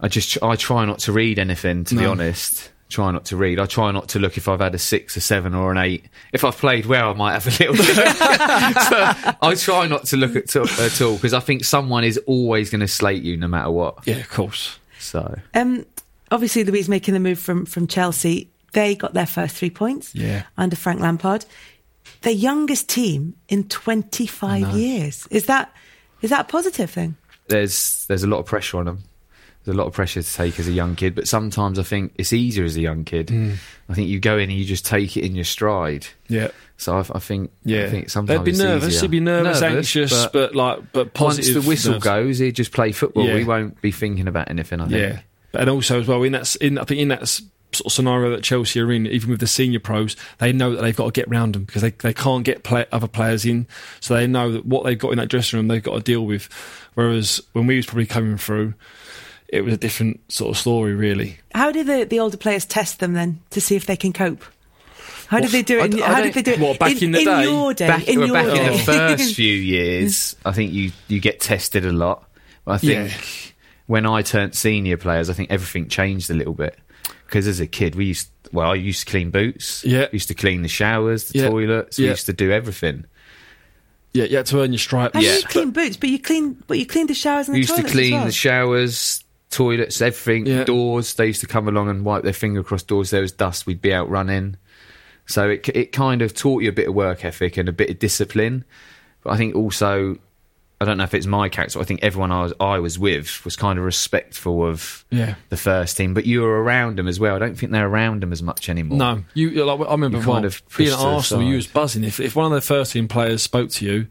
I 0.00 0.08
just 0.08 0.42
I 0.42 0.56
try 0.56 0.84
not 0.84 0.98
to 1.00 1.12
read 1.12 1.38
anything. 1.38 1.84
To 1.84 1.94
be 1.94 2.04
honest, 2.04 2.70
try 2.88 3.10
not 3.10 3.24
to 3.26 3.36
read. 3.36 3.58
I 3.58 3.66
try 3.66 3.90
not 3.90 4.08
to 4.10 4.18
look 4.18 4.36
if 4.36 4.48
I've 4.48 4.60
had 4.60 4.74
a 4.74 4.78
six, 4.78 5.16
a 5.16 5.20
seven, 5.20 5.54
or 5.54 5.72
an 5.72 5.78
eight. 5.78 6.04
If 6.32 6.44
I've 6.44 6.56
played 6.56 6.86
well, 6.86 7.10
I 7.10 7.14
might 7.14 7.32
have 7.32 7.46
a 7.46 7.50
little. 7.50 7.74
bit. 7.76 7.94
so 7.96 9.34
I 9.42 9.54
try 9.56 9.86
not 9.86 10.04
to 10.06 10.16
look 10.16 10.36
at, 10.36 10.48
to, 10.50 10.62
at 10.62 11.00
all 11.00 11.14
because 11.16 11.34
I 11.34 11.40
think 11.40 11.64
someone 11.64 12.04
is 12.04 12.18
always 12.26 12.70
going 12.70 12.80
to 12.80 12.88
slate 12.88 13.22
you 13.22 13.36
no 13.36 13.48
matter 13.48 13.70
what. 13.70 14.06
Yeah, 14.06 14.16
of 14.16 14.30
course. 14.30 14.78
So 15.00 15.38
Um, 15.54 15.84
obviously, 16.30 16.64
Luiz 16.64 16.88
making 16.88 17.14
the 17.14 17.20
move 17.20 17.38
from 17.38 17.66
from 17.66 17.86
Chelsea. 17.86 18.50
They 18.72 18.94
got 18.96 19.14
their 19.14 19.26
first 19.26 19.54
three 19.56 19.70
points 19.70 20.14
Yeah. 20.14 20.42
under 20.58 20.74
Frank 20.76 21.00
Lampard. 21.00 21.44
The 22.22 22.32
youngest 22.34 22.88
team 22.88 23.34
in 23.48 23.68
25 23.68 24.74
years. 24.76 25.26
Is 25.30 25.46
that 25.46 25.72
is 26.22 26.30
that 26.30 26.40
a 26.40 26.44
positive 26.44 26.90
thing? 26.90 27.16
there's 27.48 28.06
there's 28.06 28.22
a 28.22 28.26
lot 28.26 28.38
of 28.38 28.46
pressure 28.46 28.78
on 28.78 28.86
them. 28.86 28.98
There's 29.64 29.74
a 29.74 29.78
lot 29.78 29.86
of 29.86 29.94
pressure 29.94 30.22
to 30.22 30.34
take 30.34 30.60
as 30.60 30.68
a 30.68 30.72
young 30.72 30.94
kid, 30.94 31.14
but 31.14 31.26
sometimes 31.26 31.78
I 31.78 31.82
think 31.82 32.12
it's 32.16 32.32
easier 32.32 32.64
as 32.64 32.76
a 32.76 32.80
young 32.80 33.04
kid. 33.04 33.28
Mm. 33.28 33.56
I 33.88 33.94
think 33.94 34.08
you 34.08 34.20
go 34.20 34.36
in 34.36 34.50
and 34.50 34.58
you 34.58 34.64
just 34.64 34.84
take 34.84 35.16
it 35.16 35.24
in 35.24 35.34
your 35.34 35.44
stride. 35.44 36.06
Yeah. 36.28 36.48
So 36.76 36.96
I, 36.98 37.00
I 37.14 37.18
think 37.18 37.50
Yeah, 37.64 37.84
I 37.84 37.88
think 37.90 38.10
sometimes 38.10 38.40
they'd 38.44 38.52
be 38.52 38.58
nervous. 38.58 38.88
easier. 38.88 39.00
They'd 39.02 39.10
be 39.10 39.20
nervous, 39.20 39.62
anxious, 39.62 40.26
but 40.26 40.32
but, 40.32 40.54
like, 40.54 40.92
but 40.92 41.18
once 41.18 41.48
the 41.52 41.60
whistle 41.62 41.92
nerves. 41.92 42.04
goes, 42.04 42.38
he 42.38 42.52
just 42.52 42.72
play 42.72 42.92
football. 42.92 43.26
Yeah. 43.26 43.34
We 43.36 43.44
won't 43.44 43.80
be 43.80 43.90
thinking 43.90 44.28
about 44.28 44.50
anything. 44.50 44.80
I 44.80 44.88
think. 44.88 45.00
Yeah, 45.00 45.20
and 45.60 45.70
also 45.70 46.00
as 46.00 46.08
well 46.08 46.22
in 46.24 46.32
that 46.32 46.54
in 46.56 46.78
I 46.78 46.84
think 46.84 47.00
in 47.00 47.08
that 47.08 47.26
sort 47.28 47.86
of 47.86 47.92
scenario 47.92 48.30
that 48.30 48.42
Chelsea 48.42 48.80
are 48.80 48.92
in, 48.92 49.06
even 49.06 49.30
with 49.30 49.40
the 49.40 49.46
senior 49.46 49.80
pros, 49.80 50.14
they 50.38 50.52
know 50.52 50.74
that 50.74 50.82
they've 50.82 50.94
got 50.96 51.06
to 51.06 51.20
get 51.20 51.28
round 51.30 51.54
them 51.54 51.64
because 51.64 51.82
they 51.82 51.90
they 51.90 52.12
can't 52.12 52.44
get 52.44 52.64
play, 52.64 52.86
other 52.92 53.08
players 53.08 53.44
in, 53.44 53.66
so 54.00 54.14
they 54.14 54.26
know 54.26 54.52
that 54.52 54.66
what 54.66 54.84
they've 54.84 54.98
got 54.98 55.10
in 55.10 55.18
that 55.18 55.28
dressing 55.28 55.58
room 55.58 55.68
they've 55.68 55.82
got 55.82 55.94
to 55.94 56.02
deal 56.02 56.26
with. 56.26 56.48
Whereas 56.94 57.40
when 57.52 57.66
we 57.66 57.76
was 57.76 57.86
probably 57.86 58.06
coming 58.06 58.36
through, 58.36 58.74
it 59.54 59.64
was 59.64 59.74
a 59.74 59.76
different 59.78 60.20
sort 60.32 60.50
of 60.50 60.58
story, 60.58 60.94
really. 60.94 61.38
How 61.54 61.70
do 61.72 61.84
the, 61.84 62.04
the 62.04 62.20
older 62.20 62.36
players 62.36 62.64
test 62.66 63.00
them 63.00 63.12
then 63.14 63.40
to 63.50 63.60
see 63.60 63.76
if 63.76 63.86
they 63.86 63.96
can 63.96 64.12
cope? 64.12 64.44
How 65.28 65.40
did 65.40 65.50
they 65.50 65.62
do 65.62 65.80
it? 65.80 65.90
d- 65.90 65.98
In, 65.98 66.02
I 66.02 66.14
how 66.14 66.22
did 66.22 66.34
they 66.34 66.42
do 66.42 66.52
it 66.52 66.60
what, 66.60 66.78
back 66.78 67.00
in 67.00 67.12
the 67.12 67.18
in 67.20 67.24
day? 67.24 67.44
your 67.44 67.72
day? 67.74 67.86
Back, 67.86 68.06
in 68.08 68.18
well, 68.18 68.26
your 68.28 68.34
back 68.34 68.46
in 68.58 68.72
the 68.72 68.78
first 68.84 69.34
few 69.36 69.54
years, 69.54 70.36
I 70.44 70.52
think 70.52 70.72
you 70.72 70.92
you 71.08 71.20
get 71.20 71.40
tested 71.40 71.86
a 71.86 71.92
lot. 71.92 72.28
But 72.64 72.72
I 72.72 72.78
think 72.78 73.10
Yeah. 73.10 73.52
when 73.86 74.06
I 74.06 74.22
turned 74.22 74.54
senior 74.54 74.96
players, 74.98 75.30
I 75.30 75.32
think 75.32 75.50
everything 75.50 75.88
changed 75.88 76.30
a 76.30 76.34
little 76.34 76.52
bit. 76.54 76.78
Because 77.26 77.46
as 77.48 77.58
a 77.60 77.66
kid, 77.66 77.94
we 77.94 78.04
used 78.06 78.28
well, 78.52 78.70
I 78.70 78.74
used 78.74 79.06
to 79.06 79.10
clean 79.10 79.30
boots. 79.30 79.82
Yeah. 79.84 80.06
used 80.12 80.28
to 80.28 80.34
clean 80.34 80.62
the 80.62 80.68
showers, 80.68 81.30
the 81.30 81.38
Yeah. 81.40 81.48
toilets. 81.48 81.98
We 81.98 82.04
Yeah. 82.04 82.10
used 82.10 82.26
to 82.26 82.32
do 82.32 82.52
everything. 82.52 83.04
Yeah, 84.12 84.24
you 84.24 84.36
had 84.36 84.46
to 84.46 84.60
earn 84.60 84.72
your 84.72 84.78
stripes. 84.78 85.14
And 85.16 85.24
Yeah. 85.24 85.36
you 85.38 85.42
clean 85.42 85.70
boots, 85.72 85.96
but 85.96 86.08
you 86.10 86.20
clean, 86.20 86.62
but 86.68 86.78
you 86.78 86.86
cleaned 86.86 87.08
the 87.08 87.14
showers 87.14 87.48
and 87.48 87.54
We 87.56 87.64
the 87.64 87.72
used 87.72 87.76
to 87.84 87.90
clean 87.90 88.12
as 88.14 88.18
well. 88.18 88.26
the 88.26 88.32
showers, 88.32 89.23
toilets, 89.54 90.00
everything, 90.00 90.46
Yeah. 90.46 90.64
doors. 90.64 91.14
They 91.14 91.26
used 91.28 91.40
to 91.40 91.46
come 91.46 91.68
along 91.68 91.88
and 91.88 92.04
wipe 92.04 92.22
their 92.24 92.32
finger 92.32 92.60
across 92.60 92.82
doors. 92.82 93.10
There 93.10 93.22
was 93.22 93.32
dust. 93.32 93.66
We'd 93.66 93.80
be 93.82 93.94
out 93.94 94.08
running. 94.10 94.56
So 95.26 95.48
it 95.48 95.68
it 95.70 95.92
kind 95.92 96.20
of 96.22 96.34
taught 96.34 96.62
you 96.62 96.68
a 96.68 96.72
bit 96.72 96.88
of 96.88 96.94
work 96.94 97.24
ethic 97.24 97.56
and 97.56 97.68
a 97.68 97.72
bit 97.72 97.88
of 97.90 97.98
discipline. 97.98 98.64
But 99.22 99.32
I 99.32 99.36
think 99.38 99.54
also, 99.54 100.18
I 100.80 100.84
don't 100.84 100.98
know 100.98 101.04
if 101.04 101.14
it's 101.14 101.24
my 101.26 101.48
character. 101.48 101.80
I 101.80 101.84
think 101.84 102.00
everyone 102.02 102.30
I 102.30 102.42
was 102.42 102.52
I 102.60 102.78
was 102.78 102.98
with 102.98 103.42
was 103.44 103.56
kind 103.56 103.78
of 103.78 103.84
respectful 103.86 104.66
of 104.66 105.04
Yeah. 105.10 105.36
the 105.48 105.56
first 105.56 105.96
team. 105.96 106.12
But 106.12 106.26
you 106.26 106.42
were 106.42 106.62
around 106.62 106.98
them 106.98 107.08
as 107.08 107.18
well. 107.18 107.34
I 107.36 107.38
don't 107.38 107.56
think 107.56 107.72
they're 107.72 107.88
around 107.88 108.22
them 108.22 108.32
as 108.32 108.42
much 108.42 108.68
anymore. 108.68 108.98
No, 108.98 109.24
you. 109.32 109.64
Like, 109.64 109.80
I 109.88 109.92
remember 109.92 110.18
You 110.18 110.24
kind 110.24 110.42
well, 110.42 110.44
of 110.46 110.62
being 110.76 110.90
at 110.90 110.98
Arsenal. 110.98 111.48
You 111.48 111.56
was 111.56 111.66
buzzing. 111.68 112.04
If 112.04 112.20
if 112.20 112.36
one 112.36 112.46
of 112.52 112.52
the 112.52 112.60
first 112.60 112.92
team 112.92 113.08
players 113.08 113.40
spoke 113.42 113.70
to 113.70 113.86
you, 113.86 114.06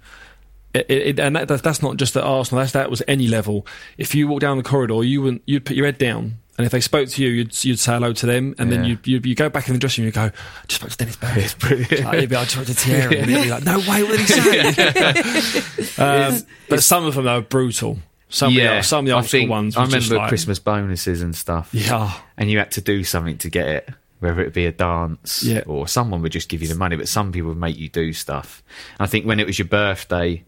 it, 0.74 0.90
it, 0.90 1.20
and 1.20 1.36
that, 1.36 1.48
that's 1.48 1.82
not 1.82 1.98
just 1.98 2.16
at 2.18 2.24
Arsenal. 2.24 2.62
That's 2.62 2.72
that 2.74 2.90
was 2.90 3.02
any 3.08 3.28
level. 3.28 3.66
If 3.98 4.16
you 4.16 4.28
walk 4.28 4.42
down 4.42 4.58
the 4.58 4.64
corridor, 4.64 5.04
you 5.04 5.22
wouldn't, 5.22 5.44
you'd 5.46 5.66
put 5.66 5.76
your 5.76 5.86
head 5.86 5.98
down, 5.98 6.40
and 6.58 6.66
if 6.66 6.72
they 6.72 6.82
spoke 6.82 7.10
to 7.10 7.24
you, 7.24 7.30
you'd 7.30 7.64
you'd 7.64 7.80
say 7.80 7.94
hello 7.94 8.14
to 8.14 8.26
them, 8.26 8.56
and 8.58 8.72
then 8.72 8.84
Yeah. 8.84 8.90
you 9.06 9.16
you 9.16 9.22
you 9.24 9.36
go 9.36 9.50
back 9.50 9.68
in 9.68 9.74
the 9.74 9.80
dressing 9.80 10.04
room. 10.04 10.08
You 10.08 10.12
go, 10.14 10.22
I 10.24 10.32
just 10.68 10.82
spoke 10.82 10.92
to 10.92 10.98
Dennis 10.98 11.16
Berry. 11.16 11.44
It's 11.44 11.54
brilliant. 11.54 12.04
Like, 12.06 12.30
be, 12.30 12.36
I 12.36 12.44
just 12.44 12.52
spoke 12.52 12.66
to 12.68 12.74
Thierry. 12.74 13.20
And 13.20 13.30
he'd 13.30 13.44
be 13.44 13.50
like, 13.50 13.64
No 13.64 13.78
way, 13.80 14.04
what 14.04 14.18
did 14.18 14.30
he 14.30 15.94
say? 15.94 15.98
um, 16.04 16.38
but 16.70 16.82
some 16.84 17.06
of 17.06 17.16
them 17.16 17.26
though 17.26 17.38
are 17.38 17.42
brutal. 17.42 18.00
Some 18.30 18.50
of 18.50 18.56
the, 18.64 18.82
some 18.82 19.00
of 19.00 19.06
the 19.06 19.12
old 19.12 19.26
school 19.26 19.48
ones. 19.48 19.78
I 19.78 19.84
remember 19.84 20.16
like- 20.16 20.30
Christmas 20.30 20.58
bonuses 20.58 21.22
and 21.22 21.36
stuff. 21.36 21.70
Yeah. 21.72 22.12
and 22.36 22.50
you 22.50 22.58
had 22.58 22.72
to 22.72 22.82
do 22.82 23.04
something 23.04 23.38
to 23.40 23.50
get 23.52 23.68
it, 23.68 23.90
whether 24.22 24.42
it 24.42 24.54
be 24.54 24.66
a 24.66 24.72
dance 24.72 25.44
Yeah. 25.44 25.62
or 25.68 25.88
someone 25.88 26.24
would 26.24 26.32
just 26.32 26.50
give 26.50 26.64
you 26.64 26.68
the 26.68 26.74
money, 26.74 26.96
but 26.96 27.08
some 27.08 27.32
people 27.32 27.50
would 27.50 27.60
make 27.60 27.78
you 27.78 27.90
do 27.90 28.12
stuff. 28.12 28.64
I 29.00 29.06
think 29.06 29.28
when 29.28 29.40
it 29.40 29.46
was 29.46 29.60
your 29.60 29.68
birthday, 29.68 30.44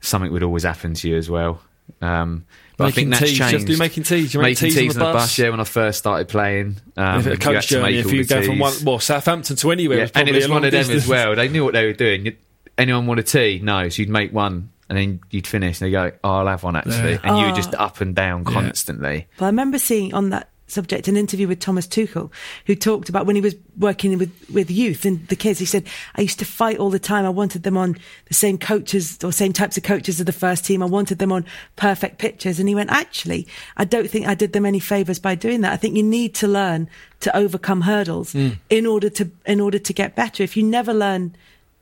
something 0.00 0.32
would 0.32 0.42
always 0.42 0.62
happen 0.64 0.94
to 0.94 1.08
you 1.08 1.16
as 1.16 1.28
well. 1.30 1.60
Um, 2.00 2.46
but 2.76 2.84
Making 2.84 3.12
I 3.12 3.18
think 3.18 3.20
that's 3.20 3.20
teas. 3.30 3.38
You 3.38 3.44
have 3.44 3.50
to 3.50 3.56
changed. 3.58 3.72
do 3.72 3.78
making 3.78 4.02
teas. 4.04 4.34
You 4.34 4.40
make 4.40 4.60
making 4.62 4.70
teas 4.74 4.96
on 4.96 5.06
the 5.06 5.12
bus. 5.12 5.38
yeah, 5.38 5.50
when 5.50 5.60
I 5.60 5.64
first 5.64 5.98
started 5.98 6.28
playing. 6.28 6.76
Um, 6.96 7.18
if 7.20 7.26
you 7.26 7.32
a 7.32 7.36
coach 7.36 7.66
to 7.68 7.74
journey, 7.74 7.96
if 7.98 8.10
you 8.12 8.24
the 8.24 8.34
go 8.34 8.42
from 8.42 8.58
one, 8.58 8.72
teas. 8.72 8.84
well, 8.84 8.98
Southampton 8.98 9.56
to 9.56 9.70
anywhere, 9.72 9.98
Yeah, 9.98 10.04
was 10.04 10.12
and 10.14 10.28
it 10.28 10.34
was 10.34 10.48
one 10.48 10.64
of 10.64 10.70
them 10.72 10.80
distance. 10.80 11.02
as 11.04 11.08
well. 11.08 11.34
They 11.34 11.48
knew 11.48 11.64
what 11.64 11.74
they 11.74 11.84
were 11.86 11.92
doing. 11.92 12.26
You- 12.26 12.36
Anyone 12.78 13.06
want 13.06 13.20
a 13.20 13.22
tea? 13.22 13.60
No. 13.62 13.88
So 13.90 14.00
you'd 14.00 14.08
make 14.08 14.32
one, 14.32 14.70
and 14.88 14.96
then 14.96 15.20
you'd 15.30 15.46
finish, 15.46 15.80
and 15.82 15.88
they 15.88 15.90
go, 15.92 16.12
"Oh, 16.24 16.30
I'll 16.36 16.46
have 16.46 16.62
one 16.62 16.76
actually," 16.76 17.12
Yeah. 17.12 17.18
and 17.24 17.38
you 17.38 17.46
were 17.46 17.52
just 17.56 17.74
up 17.74 18.00
and 18.00 18.14
down 18.14 18.44
constantly. 18.44 19.26
Well, 19.38 19.46
I 19.48 19.50
remember 19.50 19.78
seeing 19.78 20.14
on 20.14 20.30
that 20.30 20.48
subject 20.70 21.08
an 21.08 21.16
interview 21.16 21.48
with 21.48 21.60
Thomas 21.60 21.86
Tuchel, 21.86 22.30
who 22.66 22.74
talked 22.74 23.08
about 23.08 23.26
when 23.26 23.36
he 23.36 23.42
was 23.42 23.54
working 23.78 24.16
with, 24.18 24.32
with 24.52 24.70
youth 24.70 25.04
and 25.04 25.26
the 25.28 25.36
kids. 25.36 25.58
He 25.58 25.64
said, 25.64 25.86
I 26.14 26.22
used 26.22 26.38
to 26.38 26.44
fight 26.44 26.78
all 26.78 26.90
the 26.90 26.98
time. 26.98 27.24
I 27.24 27.30
wanted 27.30 27.62
them 27.62 27.76
on 27.76 27.96
the 28.26 28.34
same 28.34 28.58
coaches 28.58 29.22
or 29.22 29.32
same 29.32 29.52
types 29.52 29.76
of 29.76 29.82
coaches 29.82 30.20
as 30.20 30.26
the 30.26 30.32
first 30.32 30.64
team. 30.64 30.82
I 30.82 30.86
wanted 30.86 31.18
them 31.18 31.32
on 31.32 31.44
perfect 31.76 32.18
pitches. 32.18 32.58
And 32.58 32.68
he 32.68 32.74
went, 32.74 32.90
actually, 32.90 33.46
I 33.76 33.84
don't 33.84 34.08
think 34.08 34.26
I 34.26 34.34
did 34.34 34.52
them 34.52 34.66
any 34.66 34.80
favours 34.80 35.18
by 35.18 35.34
doing 35.34 35.60
that. 35.62 35.72
I 35.72 35.76
think 35.76 35.96
you 35.96 36.02
need 36.02 36.34
to 36.36 36.48
learn 36.48 36.88
to 37.20 37.36
overcome 37.36 37.82
hurdles 37.82 38.32
mm. 38.32 38.56
in 38.70 38.86
order 38.86 39.10
to, 39.10 39.30
in 39.46 39.60
order 39.60 39.78
to 39.78 39.92
get 39.92 40.16
better. 40.16 40.42
If 40.42 40.56
you 40.56 40.62
never 40.62 40.94
learn 40.94 41.36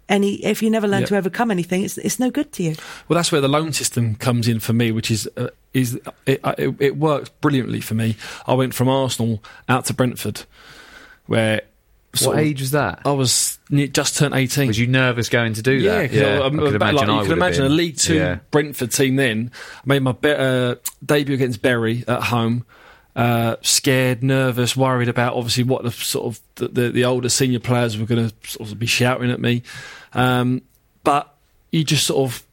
any, 0.09 0.35
if 0.45 0.63
you 0.63 0.71
never 0.71 0.89
learn 0.89 1.01
Yep. 1.01 1.09
to 1.11 1.17
overcome 1.19 1.51
anything, 1.51 1.83
it's, 1.83 1.99
it's 1.99 2.19
no 2.19 2.31
good 2.31 2.51
to 2.53 2.63
you. 2.63 2.75
Well, 3.09 3.17
that's 3.17 3.31
where 3.31 3.41
the 3.41 3.49
loan 3.49 3.73
system 3.73 4.15
comes 4.15 4.49
in 4.49 4.61
for 4.61 4.73
me, 4.73 4.91
which 4.93 5.11
is 5.11 5.29
uh, 5.37 5.49
is 5.75 6.01
it, 6.27 6.41
uh, 6.45 6.55
it, 6.59 6.75
it 6.81 6.97
works 6.97 7.29
brilliantly 7.41 7.81
for 7.81 7.95
me. 7.95 8.17
I 8.47 8.55
went 8.55 8.75
from 8.75 8.89
Arsenal 8.89 9.43
out 9.69 9.85
to 9.87 9.95
Brentford, 9.95 10.43
where 11.27 11.61
What 12.23 12.35
of- 12.35 12.39
age 12.41 12.61
was 12.61 12.71
that? 12.71 13.03
I 13.05 13.13
was 13.13 13.59
just 13.93 14.17
turned 14.17 14.35
18. 14.35 14.69
Was 14.69 14.79
you 14.79 14.87
nervous 14.87 15.29
going 15.29 15.53
to 15.55 15.63
do 15.63 15.83
that? 15.83 15.85
Yeah, 15.85 16.01
that? 16.01 16.11
'cause 16.11 16.43
I- 16.43 16.47
I'm 16.47 16.61
I 16.61 16.63
could 16.63 16.75
imagine 16.77 16.97
like, 16.97 17.09
I 17.09 17.13
you 17.13 17.17
would 17.19 17.23
can 17.25 17.31
have 17.31 17.37
imagine 17.39 17.65
a. 17.67 17.69
League 17.69 17.97
Two 17.99 18.15
Yeah. 18.15 18.39
Brentford 18.51 18.93
team. 18.93 19.17
Then 19.17 19.51
I 19.77 19.81
made 19.85 20.03
my 20.03 20.13
be- 20.13 20.31
uh, 20.31 20.77
debut 21.05 21.35
against 21.35 21.61
Bury 21.63 22.05
at 22.09 22.23
home. 22.25 22.65
Uh, 23.19 23.57
scared, 23.63 24.23
nervous, 24.23 24.77
worried 24.77 25.09
about 25.09 25.35
obviously 25.35 25.65
what 25.65 25.83
the 25.83 25.91
sort 25.91 26.27
of 26.27 26.41
the, 26.55 26.69
the, 26.69 26.91
the 26.91 27.05
older 27.05 27.29
senior 27.29 27.59
players 27.59 27.99
were 27.99 28.07
going 28.07 28.29
to 28.29 28.49
sort 28.49 28.71
of 28.71 28.79
be 28.79 28.87
shouting 28.87 29.33
at 29.33 29.41
me. 29.41 29.65
Um, 30.13 30.63
but 31.03 31.35
you 31.73 31.83
just 31.83 32.07
sort 32.07 32.31
of 32.31 32.47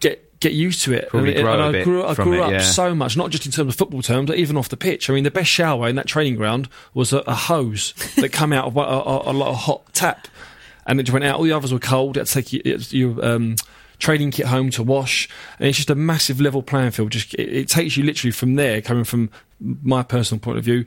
get 0.00 0.40
get 0.40 0.54
used 0.54 0.82
to 0.84 0.94
it. 0.94 1.10
Probably 1.10 1.34
and, 1.34 1.42
grow 1.42 1.52
and 1.52 1.76
I 1.76 1.82
grew, 1.82 2.06
I 2.06 2.14
grew 2.14 2.38
it, 2.38 2.40
up 2.40 2.52
yeah. 2.52 2.60
so 2.60 2.94
much, 2.94 3.18
not 3.18 3.28
just 3.28 3.44
in 3.44 3.52
terms 3.52 3.68
of 3.68 3.76
football 3.76 4.00
terms, 4.00 4.28
but 4.28 4.38
even 4.38 4.56
off 4.56 4.70
the 4.70 4.78
pitch. 4.78 5.10
I 5.10 5.12
mean, 5.12 5.24
the 5.24 5.30
best 5.30 5.50
shower 5.50 5.88
in 5.88 5.96
that 5.96 6.06
training 6.06 6.36
ground 6.36 6.70
was 6.94 7.12
a, 7.12 7.18
a 7.26 7.34
hose 7.34 7.92
that 8.16 8.30
came 8.30 8.54
out 8.54 8.64
of 8.64 8.78
a, 8.78 8.80
a, 8.80 9.30
a 9.30 9.34
lot 9.34 9.50
of 9.50 9.56
hot 9.56 9.92
tap, 9.92 10.26
and 10.86 10.98
it 10.98 11.02
just 11.02 11.12
went 11.12 11.26
out. 11.26 11.36
All 11.36 11.44
the 11.44 11.52
others 11.52 11.70
were 11.70 11.78
cold. 11.78 12.16
You 12.16 12.20
had 12.20 12.28
to 12.28 12.32
take 12.32 12.50
your, 12.54 12.76
your 12.76 13.22
um, 13.22 13.56
training 13.98 14.30
kit 14.30 14.46
home 14.46 14.70
to 14.70 14.82
wash, 14.82 15.28
and 15.58 15.68
it's 15.68 15.76
just 15.76 15.90
a 15.90 15.94
massive 15.94 16.40
level 16.40 16.62
playing 16.62 16.92
field. 16.92 17.10
Just 17.10 17.34
it, 17.34 17.54
it 17.54 17.68
takes 17.68 17.98
you 17.98 18.04
literally 18.04 18.32
from 18.32 18.54
there, 18.54 18.80
coming 18.80 19.04
from 19.04 19.28
my 19.60 20.02
personal 20.02 20.40
point 20.40 20.58
of 20.58 20.64
view. 20.64 20.84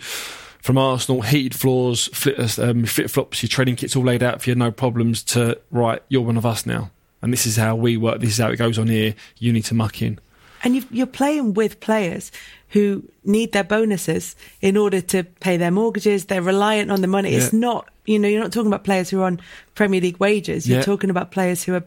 From 0.62 0.78
Arsenal, 0.78 1.22
heated 1.24 1.56
floors, 1.56 2.08
flip, 2.14 2.38
um, 2.60 2.86
flip 2.86 3.10
flops, 3.10 3.42
your 3.42 3.48
training 3.50 3.78
kit's 3.78 3.96
all 3.96 4.04
laid 4.04 4.22
out 4.22 4.44
for 4.44 4.50
you, 4.52 4.56
no 4.56 4.70
problems. 4.72 5.24
To 5.24 5.58
right, 5.72 6.04
you're 6.08 6.22
one 6.22 6.38
of 6.38 6.46
us 6.46 6.68
now, 6.68 6.92
and 7.24 7.34
this 7.34 7.48
is 7.48 7.56
how 7.58 7.76
we 7.76 7.98
work. 7.98 8.20
This 8.20 8.30
is 8.32 8.38
how 8.38 8.50
it 8.52 8.58
goes 8.58 8.78
on 8.78 8.88
here. 8.88 9.16
You 9.40 9.52
need 9.54 9.66
to 9.66 9.74
muck 9.74 10.02
in. 10.04 10.20
And 10.64 10.76
you've, 10.76 10.92
you're 10.92 11.08
playing 11.08 11.56
with 11.56 11.80
players 11.80 12.32
who 12.70 13.04
need 13.26 13.52
their 13.54 13.64
bonuses 13.64 14.36
in 14.62 14.78
order 14.78 15.02
to 15.02 15.24
pay 15.24 15.58
their 15.58 15.72
mortgages. 15.72 16.26
They're 16.26 16.44
reliant 16.44 16.92
on 16.92 17.02
the 17.02 17.08
money. 17.08 17.34
It's 17.34 17.52
not, 17.52 17.90
you 18.06 18.20
know, 18.20 18.28
you're 18.28 18.40
not 18.44 18.54
talking 18.54 18.68
about 18.68 18.84
players 18.84 19.10
who 19.10 19.22
are 19.22 19.26
on 19.26 19.42
Premier 19.74 20.00
League 20.00 20.18
wages. 20.20 20.70
You're 20.70 20.78
Yeah. 20.78 20.84
talking 20.84 21.10
about 21.10 21.32
players 21.32 21.64
who 21.64 21.74
are, 21.74 21.84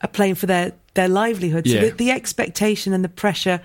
are 0.00 0.08
playing 0.08 0.36
for 0.36 0.46
their, 0.46 0.70
their 0.94 1.08
livelihood. 1.08 1.66
So 1.66 1.74
Yeah. 1.74 1.80
the, 1.86 1.90
the 1.90 2.10
expectation 2.12 2.92
and 2.92 3.04
the 3.04 3.08
pressure 3.08 3.60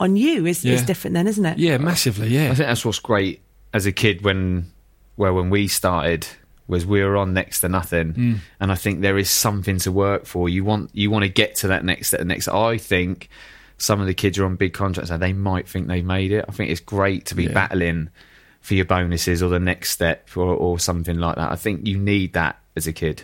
on 0.00 0.16
you 0.16 0.46
is, 0.46 0.64
is 0.64 0.82
different 0.82 1.14
then, 1.14 1.26
isn't 1.26 1.44
it? 1.44 1.58
Yeah, 1.58 1.78
massively. 1.78 2.28
Yeah, 2.28 2.44
I 2.44 2.54
think 2.54 2.68
that's 2.68 2.84
what's 2.84 2.98
great 2.98 3.40
as 3.74 3.86
a 3.86 3.92
kid 3.92 4.22
when, 4.22 4.70
well, 5.16 5.34
when 5.34 5.50
we 5.50 5.68
started 5.68 6.26
was 6.66 6.84
we 6.84 7.02
were 7.02 7.16
on 7.16 7.32
next 7.32 7.60
to 7.62 7.68
nothing, 7.68 8.12
Mm. 8.12 8.38
and 8.60 8.70
I 8.70 8.74
think 8.74 9.00
there 9.00 9.16
is 9.18 9.30
something 9.30 9.78
to 9.78 9.90
work 9.92 10.26
for. 10.26 10.48
You 10.48 10.64
want 10.64 10.90
you 10.94 11.10
want 11.10 11.22
to 11.22 11.28
get 11.30 11.56
to 11.56 11.68
that 11.68 11.84
next 11.84 12.08
step. 12.08 12.20
Next, 12.26 12.46
I 12.48 12.76
think 12.78 13.28
some 13.78 14.00
of 14.00 14.06
the 14.06 14.14
kids 14.14 14.38
are 14.38 14.44
on 14.44 14.56
big 14.56 14.74
contracts 14.74 15.10
and 15.10 15.22
they 15.22 15.32
might 15.32 15.66
think 15.68 15.86
they've 15.88 16.04
made 16.04 16.30
it. 16.32 16.44
I 16.48 16.52
think 16.52 16.70
it's 16.70 16.80
great 16.80 17.24
to 17.26 17.34
be 17.34 17.44
Yeah. 17.44 17.52
battling 17.52 18.10
for 18.60 18.74
your 18.74 18.84
bonuses 18.84 19.42
or 19.42 19.48
the 19.48 19.60
next 19.60 19.90
step 19.92 20.28
or, 20.36 20.46
or 20.52 20.78
something 20.78 21.18
like 21.18 21.36
that. 21.36 21.50
I 21.52 21.56
think 21.56 21.86
you 21.86 21.96
need 21.96 22.32
that 22.34 22.58
as 22.76 22.86
a 22.86 22.92
kid. 22.92 23.22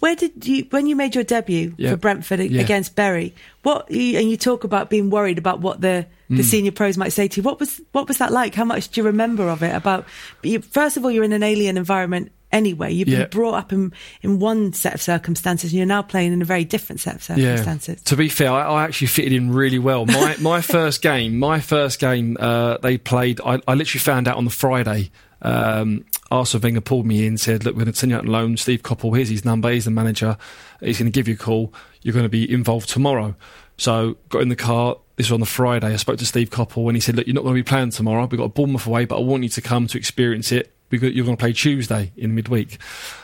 Where 0.00 0.14
did 0.16 0.46
you, 0.46 0.66
when 0.70 0.86
you 0.86 0.96
made 0.96 1.14
your 1.14 1.24
debut 1.24 1.74
Yeah. 1.78 1.90
for 1.92 1.96
Brentford 1.96 2.40
Yeah. 2.40 2.60
against 2.60 2.94
Bury, 2.94 3.34
what, 3.62 3.90
you, 3.90 4.18
and 4.18 4.30
you 4.30 4.36
talk 4.36 4.64
about 4.64 4.90
being 4.90 5.08
worried 5.08 5.38
about 5.38 5.60
what 5.60 5.80
the, 5.80 6.06
the 6.28 6.42
Mm. 6.42 6.44
senior 6.44 6.72
pros 6.72 6.96
might 6.98 7.12
say 7.12 7.28
to 7.28 7.36
you. 7.38 7.42
What 7.42 7.58
was, 7.60 7.80
what 7.92 8.06
was 8.08 8.18
that 8.18 8.32
like? 8.32 8.54
How 8.54 8.64
much 8.64 8.88
do 8.90 9.00
you 9.00 9.06
remember 9.06 9.48
of 9.48 9.62
it? 9.62 9.74
About, 9.74 10.04
you, 10.42 10.60
first 10.60 10.96
of 10.96 11.04
all, 11.04 11.10
you're 11.10 11.24
in 11.24 11.32
an 11.32 11.42
alien 11.42 11.76
environment 11.78 12.32
anyway. 12.52 12.92
You've 12.92 13.08
Yeah. 13.08 13.20
been 13.20 13.30
brought 13.30 13.54
up 13.54 13.72
in, 13.72 13.92
in 14.22 14.38
one 14.40 14.72
set 14.74 14.94
of 14.94 15.00
circumstances 15.02 15.72
and 15.72 15.78
you're 15.78 15.86
now 15.86 16.02
playing 16.02 16.32
in 16.34 16.42
a 16.42 16.44
very 16.44 16.64
different 16.64 17.00
set 17.00 17.14
of 17.14 17.22
circumstances. 17.22 18.02
To 18.02 18.16
be 18.16 18.28
fair, 18.28 18.50
I, 18.50 18.62
I 18.62 18.84
actually 18.84 19.06
fitted 19.08 19.32
in 19.32 19.52
really 19.52 19.78
well. 19.78 20.04
My 20.06 20.36
my 20.40 20.60
first 20.60 21.00
game, 21.02 21.38
my 21.38 21.60
first 21.60 21.98
game, 21.98 22.36
uh, 22.38 22.76
they 22.78 22.98
played. 22.98 23.40
I, 23.40 23.60
I 23.66 23.74
literally 23.74 24.00
found 24.00 24.28
out 24.28 24.36
on 24.36 24.44
the 24.44 24.50
Friday. 24.50 25.10
Um, 25.42 26.04
Arsene 26.34 26.60
Wenger 26.60 26.80
pulled 26.80 27.06
me 27.06 27.26
in, 27.26 27.38
said, 27.38 27.64
"Look, 27.64 27.74
we're 27.74 27.84
going 27.84 27.92
to 27.92 27.98
send 27.98 28.10
you 28.10 28.16
out 28.16 28.24
on 28.24 28.32
loan. 28.32 28.56
Steve 28.56 28.82
Coppell, 28.82 29.16
here's 29.16 29.28
his 29.28 29.44
number. 29.44 29.70
He's 29.70 29.84
the 29.84 29.90
manager. 29.90 30.36
He's 30.80 30.98
going 30.98 31.10
to 31.10 31.14
give 31.14 31.28
you 31.28 31.34
a 31.34 31.38
call. 31.38 31.72
You're 32.02 32.14
going 32.14 32.24
to 32.24 32.28
be 32.28 32.50
involved 32.50 32.88
tomorrow." 32.88 33.34
So 33.76 34.16
got 34.28 34.42
in 34.42 34.48
the 34.48 34.56
car. 34.56 34.96
This 35.16 35.26
was 35.26 35.34
on 35.34 35.40
the 35.40 35.46
Friday. 35.46 35.92
I 35.92 35.96
spoke 35.96 36.18
to 36.18 36.26
Steve 36.26 36.50
Coppell 36.50 36.88
and 36.88 36.96
he 36.96 37.00
said, 37.00 37.16
"Look, 37.16 37.26
you're 37.26 37.34
not 37.34 37.42
going 37.42 37.54
to 37.54 37.62
be 37.62 37.68
playing 37.68 37.90
tomorrow. 37.90 38.26
We've 38.26 38.38
got 38.38 38.44
a 38.44 38.48
Bournemouth 38.48 38.86
away, 38.86 39.04
but 39.04 39.16
I 39.16 39.20
want 39.20 39.42
you 39.42 39.48
to 39.48 39.60
come 39.60 39.86
to 39.86 39.98
experience 39.98 40.50
it. 40.52 40.72
You're 40.90 41.24
going 41.24 41.36
to 41.36 41.40
play 41.40 41.52
Tuesday 41.52 42.12
in 42.16 42.30
the 42.30 42.34
midweek. 42.34 42.78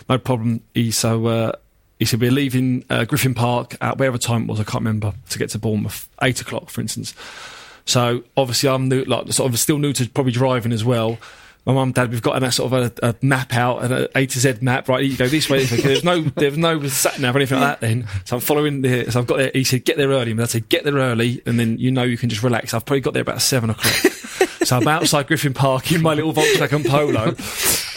No 0.08 0.18
problem." 0.18 0.62
He 0.74 0.90
so. 0.90 1.26
Uh, 1.26 1.52
he 2.00 2.06
said, 2.06 2.18
We're 2.18 2.30
leaving 2.30 2.84
uh, 2.88 3.04
Griffin 3.04 3.34
Park 3.34 3.76
at 3.82 3.98
whatever 3.98 4.16
time 4.16 4.44
it 4.44 4.48
was, 4.48 4.58
I 4.58 4.64
can't 4.64 4.82
remember, 4.82 5.12
to 5.28 5.38
get 5.38 5.50
to 5.50 5.58
Bournemouth, 5.58 6.08
eight 6.22 6.40
o'clock, 6.40 6.70
for 6.70 6.80
instance. 6.80 7.14
So 7.84 8.24
obviously, 8.38 8.70
I'm 8.70 8.88
new, 8.88 9.04
like, 9.04 9.30
sort 9.32 9.52
of 9.52 9.58
still 9.58 9.78
new 9.78 9.92
to 9.92 10.08
probably 10.08 10.32
driving 10.32 10.72
as 10.72 10.82
well. 10.82 11.18
My 11.66 11.74
mum, 11.74 11.88
and 11.88 11.94
dad, 11.94 12.10
we've 12.10 12.22
got 12.22 12.42
a 12.42 12.50
sort 12.52 12.72
of 12.72 12.98
a, 13.02 13.08
a 13.10 13.14
map 13.20 13.54
out, 13.54 13.84
an 13.84 13.92
A 13.92 14.08
a 14.14 14.26
to 14.26 14.40
Z 14.40 14.54
map. 14.62 14.88
Right, 14.88 15.04
you 15.04 15.16
go 15.16 15.28
this 15.28 15.50
way. 15.50 15.64
There's 15.64 16.02
no, 16.02 16.20
there's 16.36 16.56
no 16.56 16.86
sat 16.88 17.20
nav 17.20 17.36
or 17.36 17.38
anything 17.38 17.60
like 17.60 17.80
that. 17.80 17.86
Then, 17.86 18.08
so 18.24 18.36
I'm 18.36 18.40
following 18.40 18.80
the. 18.80 19.10
So 19.10 19.20
I've 19.20 19.26
got 19.26 19.36
there. 19.36 19.50
He 19.52 19.64
said, 19.64 19.84
get 19.84 19.96
there 19.96 20.08
early. 20.08 20.30
And 20.30 20.40
I 20.40 20.46
said, 20.46 20.68
get 20.68 20.84
there 20.84 20.94
early, 20.94 21.42
and 21.44 21.60
then 21.60 21.78
you 21.78 21.90
know 21.90 22.02
you 22.02 22.16
can 22.16 22.30
just 22.30 22.42
relax. 22.42 22.72
I've 22.72 22.86
probably 22.86 23.00
got 23.00 23.12
there 23.12 23.22
about 23.22 23.42
seven 23.42 23.70
o'clock. 23.70 23.94
so 24.64 24.78
I'm 24.78 24.88
outside 24.88 25.26
Griffin 25.26 25.52
Park 25.52 25.92
in 25.92 26.00
my 26.00 26.14
little 26.14 26.32
Volkswagen 26.32 26.86
Polo. 26.86 27.34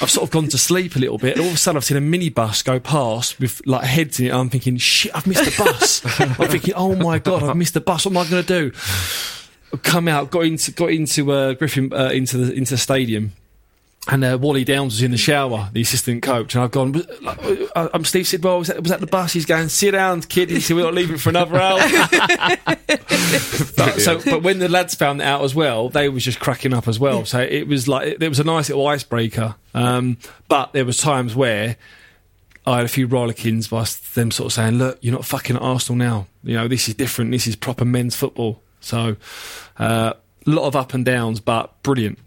I've 0.01 0.11
sort 0.11 0.27
of 0.27 0.31
gone 0.31 0.49
to 0.49 0.57
sleep 0.57 0.97
a 0.97 0.99
little 0.99 1.17
bit, 1.17 1.33
and 1.37 1.41
all 1.41 1.47
of 1.47 1.53
a 1.53 1.57
sudden 1.57 1.77
I've 1.77 1.85
seen 1.85 1.97
a 1.97 2.01
minibus 2.01 2.65
go 2.65 2.79
past 2.79 3.39
with 3.39 3.65
like 3.65 3.85
heads 3.85 4.19
in 4.19 4.27
it. 4.27 4.33
I'm 4.33 4.49
thinking, 4.49 4.75
shit, 4.75 5.15
I've 5.15 5.25
missed 5.25 5.45
the 5.45 5.63
bus. 5.63 6.19
I'm 6.39 6.49
thinking, 6.49 6.73
oh 6.75 6.95
my 6.95 7.19
god, 7.19 7.43
I've 7.43 7.55
missed 7.55 7.75
the 7.75 7.81
bus. 7.81 8.05
What 8.05 8.11
am 8.11 8.17
I 8.17 8.29
going 8.29 8.43
to 8.43 8.71
do? 8.71 9.77
Come 9.83 10.07
out, 10.07 10.29
got 10.31 10.41
into 10.43 10.71
got 10.71 10.91
into 10.91 11.31
uh, 11.31 11.53
Griffin 11.53 11.91
uh, 11.93 12.09
into 12.09 12.37
the 12.37 12.53
into 12.53 12.71
the 12.71 12.77
stadium. 12.77 13.31
And 14.05 14.23
uh, 14.25 14.37
Wally 14.39 14.65
Downes 14.65 14.95
was 14.95 15.01
in 15.01 15.11
the 15.11 15.17
shower, 15.17 15.69
the 15.71 15.81
assistant 15.81 16.23
coach, 16.23 16.55
and 16.55 16.63
I've 16.63 16.71
gone. 16.71 17.01
uh, 17.73 17.87
I'm 17.93 18.03
Steve 18.03 18.27
Sidwell. 18.27 18.59
Was 18.59 18.67
that, 18.67 18.81
was 18.81 18.89
that 18.89 18.99
the 18.99 19.07
bus? 19.07 19.31
He's 19.31 19.45
going. 19.45 19.69
Sit 19.69 19.91
down, 19.91 20.21
kid. 20.23 20.49
He 20.49 20.59
said, 20.59 20.75
"We're 20.75 20.83
not 20.83 20.93
leaving 20.93 21.15
for 21.15 21.29
another 21.29 21.55
hour." 21.55 21.79
but, 23.77 24.01
so, 24.01 24.19
but 24.25 24.43
when 24.43 24.59
the 24.59 24.67
lads 24.67 24.93
found 24.93 25.21
it 25.21 25.23
out 25.23 25.41
as 25.43 25.55
well, 25.55 25.87
they 25.87 26.09
was 26.09 26.25
just 26.25 26.41
cracking 26.41 26.73
up 26.73 26.89
as 26.89 26.99
well. 26.99 27.23
So 27.23 27.39
it 27.39 27.65
was 27.65 27.87
like 27.87 28.17
it 28.19 28.27
was 28.27 28.41
a 28.41 28.43
nice 28.43 28.67
little 28.67 28.85
icebreaker. 28.85 29.55
Um, 29.73 30.17
but 30.49 30.73
there 30.73 30.83
was 30.83 30.97
times 30.97 31.33
where 31.33 31.77
I 32.67 32.77
had 32.77 32.85
a 32.85 32.89
few 32.89 33.07
rollickings 33.07 33.69
by 33.69 33.85
them 34.15 34.31
sort 34.31 34.47
of 34.47 34.53
saying, 34.53 34.79
"Look, 34.79 34.97
you're 34.99 35.13
not 35.13 35.23
fucking 35.25 35.55
at 35.55 35.61
Arsenal 35.61 35.97
now. 35.97 36.27
You 36.43 36.55
know 36.55 36.67
this 36.67 36.89
is 36.89 36.95
different. 36.95 37.31
This 37.31 37.47
is 37.47 37.55
proper 37.55 37.85
men's 37.85 38.17
football." 38.17 38.61
So 38.81 39.15
uh, 39.79 40.13
a 40.45 40.49
lot 40.49 40.65
of 40.67 40.75
up 40.75 40.93
and 40.93 41.05
downs, 41.05 41.39
but 41.39 41.81
brilliant, 41.83 42.19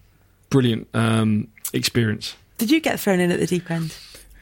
brilliant 0.48 0.88
um, 0.94 1.48
experience. 1.76 2.34
Did 2.58 2.70
you 2.70 2.80
get 2.80 2.98
thrown 2.98 3.20
in 3.20 3.30
at 3.30 3.38
the 3.38 3.46
deep 3.46 3.70
end? 3.70 3.96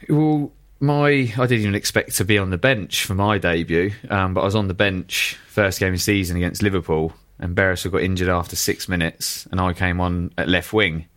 Well, 0.09 0.51
my 0.79 1.07
I 1.07 1.47
didn't 1.47 1.61
even 1.61 1.75
expect 1.75 2.15
to 2.17 2.25
be 2.25 2.37
on 2.37 2.49
the 2.49 2.57
bench 2.57 3.05
for 3.05 3.15
my 3.15 3.37
debut, 3.37 3.91
um, 4.09 4.33
but 4.33 4.41
I 4.41 4.45
was 4.45 4.55
on 4.55 4.67
the 4.67 4.73
bench 4.73 5.37
first 5.47 5.79
game 5.79 5.93
of 5.93 6.01
season 6.01 6.37
against 6.37 6.61
Liverpool, 6.61 7.13
and 7.39 7.55
Beresford 7.55 7.91
got 7.91 8.01
injured 8.01 8.29
after 8.29 8.55
six 8.55 8.87
minutes, 8.87 9.47
and 9.51 9.59
I 9.59 9.73
came 9.73 9.99
on 10.01 10.33
at 10.37 10.47
left 10.47 10.73
wing. 10.73 11.07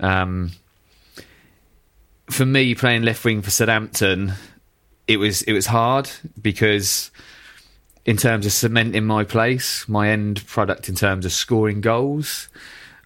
Um, 0.00 0.52
for 2.30 2.44
me, 2.44 2.74
playing 2.74 3.02
left 3.02 3.24
wing 3.24 3.42
for 3.42 3.50
Southampton, 3.50 4.32
it 5.06 5.16
was 5.16 5.42
it 5.42 5.52
was 5.52 5.66
hard 5.66 6.10
because 6.40 7.10
in 8.04 8.16
terms 8.16 8.46
of 8.46 8.52
cementing 8.52 9.04
my 9.04 9.24
place, 9.24 9.88
my 9.88 10.10
end 10.10 10.46
product 10.46 10.88
in 10.88 10.94
terms 10.94 11.24
of 11.26 11.32
scoring 11.32 11.80
goals 11.80 12.48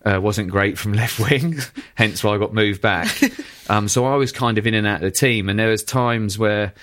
uh, 0.04 0.20
wasn't 0.20 0.50
great 0.50 0.78
from 0.78 0.92
left 0.94 1.18
wing, 1.18 1.58
hence 1.94 2.22
why 2.22 2.34
I 2.34 2.38
got 2.38 2.54
moved 2.54 2.80
back. 2.80 3.08
Um, 3.68 3.88
so 3.88 4.04
I 4.04 4.16
was 4.16 4.32
kind 4.32 4.58
of 4.58 4.66
in 4.66 4.74
and 4.74 4.86
out 4.86 4.96
of 4.96 5.02
the 5.02 5.10
team, 5.12 5.48
and 5.48 5.58
there 5.58 5.68
was 5.68 5.84
times 5.84 6.36
where 6.36 6.74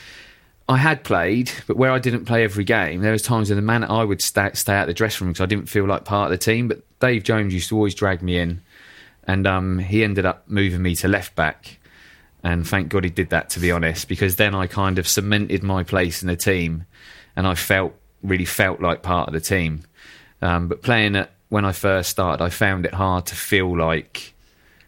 I 0.69 0.77
had 0.77 1.03
played, 1.03 1.51
but 1.67 1.77
where 1.77 1.91
I 1.91 1.99
didn't 1.99 2.25
play 2.25 2.43
every 2.43 2.63
game, 2.63 3.01
there 3.01 3.11
was 3.11 3.21
times 3.21 3.51
in 3.51 3.57
the 3.57 3.61
man 3.61 3.83
I 3.83 4.03
would 4.03 4.21
stay, 4.21 4.51
stay 4.53 4.73
out 4.73 4.87
the 4.87 4.93
dressing 4.93 5.25
room 5.25 5.33
because 5.33 5.43
I 5.43 5.45
didn't 5.45 5.67
feel 5.67 5.85
like 5.85 6.05
part 6.05 6.31
of 6.31 6.39
the 6.39 6.43
team. 6.43 6.67
But 6.67 6.83
Dave 6.99 7.23
Jones 7.23 7.53
used 7.53 7.69
to 7.69 7.75
always 7.75 7.93
drag 7.93 8.21
me 8.21 8.37
in, 8.37 8.61
and 9.25 9.45
um, 9.45 9.77
he 9.77 10.03
ended 10.03 10.25
up 10.25 10.47
moving 10.47 10.81
me 10.81 10.95
to 10.95 11.07
left 11.07 11.35
back. 11.35 11.79
And 12.43 12.67
thank 12.67 12.89
God 12.89 13.03
he 13.03 13.09
did 13.09 13.31
that, 13.31 13.49
to 13.51 13.59
be 13.59 13.71
honest, 13.71 14.07
because 14.07 14.37
then 14.37 14.55
I 14.55 14.67
kind 14.67 14.97
of 14.97 15.07
cemented 15.07 15.61
my 15.61 15.83
place 15.83 16.21
in 16.21 16.27
the 16.27 16.37
team, 16.37 16.85
and 17.35 17.45
I 17.45 17.55
felt 17.55 17.93
really 18.23 18.45
felt 18.45 18.79
like 18.79 19.03
part 19.03 19.27
of 19.27 19.33
the 19.33 19.41
team. 19.41 19.81
Um, 20.41 20.67
but 20.69 20.81
playing 20.81 21.15
at 21.15 21.31
when 21.49 21.65
I 21.65 21.71
first 21.71 22.09
started, 22.11 22.43
I 22.43 22.49
found 22.49 22.85
it 22.85 22.93
hard 22.93 23.25
to 23.27 23.35
feel 23.35 23.75
like 23.77 24.33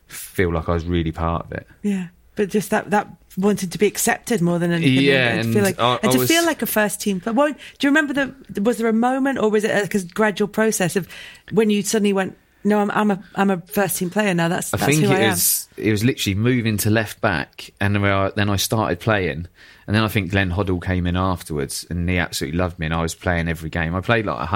feel 0.08 0.52
like 0.54 0.68
I 0.70 0.74
was 0.74 0.86
really 0.86 1.12
part 1.12 1.46
of 1.46 1.52
it. 1.54 1.68
Yeah, 1.84 2.08
but 2.36 2.50
just 2.50 2.70
that 2.72 2.90
that 2.92 3.08
wanted 3.38 3.72
to 3.72 3.78
be 3.78 3.88
accepted 3.88 4.42
more 4.42 4.60
than 4.60 4.72
anything. 4.72 5.04
Yeah, 5.06 5.30
and, 5.30 5.42
to 5.42 5.48
and 5.48 5.54
feel 5.54 5.64
like, 5.64 5.80
I- 5.80 6.00
and 6.04 6.12
to 6.12 6.20
was- 6.20 6.30
feel 6.30 6.46
like 6.46 6.62
a 6.62 6.66
first 6.66 7.00
team. 7.02 7.22
But 7.24 7.36
won't, 7.36 7.58
do 7.80 7.88
you 7.88 7.90
remember 7.92 8.14
the? 8.54 8.62
Was 8.62 8.78
there 8.78 8.88
a 8.88 8.94
moment, 8.94 9.40
or 9.40 9.50
was 9.50 9.64
it 9.64 9.74
like 9.74 9.96
a 9.96 10.04
gradual 10.04 10.48
process 10.48 10.96
of 10.96 11.08
when 11.52 11.70
you 11.70 11.82
suddenly 11.82 12.14
went, 12.14 12.38
"No, 12.64 12.80
I'm 12.80 12.92
I'm 12.92 13.12
a 13.12 13.24
I'm 13.36 13.50
a 13.50 13.62
first 13.62 13.98
team 13.98 14.10
player 14.10 14.34
now. 14.34 14.48
That's 14.50 14.74
I 14.74 14.78
that's 14.78 14.92
think 14.92 15.06
who 15.06 15.12
it 15.12 15.16
I 15.16 15.20
am." 15.22 15.30
was 15.32 15.70
it 15.78 15.92
was 15.92 16.04
literally 16.04 16.36
moving 16.36 16.78
to 16.78 16.90
left 16.90 17.22
back, 17.22 17.72
and 17.80 17.96
then 17.96 18.04
I, 18.06 18.30
then 18.36 18.50
I 18.50 18.58
started 18.58 19.00
playing, 19.00 19.48
and 19.88 19.96
then 19.96 20.04
I 20.04 20.10
think 20.10 20.30
Glenn 20.32 20.52
Hoddle 20.52 20.84
came 20.84 21.08
in 21.08 21.16
afterwards, 21.16 21.86
and 21.90 22.10
he 22.10 22.18
absolutely 22.18 22.58
loved 22.60 22.78
me, 22.80 22.86
and 22.88 22.94
I 22.94 23.02
was 23.02 23.16
playing 23.16 23.48
every 23.48 23.70
game. 23.70 23.96
I 23.96 24.02
played 24.02 24.26
like 24.26 24.48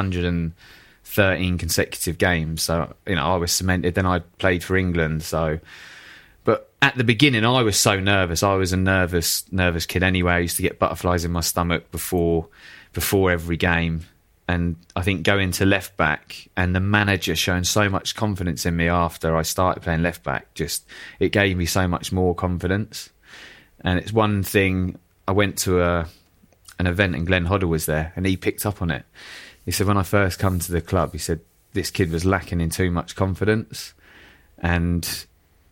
113 1.06 1.58
consecutive 1.58 2.18
games, 2.18 2.64
so 2.64 2.94
you 3.06 3.16
know 3.16 3.24
I 3.24 3.38
was 3.38 3.52
cemented. 3.52 3.96
Then 3.96 4.06
I 4.06 4.20
played 4.40 4.64
for 4.64 4.76
England, 4.76 5.24
so 5.24 5.60
but 6.46 6.72
at 6.82 6.96
the 6.96 7.04
beginning, 7.04 7.44
I 7.44 7.64
was 7.64 7.76
so 7.76 8.00
nervous. 8.00 8.44
I 8.44 8.54
was 8.54 8.72
a 8.72 8.78
nervous, 8.78 9.52
nervous 9.52 9.88
kid 9.88 10.04
anyway. 10.04 10.34
I 10.34 10.40
used 10.40 10.58
to 10.58 10.62
get 10.62 10.80
butterflies 10.80 11.26
in 11.26 11.32
my 11.32 11.42
stomach 11.42 11.92
before, 11.92 12.48
before 12.94 13.32
every 13.32 13.58
game. 13.58 14.02
And 14.48 14.76
I 14.96 15.02
think 15.02 15.24
going 15.24 15.50
to 15.54 15.66
left 15.66 15.98
back 15.98 16.48
and 16.56 16.76
the 16.76 16.80
manager 16.80 17.36
showing 17.36 17.64
so 17.64 17.90
much 17.90 18.16
confidence 18.16 18.64
in 18.68 18.76
me 18.76 18.88
after 18.88 19.36
I 19.36 19.42
started 19.42 19.82
playing 19.82 20.04
left 20.04 20.22
back, 20.24 20.54
just 20.54 20.86
it 21.20 21.32
gave 21.32 21.58
me 21.58 21.66
so 21.66 21.88
much 21.88 22.12
more 22.12 22.36
confidence. 22.36 23.10
And 23.82 23.98
it's 23.98 24.14
one 24.14 24.44
thing. 24.44 25.00
I 25.28 25.32
went 25.32 25.58
to 25.60 25.82
a 25.82 26.08
an 26.78 26.86
event 26.86 27.16
and 27.16 27.26
Glenn 27.26 27.48
Hoddle 27.48 27.70
was 27.70 27.88
there, 27.88 28.14
and 28.16 28.28
he 28.28 28.38
picked 28.38 28.68
up 28.68 28.84
on 28.84 28.92
it. 28.92 29.06
He 29.66 29.72
said 29.72 29.88
when 29.88 29.98
I 29.98 30.04
first 30.04 30.40
come 30.40 30.60
to 30.60 30.72
the 30.72 30.82
club, 30.82 31.12
he 31.12 31.18
said 31.18 31.42
this 31.74 31.92
kid 31.92 32.12
was 32.12 32.26
lacking 32.26 32.62
in 32.62 32.70
too 32.70 32.92
much 32.92 33.16
confidence, 33.16 33.94
and 34.60 35.26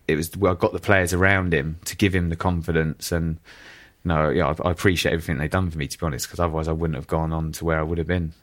it 0.08 0.16
was 0.16 0.36
well, 0.36 0.54
I 0.54 0.56
got 0.56 0.74
the 0.74 0.80
players 0.80 1.14
around 1.14 1.54
him 1.54 1.80
to 1.86 1.96
give 1.96 2.14
him 2.16 2.30
the 2.30 2.36
confidence 2.36 3.12
and. 3.12 3.39
No, 4.06 4.28
yeah, 4.28 4.48
I, 4.48 4.68
I 4.68 4.72
appreciate 4.72 5.14
everything 5.14 5.38
they've 5.38 5.50
done 5.50 5.72
for 5.72 5.78
me, 5.78 5.88
to 5.88 5.98
be 5.98 6.06
honest, 6.06 6.28
because 6.28 6.41
otherwise 6.41 6.68
I 6.68 6.74
wouldn't 6.74 6.98
have 6.98 7.08
gone 7.08 7.32
on 7.32 7.54
to 7.54 7.64
where 7.64 7.80
I 7.80 7.84
would 7.84 8.00
have 8.00 8.08
been. 8.08 8.34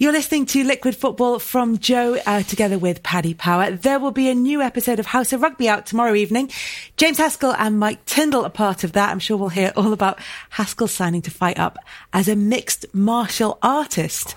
You're 0.00 0.12
listening 0.12 0.46
to 0.46 0.62
Liquid 0.62 0.94
Football 0.94 1.40
from 1.40 1.78
Joe 1.78 2.18
uh, 2.24 2.44
together 2.44 2.78
with 2.78 3.02
Paddy 3.02 3.34
Power. 3.34 3.72
There 3.72 3.98
will 3.98 4.12
be 4.12 4.28
a 4.28 4.34
new 4.34 4.62
episode 4.62 5.00
of 5.00 5.06
House 5.06 5.32
of 5.32 5.42
Rugby 5.42 5.68
out 5.68 5.86
tomorrow 5.86 6.14
evening. 6.14 6.52
James 6.96 7.18
Haskell 7.18 7.52
and 7.58 7.80
Mike 7.80 8.04
Tindall 8.04 8.44
are 8.44 8.50
part 8.50 8.84
of 8.84 8.92
that. 8.92 9.10
I'm 9.10 9.18
sure 9.18 9.36
we'll 9.36 9.48
hear 9.48 9.72
all 9.74 9.92
about 9.92 10.20
Haskell 10.50 10.86
signing 10.86 11.22
to 11.22 11.32
fight 11.32 11.58
up 11.58 11.80
as 12.12 12.28
a 12.28 12.36
mixed 12.36 12.86
martial 12.94 13.58
artist, 13.60 14.36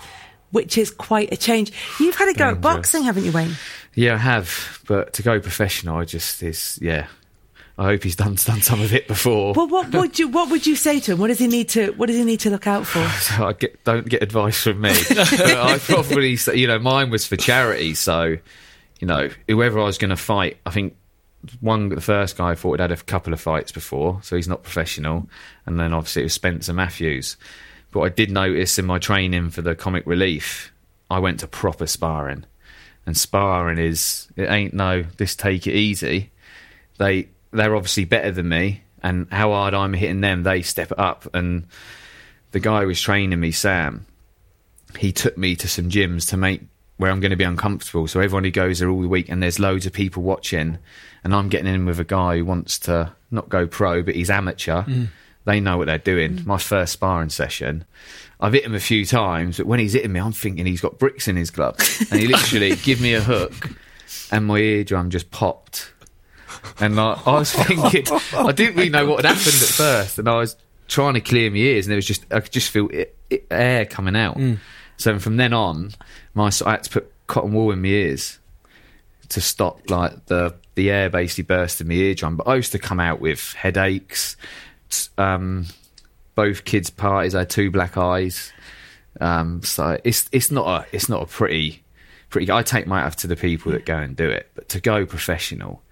which 0.50 0.76
is 0.76 0.90
quite 0.90 1.32
a 1.32 1.36
change. 1.36 1.70
You've 2.00 2.16
had 2.16 2.28
a 2.28 2.34
go 2.34 2.48
at 2.48 2.60
boxing, 2.60 3.04
haven't 3.04 3.24
you, 3.24 3.30
Wayne? 3.30 3.54
Yeah, 3.94 4.14
I 4.14 4.18
have, 4.18 4.80
but 4.88 5.12
to 5.12 5.22
go 5.22 5.38
professional, 5.38 5.96
I 5.96 6.04
just 6.06 6.42
is 6.42 6.76
yeah. 6.82 7.06
I 7.78 7.84
hope 7.84 8.02
he's 8.02 8.16
done 8.16 8.34
done 8.34 8.60
some 8.60 8.82
of 8.82 8.92
it 8.92 9.08
before. 9.08 9.54
Well, 9.54 9.66
what 9.68 9.90
would 9.92 10.18
you 10.18 10.28
what 10.28 10.50
would 10.50 10.66
you 10.66 10.76
say 10.76 11.00
to 11.00 11.12
him? 11.12 11.18
What 11.18 11.28
does 11.28 11.38
he 11.38 11.46
need 11.46 11.68
to 11.70 11.92
What 11.92 12.06
does 12.06 12.16
he 12.16 12.24
need 12.24 12.40
to 12.40 12.50
look 12.50 12.66
out 12.66 12.86
for? 12.86 12.98
So 13.22 13.46
I 13.46 13.52
get, 13.54 13.82
don't 13.84 14.08
get 14.08 14.22
advice 14.22 14.62
from 14.62 14.80
me. 14.80 14.90
I 15.10 15.78
probably, 15.82 16.36
say- 16.36 16.56
you 16.56 16.66
know, 16.66 16.78
mine 16.78 17.10
was 17.10 17.26
for 17.26 17.36
charity. 17.36 17.94
So, 17.94 18.36
you 19.00 19.06
know, 19.06 19.30
whoever 19.48 19.80
I 19.80 19.84
was 19.84 19.96
going 19.98 20.10
to 20.10 20.16
fight, 20.16 20.58
I 20.66 20.70
think 20.70 20.96
one, 21.60 21.88
the 21.88 22.00
first 22.00 22.36
guy 22.36 22.50
I 22.50 22.54
fought 22.54 22.78
had 22.78 22.90
had 22.90 22.98
a 23.00 23.02
couple 23.02 23.32
of 23.32 23.40
fights 23.40 23.72
before, 23.72 24.20
so 24.22 24.36
he's 24.36 24.48
not 24.48 24.62
professional. 24.62 25.28
And 25.66 25.80
then 25.80 25.92
obviously 25.92 26.22
it 26.22 26.26
was 26.26 26.34
Spencer 26.34 26.72
Matthews. 26.72 27.36
But 27.90 28.00
I 28.02 28.08
did 28.10 28.30
notice 28.30 28.78
in 28.78 28.84
my 28.86 28.98
training 28.98 29.50
for 29.50 29.62
the 29.62 29.74
comic 29.74 30.06
relief, 30.06 30.72
I 31.10 31.18
went 31.18 31.40
to 31.40 31.46
proper 31.48 31.86
sparring. 31.86 32.44
And 33.06 33.16
sparring 33.16 33.78
is, 33.78 34.28
it 34.36 34.48
ain't 34.48 34.74
no, 34.74 35.02
this 35.16 35.34
take 35.34 35.66
it 35.66 35.74
easy. 35.74 36.30
They, 36.98 37.28
they're 37.52 37.76
obviously 37.76 38.04
better 38.04 38.30
than 38.30 38.48
me. 38.48 38.82
And 39.04 39.26
how 39.32 39.50
hard 39.50 39.74
I'm 39.74 39.94
hitting 39.94 40.20
them, 40.20 40.44
they 40.44 40.62
step 40.62 40.92
up. 40.96 41.26
And 41.34 41.66
the 42.52 42.60
guy 42.60 42.82
who 42.82 42.86
was 42.86 43.00
training 43.00 43.40
me, 43.40 43.50
Sam, 43.50 44.06
he 44.98 45.12
took 45.12 45.36
me 45.36 45.56
to 45.56 45.68
some 45.68 45.88
gyms 45.88 46.28
to 46.30 46.36
make 46.36 46.62
where 46.98 47.10
I'm 47.10 47.18
going 47.18 47.30
to 47.30 47.36
be 47.36 47.44
uncomfortable. 47.44 48.06
So 48.06 48.20
everyone 48.20 48.44
who 48.44 48.52
goes 48.52 48.78
there 48.78 48.88
all 48.88 49.02
the 49.02 49.08
week, 49.08 49.28
and 49.28 49.42
there's 49.42 49.58
loads 49.58 49.86
of 49.86 49.92
people 49.92 50.22
watching, 50.22 50.78
and 51.24 51.34
I'm 51.34 51.48
getting 51.48 51.72
in 51.72 51.84
with 51.84 51.98
a 51.98 52.04
guy 52.04 52.36
who 52.36 52.44
wants 52.44 52.78
to 52.80 53.12
not 53.30 53.48
go 53.48 53.66
pro, 53.66 54.02
but 54.02 54.14
he's 54.14 54.30
amateur. 54.30 54.82
Mm. 54.82 55.08
They 55.44 55.58
know 55.58 55.78
what 55.78 55.86
they're 55.86 55.98
doing. 55.98 56.38
Mm. 56.38 56.46
My 56.46 56.58
first 56.58 56.92
sparring 56.92 57.30
session, 57.30 57.84
I've 58.40 58.52
hit 58.52 58.64
him 58.64 58.74
a 58.74 58.80
few 58.80 59.04
times, 59.04 59.56
but 59.56 59.66
when 59.66 59.80
he's 59.80 59.94
hitting 59.94 60.12
me, 60.12 60.20
I'm 60.20 60.32
thinking 60.32 60.66
he's 60.66 60.80
got 60.80 60.98
bricks 60.98 61.26
in 61.26 61.34
his 61.34 61.50
glove, 61.50 61.76
and 62.10 62.20
he 62.20 62.28
literally 62.28 62.76
give 62.84 63.00
me 63.00 63.14
a 63.14 63.20
hook, 63.20 63.70
and 64.30 64.46
my 64.46 64.58
eardrum 64.58 65.10
just 65.10 65.30
popped. 65.32 65.91
And 66.80 66.98
I, 66.98 67.20
I 67.26 67.38
was 67.38 67.52
thinking, 67.52 68.04
I 68.34 68.52
didn't 68.52 68.76
really 68.76 68.88
know 68.90 69.06
what 69.06 69.24
had 69.24 69.34
happened 69.34 69.54
at 69.62 69.68
first, 69.68 70.18
and 70.18 70.28
I 70.28 70.36
was 70.36 70.56
trying 70.88 71.14
to 71.14 71.20
clear 71.20 71.50
my 71.50 71.56
ears, 71.56 71.86
and 71.86 71.90
there 71.90 71.96
was 71.96 72.06
just 72.06 72.24
I 72.32 72.40
could 72.40 72.52
just 72.52 72.70
feel 72.70 72.88
it, 72.88 73.16
it, 73.30 73.46
air 73.50 73.84
coming 73.86 74.16
out. 74.16 74.36
So 74.96 75.18
from 75.18 75.36
then 75.36 75.52
on, 75.52 75.92
my 76.34 76.50
I 76.64 76.72
had 76.72 76.84
to 76.84 76.90
put 76.90 77.12
cotton 77.26 77.52
wool 77.52 77.72
in 77.72 77.82
my 77.82 77.88
ears 77.88 78.38
to 79.30 79.40
stop 79.40 79.90
like 79.90 80.26
the 80.26 80.54
the 80.74 80.90
air 80.90 81.10
basically 81.10 81.44
bursting 81.44 81.88
my 81.88 81.94
eardrum. 81.94 82.36
But 82.36 82.48
I 82.48 82.56
used 82.56 82.72
to 82.72 82.78
come 82.78 83.00
out 83.00 83.20
with 83.20 83.54
headaches. 83.54 84.36
Um, 85.18 85.66
both 86.34 86.64
kids' 86.64 86.90
parties, 86.90 87.34
I 87.34 87.40
had 87.40 87.50
two 87.50 87.70
black 87.70 87.96
eyes. 87.96 88.52
Um, 89.20 89.62
so 89.62 89.98
it's 90.04 90.28
it's 90.32 90.50
not 90.50 90.66
a 90.66 90.86
it's 90.94 91.08
not 91.08 91.22
a 91.22 91.26
pretty 91.26 91.82
pretty. 92.30 92.50
I 92.50 92.62
take 92.62 92.86
my 92.86 93.00
hat 93.00 93.18
to 93.18 93.26
the 93.26 93.36
people 93.36 93.72
that 93.72 93.84
go 93.84 93.96
and 93.96 94.16
do 94.16 94.28
it, 94.28 94.50
but 94.54 94.68
to 94.70 94.80
go 94.80 95.06
professional. 95.06 95.82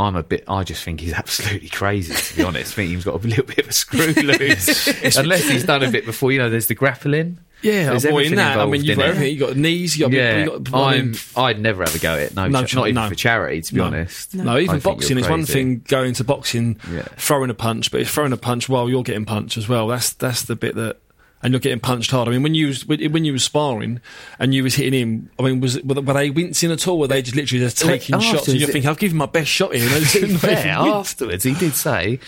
I'm 0.00 0.16
a 0.16 0.22
bit. 0.22 0.44
I 0.48 0.64
just 0.64 0.82
think 0.82 1.00
he's 1.00 1.12
absolutely 1.12 1.68
crazy. 1.68 2.14
To 2.14 2.36
be 2.36 2.42
honest, 2.42 2.72
I 2.72 2.74
think 2.76 2.90
he's 2.90 3.04
got 3.04 3.22
a 3.22 3.26
little 3.26 3.44
bit 3.44 3.58
of 3.58 3.68
a 3.68 3.72
screw 3.72 4.12
loose. 4.14 4.86
Unless 5.16 5.48
he's 5.48 5.64
done 5.64 5.82
a 5.82 5.90
bit 5.90 6.06
before. 6.06 6.32
You 6.32 6.38
know, 6.38 6.50
there's 6.50 6.66
the 6.66 6.74
grappling. 6.74 7.38
Yeah, 7.62 7.90
There's 7.90 8.04
boy, 8.04 8.08
in 8.08 8.14
everything 8.14 8.36
that, 8.36 8.58
I 8.58 8.64
mean, 8.64 8.82
you've 8.84 8.96
got 8.96 9.06
everything. 9.08 9.36
You've 9.36 9.40
got 9.48 9.54
knees, 9.56 9.98
you've 9.98 10.10
got, 10.10 10.16
Yeah, 10.16 10.44
you've 10.44 10.64
got 10.64 10.74
I 10.82 10.92
mean, 11.02 11.14
I'm, 11.36 11.42
I'd 11.44 11.60
never 11.60 11.84
have 11.84 11.94
a 11.94 11.98
go 11.98 12.14
at 12.14 12.20
it. 12.20 12.34
No, 12.34 12.48
No 12.48 12.64
ch- 12.64 12.70
ch- 12.70 12.74
not 12.74 12.88
even 12.88 13.02
no. 13.02 13.08
for 13.10 13.14
charity, 13.14 13.60
to 13.60 13.74
be 13.74 13.80
No. 13.80 13.86
honest. 13.86 14.34
No, 14.34 14.58
even 14.58 14.78
boxing 14.80 15.18
is 15.18 15.28
one 15.28 15.44
thing. 15.44 15.80
Going 15.86 16.14
to 16.14 16.24
boxing, 16.24 16.80
Yeah. 16.90 17.02
throwing 17.18 17.50
a 17.50 17.54
punch, 17.54 17.90
but 17.90 18.00
it's 18.00 18.10
throwing 18.10 18.32
a 18.32 18.38
punch 18.38 18.70
while 18.70 18.88
you're 18.88 19.02
getting 19.02 19.26
punched 19.26 19.58
as 19.58 19.68
well. 19.68 19.88
That's 19.88 20.14
that's 20.14 20.40
the 20.44 20.56
bit 20.56 20.74
that, 20.76 20.96
and 21.42 21.52
you're 21.52 21.60
getting 21.60 21.80
punched 21.80 22.10
hard. 22.10 22.28
I 22.28 22.32
mean, 22.32 22.42
when 22.42 22.54
you 22.54 22.68
was 22.68 22.86
when 22.86 23.24
you 23.24 23.32
were 23.32 23.38
sparring 23.38 24.00
and 24.38 24.54
you 24.54 24.62
was 24.62 24.74
hitting 24.74 24.92
him, 24.98 25.30
I 25.38 25.42
mean, 25.42 25.60
was 25.60 25.80
were 25.82 25.94
they- 25.94 26.00
were 26.00 26.14
they 26.14 26.30
wincing 26.30 26.70
at 26.70 26.86
all? 26.86 26.98
Were 26.98 27.08
they 27.08 27.22
just 27.22 27.36
literally 27.36 27.64
just 27.64 27.78
taking 27.78 28.18
shots? 28.20 28.26
And 28.28 28.36
afterwards, 28.38 28.54
you're 28.60 28.68
it- 28.68 28.72
thinking, 28.72 28.90
I've 28.90 28.98
given 28.98 29.16
my 29.16 29.26
best 29.26 29.48
shot 29.50 29.74
here. 29.74 29.82
and 29.90 29.90
they 29.92 30.00
To 30.00 30.06
be 30.06 30.20
didn't 30.20 30.28
even 30.36 30.38
fair, 30.38 30.68
afterwards 30.78 31.44
he 31.44 31.54
did 31.54 31.74
say 31.74 32.18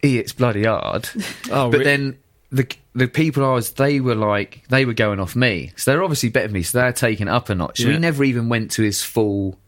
he 0.00 0.16
hits 0.16 0.32
bloody 0.32 0.64
hard. 0.64 1.08
Oh, 1.50 1.70
but 1.70 1.78
really? 1.78 1.84
then 1.84 2.18
the 2.50 2.66
the 2.94 3.08
people 3.08 3.44
I 3.44 3.54
was, 3.54 3.72
they 3.72 3.98
were 4.00 4.14
like 4.14 4.62
they 4.68 4.84
were 4.84 4.92
going 4.94 5.18
off 5.20 5.34
me, 5.34 5.72
so 5.76 5.90
they're 5.90 6.02
obviously 6.02 6.28
better 6.28 6.46
than 6.48 6.54
me. 6.54 6.62
So 6.62 6.78
they're 6.78 6.92
taking 6.92 7.26
it 7.28 7.30
up 7.30 7.48
a 7.48 7.54
notch. 7.54 7.78
So 7.80 7.86
Yeah. 7.88 7.94
he 7.94 7.98
never 7.98 8.22
even 8.24 8.48
went 8.48 8.70
to 8.72 8.82
his 8.82 9.02
full 9.02 9.58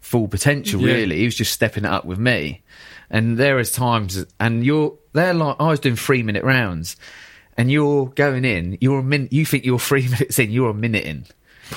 full 0.00 0.28
potential. 0.28 0.80
Yeah. 0.80 0.94
Really, 0.94 1.18
he 1.18 1.24
was 1.24 1.34
just 1.34 1.52
stepping 1.52 1.84
it 1.84 1.90
up 1.90 2.04
with 2.04 2.18
me. 2.18 2.62
And 3.10 3.38
there 3.38 3.58
is 3.58 3.70
times, 3.70 4.24
and 4.40 4.64
you're 4.64 4.96
they're 5.12 5.34
like 5.34 5.56
I 5.60 5.68
was 5.68 5.80
doing 5.80 5.96
three 5.96 6.22
minute 6.22 6.42
rounds, 6.44 6.96
and 7.58 7.70
you're 7.70 8.06
going 8.06 8.44
in. 8.44 8.78
You're 8.80 9.00
a 9.00 9.02
min. 9.02 9.28
You 9.30 9.44
think 9.46 9.64
you're 9.64 9.78
three 9.78 10.08
minutes 10.08 10.38
in. 10.38 10.50
You're 10.50 10.70
a 10.70 10.74
minute 10.74 11.04
in. 11.04 11.26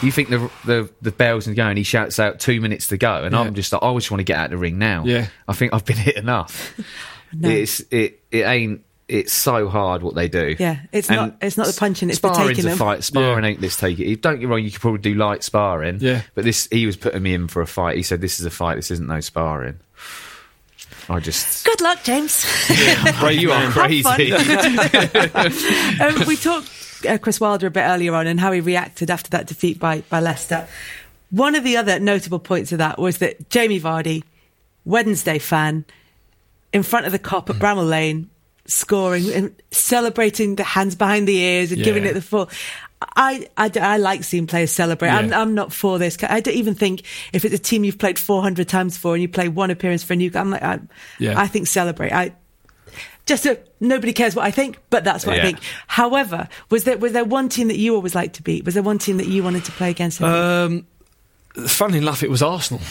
You 0.03 0.11
think 0.11 0.29
the 0.29 0.51
the 0.65 0.89
the 1.01 1.11
bells 1.11 1.47
and 1.47 1.55
going. 1.55 1.75
He 1.77 1.83
shouts 1.83 2.19
out 2.19 2.39
two 2.39 2.61
minutes 2.61 2.87
to 2.87 2.97
go, 2.97 3.23
and 3.23 3.33
Yeah. 3.33 3.41
I'm 3.41 3.53
just 3.55 3.71
like, 3.73 3.81
I 3.81 3.93
just 3.95 4.11
want 4.11 4.19
to 4.19 4.23
get 4.23 4.37
out 4.37 4.45
of 4.45 4.51
the 4.51 4.57
ring 4.57 4.77
now. 4.77 5.03
Yeah. 5.05 5.27
I 5.47 5.53
think 5.53 5.73
I've 5.73 5.85
been 5.85 5.97
hit 6.09 6.15
enough. 6.17 6.75
It's 7.43 7.81
it 7.91 8.21
it 8.31 8.41
ain't. 8.43 8.81
It's 9.07 9.33
so 9.33 9.69
hard 9.69 10.01
what 10.03 10.13
they 10.15 10.27
do. 10.29 10.55
Yeah, 10.59 10.81
it's 10.91 11.09
And 11.09 11.15
not- 11.17 11.35
it's 11.41 11.57
not 11.57 11.65
the 11.67 11.73
punching, 11.79 12.09
it's 12.11 12.19
the 12.19 12.31
sparring's 12.31 12.57
taking 12.57 12.65
a 12.65 12.69
them. 12.69 12.77
fight. 12.77 13.03
Sparring 13.03 13.43
Yeah. 13.43 13.49
ain't 13.51 13.61
this 13.61 13.75
take 13.77 13.99
it. 13.99 14.21
Don't 14.21 14.39
get 14.39 14.47
wrong. 14.49 14.63
You 14.63 14.69
could 14.71 14.81
probably 14.81 14.99
do 15.01 15.13
light 15.15 15.43
sparring. 15.43 15.97
Yeah. 15.99 16.21
But 16.35 16.43
this, 16.43 16.67
he 16.71 16.85
was 16.85 16.95
putting 16.97 17.21
me 17.23 17.33
in 17.33 17.47
for 17.47 17.61
a 17.63 17.67
fight. 17.67 17.97
He 17.97 18.03
said, 18.03 18.21
"This 18.21 18.39
is 18.39 18.45
a 18.47 18.51
fight. 18.51 18.75
This 18.75 18.89
isn't 18.91 19.07
no 19.07 19.19
sparring." 19.19 19.79
I 21.09 21.19
just. 21.19 21.65
Good 21.65 21.81
luck, 21.81 22.03
James. 22.03 22.45
Brave 23.19 23.41
you 23.41 23.51
are 23.51 23.71
crazy. 23.71 24.33
um, 26.01 26.27
we 26.27 26.35
talked 26.35 26.69
uh, 27.07 27.17
Chris 27.17 27.39
Wilder 27.39 27.67
a 27.67 27.71
bit 27.71 27.81
earlier 27.81 28.13
on 28.13 28.27
and 28.27 28.39
how 28.39 28.51
he 28.51 28.61
reacted 28.61 29.09
after 29.09 29.29
that 29.31 29.47
defeat 29.47 29.79
by, 29.79 30.01
by 30.09 30.19
Leicester. 30.19 30.67
One 31.31 31.55
of 31.55 31.63
the 31.63 31.77
other 31.77 31.99
notable 31.99 32.39
points 32.39 32.71
of 32.71 32.79
that 32.79 32.99
was 32.99 33.19
that 33.19 33.49
Jamie 33.49 33.79
Vardy, 33.79 34.23
Wednesday 34.85 35.39
fan, 35.39 35.85
in 36.73 36.83
front 36.83 37.05
of 37.05 37.11
the 37.11 37.19
Kop 37.19 37.49
at 37.49 37.57
Bramall 37.57 37.87
Lane, 37.87 38.29
scoring 38.65 39.31
and 39.31 39.55
celebrating 39.71 40.55
the 40.55 40.63
hands 40.63 40.95
behind 40.95 41.27
the 41.27 41.37
ears 41.37 41.71
and 41.71 41.83
giving 41.83 42.05
it 42.05 42.13
the 42.13 42.21
full. 42.21 42.49
I, 43.01 43.47
I, 43.55 43.71
I 43.79 43.97
like 43.97 44.23
seeing 44.23 44.45
players 44.45 44.71
celebrate. 44.71 45.09
I'm, 45.09 45.33
I'm 45.33 45.53
not 45.53 45.71
for 45.71 45.99
this. 45.99 46.17
I 46.21 46.41
don't 46.41 46.55
even 46.55 46.75
think 46.75 47.03
if 47.31 47.45
it's 47.45 47.55
a 47.55 47.59
team 47.59 47.85
you've 47.85 47.97
played 47.97 48.19
400 48.19 48.67
times 48.67 48.97
for 48.97 49.13
and 49.13 49.21
you 49.21 49.29
play 49.29 49.47
one 49.47 49.71
appearance 49.71 50.03
for 50.03 50.13
a 50.13 50.15
new, 50.17 50.29
I'm 50.35 50.49
like, 50.49 50.63
I, 50.63 50.79
Yeah. 51.17 51.39
I 51.39 51.47
think 51.47 51.67
celebrate. 51.67 52.11
I, 52.11 52.33
just 53.25 53.45
a, 53.45 53.59
nobody 53.79 54.11
cares 54.11 54.35
what 54.35 54.43
I 54.45 54.51
think, 54.51 54.79
but 54.89 55.03
that's 55.03 55.25
what 55.25 55.37
I 55.37 55.41
think. 55.41 55.59
However, 55.87 56.49
was 56.69 56.83
there 56.83 56.97
was 56.97 57.13
there 57.13 57.23
one 57.23 57.47
team 57.47 57.67
that 57.67 57.77
you 57.77 57.95
always 57.95 58.15
liked 58.15 58.35
to 58.35 58.43
beat? 58.43 58.65
Was 58.65 58.73
there 58.73 58.83
one 58.83 58.97
team 58.97 59.17
that 59.17 59.27
you 59.27 59.43
wanted 59.43 59.65
to 59.65 59.71
play 59.71 59.91
against? 59.91 60.19
Um, 60.21 60.87
funnily 61.67 61.99
enough, 61.99 62.23
it 62.23 62.29
was 62.29 62.41
Arsenal. 62.41 62.81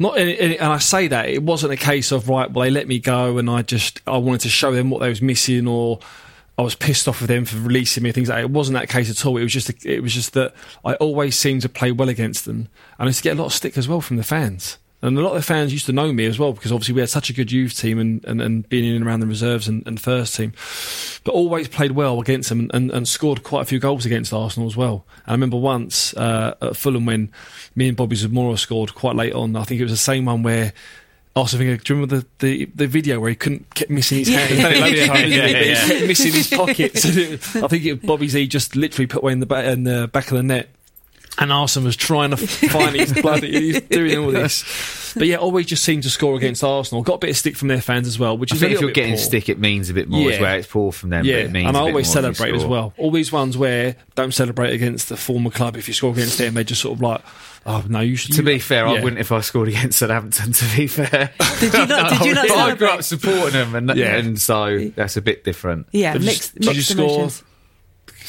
Not, 0.00 0.18
and 0.18 0.30
and 0.30 0.72
I 0.72 0.78
say 0.78 1.08
that 1.08 1.28
it 1.28 1.42
wasn't 1.42 1.72
a 1.72 1.76
case 1.76 2.12
of 2.12 2.28
right. 2.28 2.50
Well, 2.50 2.64
they 2.64 2.70
let 2.70 2.88
me 2.88 2.98
go, 2.98 3.38
and 3.38 3.48
I 3.48 3.62
just 3.62 4.00
I 4.06 4.16
wanted 4.18 4.40
to 4.42 4.48
show 4.48 4.72
them 4.72 4.90
what 4.90 5.00
they 5.00 5.08
was 5.08 5.22
missing, 5.22 5.68
or 5.68 6.00
I 6.58 6.62
was 6.62 6.74
pissed 6.74 7.06
off 7.06 7.20
with 7.20 7.28
them 7.28 7.44
for 7.44 7.56
releasing 7.58 8.02
me. 8.02 8.10
Things 8.10 8.28
like 8.28 8.38
that. 8.38 8.44
It 8.44 8.50
wasn't 8.50 8.76
that 8.78 8.88
case 8.88 9.08
at 9.08 9.24
all. 9.24 9.36
It 9.36 9.44
was 9.44 9.52
just 9.52 9.70
a, 9.70 9.74
it 9.84 10.02
was 10.02 10.12
just 10.12 10.32
that 10.32 10.54
I 10.84 10.94
always 10.94 11.38
seemed 11.38 11.62
to 11.62 11.68
play 11.68 11.92
well 11.92 12.08
against 12.08 12.44
them, 12.44 12.68
and 12.98 13.06
I 13.06 13.06
used 13.06 13.18
to 13.18 13.22
get 13.22 13.38
a 13.38 13.40
lot 13.40 13.46
of 13.46 13.52
stick 13.52 13.78
as 13.78 13.86
well 13.86 14.00
from 14.00 14.16
the 14.16 14.24
fans. 14.24 14.78
And 15.00 15.16
a 15.16 15.22
lot 15.22 15.30
of 15.30 15.36
the 15.36 15.42
fans 15.42 15.72
used 15.72 15.86
to 15.86 15.92
know 15.92 16.12
me 16.12 16.26
as 16.26 16.40
well 16.40 16.52
because 16.52 16.72
obviously 16.72 16.94
we 16.94 17.00
had 17.00 17.08
such 17.08 17.30
a 17.30 17.32
good 17.32 17.52
youth 17.52 17.78
team 17.78 18.00
and, 18.00 18.24
and, 18.24 18.42
and 18.42 18.68
being 18.68 18.84
in 18.84 18.96
and 18.96 19.06
around 19.06 19.20
the 19.20 19.28
reserves 19.28 19.68
and, 19.68 19.86
and 19.86 20.00
first 20.00 20.34
team. 20.34 20.52
But 21.22 21.34
always 21.34 21.68
played 21.68 21.92
well 21.92 22.20
against 22.20 22.48
them 22.48 22.58
and, 22.58 22.74
and, 22.74 22.90
and 22.90 23.06
scored 23.06 23.44
quite 23.44 23.62
a 23.62 23.64
few 23.64 23.78
goals 23.78 24.04
against 24.04 24.32
Arsenal 24.32 24.68
as 24.68 24.76
well. 24.76 25.06
And 25.24 25.28
I 25.28 25.32
remember 25.34 25.56
once 25.56 26.14
uh, 26.16 26.56
at 26.60 26.76
Fulham 26.76 27.06
when 27.06 27.30
me 27.76 27.86
and 27.86 27.96
Bobby 27.96 28.16
Zamora 28.16 28.56
scored 28.56 28.96
quite 28.96 29.14
late 29.14 29.34
on. 29.34 29.54
I 29.54 29.62
think 29.62 29.80
it 29.80 29.84
was 29.84 29.92
the 29.92 29.98
same 29.98 30.24
one 30.24 30.42
where 30.42 30.72
Arsene 31.36 31.60
Wenger, 31.60 31.76
do 31.76 31.94
you 31.94 32.00
remember 32.00 32.16
the, 32.20 32.26
the, 32.40 32.64
the 32.74 32.86
video 32.86 33.20
where 33.20 33.30
he 33.30 33.36
couldn't 33.36 33.72
keep 33.74 33.90
missing 33.90 34.18
his 34.18 34.28
Yeah. 34.30 34.38
hand? 34.40 34.50
He's 34.50 34.62
done 34.62 34.72
it 34.72 34.80
loads 34.80 35.00
of 35.00 35.06
times, 35.06 35.34
Yeah, 35.34 35.46
he? 35.46 35.68
yeah, 35.70 35.98
He 36.00 36.06
missing 36.06 36.32
his 36.32 36.48
pockets. 36.48 37.04
I 37.56 37.68
think 37.68 37.84
it, 37.84 38.02
Bobby 38.06 38.28
Z 38.28 38.46
just 38.48 38.74
literally 38.76 39.06
put 39.06 39.22
away 39.22 39.32
in 39.32 39.40
the 39.40 39.46
back 39.46 39.66
in 39.66 39.84
the 39.84 40.08
back 40.08 40.30
of 40.30 40.36
the 40.36 40.42
net. 40.42 40.68
And 41.40 41.52
Arsenal 41.52 41.86
was 41.86 41.96
trying 41.96 42.30
to 42.30 42.36
find 42.68 42.96
his 42.96 43.12
bloody, 43.12 43.52
he's 43.72 43.80
doing 43.82 44.18
all 44.18 44.30
this. 44.32 45.12
But 45.16 45.28
yeah, 45.28 45.36
always 45.36 45.66
just 45.66 45.84
seemed 45.84 46.02
to 46.02 46.10
score 46.10 46.36
against 46.36 46.64
Arsenal. 46.64 47.02
Got 47.02 47.14
a 47.14 47.18
bit 47.18 47.30
of 47.30 47.36
stick 47.36 47.56
from 47.56 47.68
their 47.68 47.80
fans 47.80 48.06
as 48.08 48.18
well, 48.18 48.36
which 48.36 48.52
I 48.52 48.56
is 48.56 48.62
a 48.62 48.64
think 48.66 48.74
if 48.74 48.80
you're 48.80 48.88
bit 48.88 48.94
getting 48.96 49.12
poor. 49.14 49.22
stick, 49.22 49.48
it 49.48 49.58
means 49.58 49.88
a 49.88 49.94
bit 49.94 50.08
more. 50.08 50.28
Is 50.28 50.36
Yeah. 50.36 50.42
where 50.42 50.58
it's 50.58 50.66
poor 50.66 50.90
from 50.92 51.10
them. 51.10 51.24
Yeah, 51.24 51.36
but 51.36 51.44
it 51.44 51.50
means 51.52 51.68
and 51.68 51.76
I 51.76 51.80
a 51.80 51.84
bit 51.84 51.90
always 51.90 52.06
more 52.08 52.12
celebrate 52.12 52.54
as 52.54 52.64
well. 52.64 52.92
All 52.98 53.10
these 53.12 53.30
ones 53.30 53.56
where 53.56 53.94
don't 54.16 54.34
celebrate 54.34 54.72
against 54.74 55.08
the 55.08 55.16
former 55.16 55.50
club. 55.50 55.76
If 55.76 55.86
you 55.88 55.94
score 55.94 56.10
against 56.12 56.38
them, 56.38 56.54
they 56.54 56.64
just 56.64 56.80
sort 56.82 56.96
of 56.96 57.02
like, 57.02 57.20
oh 57.66 57.84
no, 57.88 58.00
you 58.00 58.16
should. 58.16 58.34
To 58.34 58.42
be 58.42 58.58
fair, 58.58 58.86
I 58.86 58.94
wouldn't 59.00 59.18
if 59.20 59.30
I 59.32 59.40
scored 59.40 59.68
against 59.68 59.98
Southampton. 60.00 60.52
To 60.58 60.76
be 60.76 60.86
fair, 60.88 61.30
Did 61.60 61.72
you 61.72 61.86
not? 61.86 62.10
Did 62.18 62.26
you 62.26 62.34
not 62.34 62.48
but 62.48 62.56
I 62.58 62.74
grew 62.74 62.88
up 62.88 63.02
supporting 63.04 63.52
them, 63.52 63.74
and 63.76 63.96
Yeah. 63.96 64.16
and 64.16 64.40
so 64.40 64.90
that's 64.96 65.16
a 65.16 65.22
bit 65.22 65.44
different. 65.44 65.86
Yeah, 65.92 66.14
Did 66.14 66.22
you- 66.22 66.26
mixed, 66.26 66.54
did 66.56 66.64
you 66.64 66.70
mixed 66.72 66.90
score? 66.90 67.30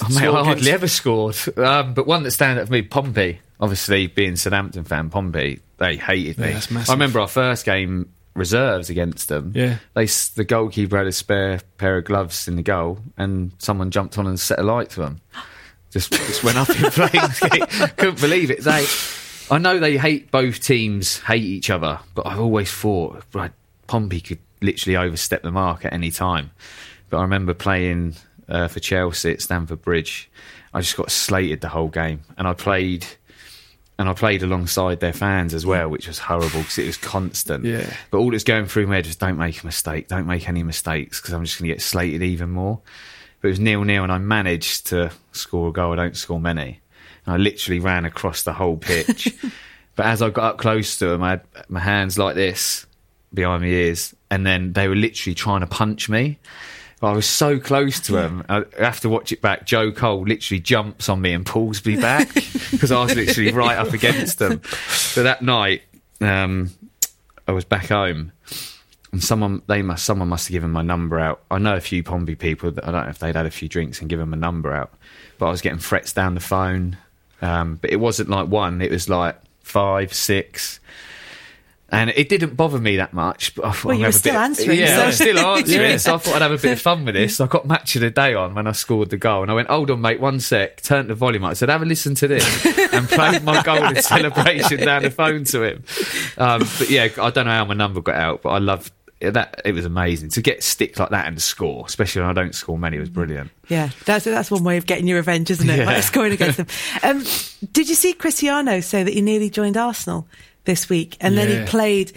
Oh, 0.01 0.07
mate, 0.09 0.27
I 0.27 0.43
hardly 0.43 0.71
ever 0.71 0.87
scored. 0.87 1.35
Um, 1.57 1.93
but 1.93 2.07
one 2.07 2.23
that 2.23 2.31
stands 2.31 2.61
out 2.61 2.67
for 2.67 2.73
me, 2.73 2.81
Pompey. 2.81 3.39
Obviously, 3.59 4.07
being 4.07 4.35
Southampton 4.35 4.83
fan, 4.85 5.09
Pompey, 5.09 5.59
they 5.77 5.97
hated 5.97 6.37
me. 6.37 6.51
Yeah. 6.51 6.85
I 6.87 6.93
remember 6.93 7.19
our 7.19 7.27
first 7.27 7.65
game 7.65 8.13
reserves 8.33 8.89
against 8.89 9.27
them. 9.27 9.51
Yeah. 9.53 9.77
they 9.95 10.05
the 10.05 10.45
goalkeeper 10.47 10.97
had 10.97 11.07
a 11.07 11.11
spare 11.11 11.59
pair 11.77 11.97
of 11.97 12.05
gloves 12.05 12.47
in 12.47 12.55
the 12.55 12.61
goal, 12.61 12.99
and 13.17 13.51
someone 13.57 13.91
jumped 13.91 14.17
on 14.17 14.27
and 14.27 14.39
set 14.39 14.59
a 14.59 14.63
light 14.63 14.89
to 14.91 15.01
them. 15.01 15.21
Just 15.91 16.13
just 16.13 16.43
went 16.43 16.57
up 16.57 16.69
in 16.69 16.75
flames. 16.91 17.39
Couldn't 17.97 18.21
believe 18.21 18.51
it. 18.51 18.61
They, 18.63 18.85
I 19.51 19.57
know 19.57 19.79
they 19.79 19.97
hate 19.97 20.31
both 20.31 20.61
teams, 20.63 21.19
hate 21.19 21.43
each 21.43 21.69
other, 21.69 21.99
but 22.15 22.27
I've 22.27 22.39
always 22.39 22.71
thought 22.71 23.23
Pompey 23.87 24.21
could 24.21 24.39
literally 24.61 24.95
overstep 24.95 25.41
the 25.41 25.51
mark 25.51 25.83
at 25.85 25.91
any 25.93 26.11
time. 26.11 26.51
But 27.09 27.17
I 27.17 27.21
remember 27.23 27.53
playing 27.55 28.15
uh, 28.49 28.67
for 28.67 28.79
Chelsea 28.79 29.31
at 29.31 29.41
Stamford 29.41 29.81
Bridge. 29.81 30.29
I 30.73 30.81
just 30.81 30.97
got 30.97 31.11
slated 31.11 31.61
the 31.61 31.69
whole 31.69 31.87
game, 31.87 32.21
and 32.37 32.47
I 32.47 32.53
played, 32.53 33.05
and 33.97 34.09
I 34.09 34.13
played 34.13 34.43
alongside 34.43 34.99
their 34.99 35.13
fans 35.13 35.53
as 35.53 35.65
well, 35.65 35.89
which 35.89 36.07
was 36.07 36.19
horrible 36.19 36.59
because 36.59 36.77
it 36.77 36.85
was 36.85 36.97
constant. 36.97 37.65
Yeah. 37.65 37.91
But 38.11 38.19
all 38.19 38.31
that's 38.31 38.43
going 38.43 38.65
through 38.65 38.87
my 38.87 38.95
head 38.95 39.07
was 39.07 39.15
don't 39.15 39.37
make 39.37 39.61
a 39.63 39.65
mistake, 39.65 40.07
don't 40.07 40.27
make 40.27 40.47
any 40.47 40.63
mistakes 40.63 41.19
because 41.21 41.33
I'm 41.33 41.43
just 41.45 41.59
going 41.59 41.69
to 41.69 41.75
get 41.75 41.81
slated 41.81 42.21
even 42.21 42.49
more. 42.49 42.81
But 43.41 43.47
it 43.47 43.51
was 43.51 43.59
nil 43.59 43.83
nil, 43.83 44.03
and 44.03 44.11
I 44.11 44.17
managed 44.17 44.87
to 44.87 45.11
score 45.31 45.69
a 45.69 45.71
goal. 45.71 45.93
I 45.93 45.95
don't 45.95 46.17
score 46.17 46.39
many. 46.39 46.81
And 47.25 47.35
I 47.35 47.37
literally 47.37 47.79
ran 47.79 48.05
across 48.05 48.43
the 48.43 48.53
whole 48.53 48.77
pitch. 48.77 49.35
but 49.95 50.05
as 50.05 50.21
I 50.21 50.29
got 50.29 50.53
up 50.53 50.57
close 50.57 50.99
to 50.99 51.07
them, 51.07 51.23
I 51.23 51.31
had 51.31 51.41
my 51.67 51.79
hands 51.79 52.17
like 52.17 52.35
this 52.35 52.85
behind 53.33 53.61
my 53.61 53.69
ears, 53.69 54.13
and 54.29 54.45
then 54.45 54.73
they 54.73 54.87
were 54.87 54.95
literally 54.95 55.35
trying 55.35 55.61
to 55.61 55.67
punch 55.67 56.09
me. 56.09 56.37
I 57.01 57.13
was 57.13 57.25
so 57.25 57.59
close 57.59 57.99
to 58.01 58.11
them. 58.11 58.43
I 58.49 58.63
have 58.77 58.99
to 59.01 59.09
watch 59.09 59.31
it 59.31 59.41
back. 59.41 59.65
Joe 59.65 59.91
Cole 59.91 60.23
literally 60.23 60.59
jumps 60.59 61.07
on 61.07 61.21
me 61.21 61.31
and 61.31 61.45
pulls 61.45 61.85
me 61.85 61.95
back 61.95 62.33
because 62.71 62.91
I 62.91 63.01
was 63.01 63.15
literally 63.15 63.51
right 63.51 63.77
up 63.77 63.93
against 63.93 64.39
them. 64.39 64.61
So 64.89 65.23
that 65.23 65.41
night, 65.41 65.83
um, 66.19 66.71
I 67.47 67.53
was 67.53 67.63
back 67.63 67.87
home, 67.87 68.33
and 69.11 69.23
someone 69.23 69.61
they 69.67 69.81
must 69.81 70.03
someone 70.05 70.27
must 70.27 70.47
have 70.47 70.51
given 70.51 70.71
my 70.71 70.81
number 70.81 71.19
out. 71.19 71.41
I 71.49 71.57
know 71.57 71.75
a 71.75 71.81
few 71.81 72.03
Pompey 72.03 72.35
people 72.35 72.71
that 72.71 72.85
I 72.85 72.91
don't 72.91 73.05
know 73.05 73.09
if 73.09 73.19
they'd 73.19 73.35
had 73.35 73.45
a 73.45 73.51
few 73.51 73.69
drinks 73.69 74.01
and 74.01 74.09
given 74.09 74.29
my 74.29 74.37
number 74.37 74.73
out, 74.73 74.93
but 75.37 75.47
I 75.47 75.51
was 75.51 75.61
getting 75.61 75.79
threats 75.79 76.11
down 76.13 76.35
the 76.35 76.41
phone. 76.41 76.97
Um, 77.41 77.75
but 77.75 77.91
it 77.91 77.97
wasn't 77.97 78.29
like 78.29 78.49
one; 78.49 78.81
it 78.81 78.91
was 78.91 79.07
like 79.07 79.39
five, 79.63 80.13
six. 80.13 80.79
And 81.91 82.11
it 82.11 82.29
didn't 82.29 82.55
bother 82.55 82.79
me 82.79 82.97
that 82.97 83.13
much. 83.13 83.55
But 83.55 83.65
I 83.65 83.71
thought 83.71 83.85
Well, 83.85 83.95
I'd 83.95 83.99
you 83.99 84.05
were 84.05 84.11
still 84.11 84.33
bit, 84.33 84.39
answering, 84.39 84.79
Yeah, 84.79 84.95
so- 84.95 85.01
I 85.01 85.05
was 85.07 85.15
still 85.15 85.39
answering. 85.57 85.81
Yeah. 85.91 85.97
So 85.97 86.15
I 86.15 86.17
thought 86.19 86.35
I'd 86.35 86.41
have 86.43 86.51
a 86.51 86.57
bit 86.57 86.71
of 86.73 86.81
fun 86.81 87.05
with 87.05 87.15
this. 87.15 87.39
I 87.41 87.47
got 87.47 87.67
match 87.67 87.95
of 87.95 88.01
the 88.01 88.09
day 88.11 88.33
on 88.33 88.53
when 88.55 88.67
I 88.67 88.71
scored 88.73 89.09
the 89.09 89.17
goal, 89.17 89.41
and 89.41 89.51
I 89.51 89.53
went, 89.55 89.67
"Hold 89.69 89.89
on, 89.91 90.01
mate, 90.01 90.19
one 90.19 90.39
sec." 90.39 90.81
Turned 90.81 91.09
the 91.09 91.15
volume 91.15 91.43
up. 91.43 91.51
I 91.51 91.53
said, 91.53 91.69
"Have 91.69 91.81
a 91.81 91.85
listen 91.85 92.15
to 92.15 92.27
this," 92.27 92.65
and 92.93 93.07
played 93.09 93.43
my 93.43 93.61
goal 93.63 93.83
in 93.85 94.01
celebration 94.01 94.79
down 94.79 95.03
the 95.03 95.11
phone 95.11 95.43
to 95.45 95.63
him. 95.63 95.83
Um, 96.37 96.59
but 96.77 96.89
yeah, 96.89 97.07
I 97.21 97.29
don't 97.29 97.45
know 97.45 97.51
how 97.51 97.65
my 97.65 97.73
number 97.73 98.01
got 98.01 98.15
out, 98.15 98.41
but 98.43 98.49
I 98.49 98.57
loved 98.59 98.91
that. 99.21 99.61
It 99.65 99.73
was 99.73 99.83
amazing 99.85 100.29
to 100.29 100.41
get 100.41 100.63
stick 100.63 100.97
like 100.99 101.09
that 101.09 101.27
and 101.27 101.41
score, 101.41 101.83
especially 101.85 102.21
when 102.21 102.29
I 102.29 102.33
don't 102.33 102.55
score 102.55 102.77
many. 102.77 102.97
It 102.97 103.01
was 103.01 103.09
brilliant. 103.09 103.51
Yeah, 103.67 103.89
that's 104.05 104.25
that's 104.25 104.49
one 104.51 104.63
way 104.63 104.77
of 104.77 104.85
getting 104.85 105.07
your 105.07 105.17
revenge, 105.17 105.49
isn't 105.51 105.69
it? 105.69 105.79
Yeah. 105.79 105.85
By 105.85 105.99
scoring 106.01 106.33
against 106.33 106.57
them. 106.57 106.67
Um, 107.03 107.23
did 107.73 107.89
you 107.89 107.95
see 107.95 108.13
Cristiano 108.13 108.79
say 108.79 109.03
that 109.03 109.13
he 109.13 109.21
nearly 109.21 109.49
joined 109.49 109.75
Arsenal 109.77 110.27
this 110.69 110.87
week, 110.89 111.17
and 111.19 111.35
then 111.37 111.47
he 111.49 111.65
played 111.69 112.11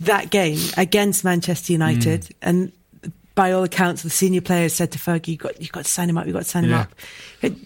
that 0.00 0.28
game 0.30 0.58
against 0.76 1.24
Manchester 1.24 1.72
United, 1.72 2.20
Mm. 2.22 2.32
and 2.42 2.72
by 3.34 3.52
all 3.52 3.64
accounts, 3.64 4.02
the 4.02 4.10
senior 4.10 4.40
players 4.42 4.72
said 4.74 4.92
to 4.92 4.98
Fergie, 4.98 5.28
"You 5.28 5.36
got 5.38 5.60
you 5.60 5.68
got 5.68 5.84
to 5.86 5.90
sign 5.90 6.08
him 6.10 6.18
up. 6.18 6.26
You 6.26 6.32
have 6.34 6.40
got 6.40 6.44
to 6.44 6.50
sign 6.50 6.64
him 6.64 6.74
up." 6.74 6.90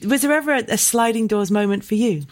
Was 0.04 0.22
there 0.22 0.32
ever 0.32 0.52
a, 0.54 0.64
a 0.68 0.78
sliding 0.78 1.26
doors 1.26 1.50
moment 1.50 1.84
for 1.84 1.96
you? 1.96 2.22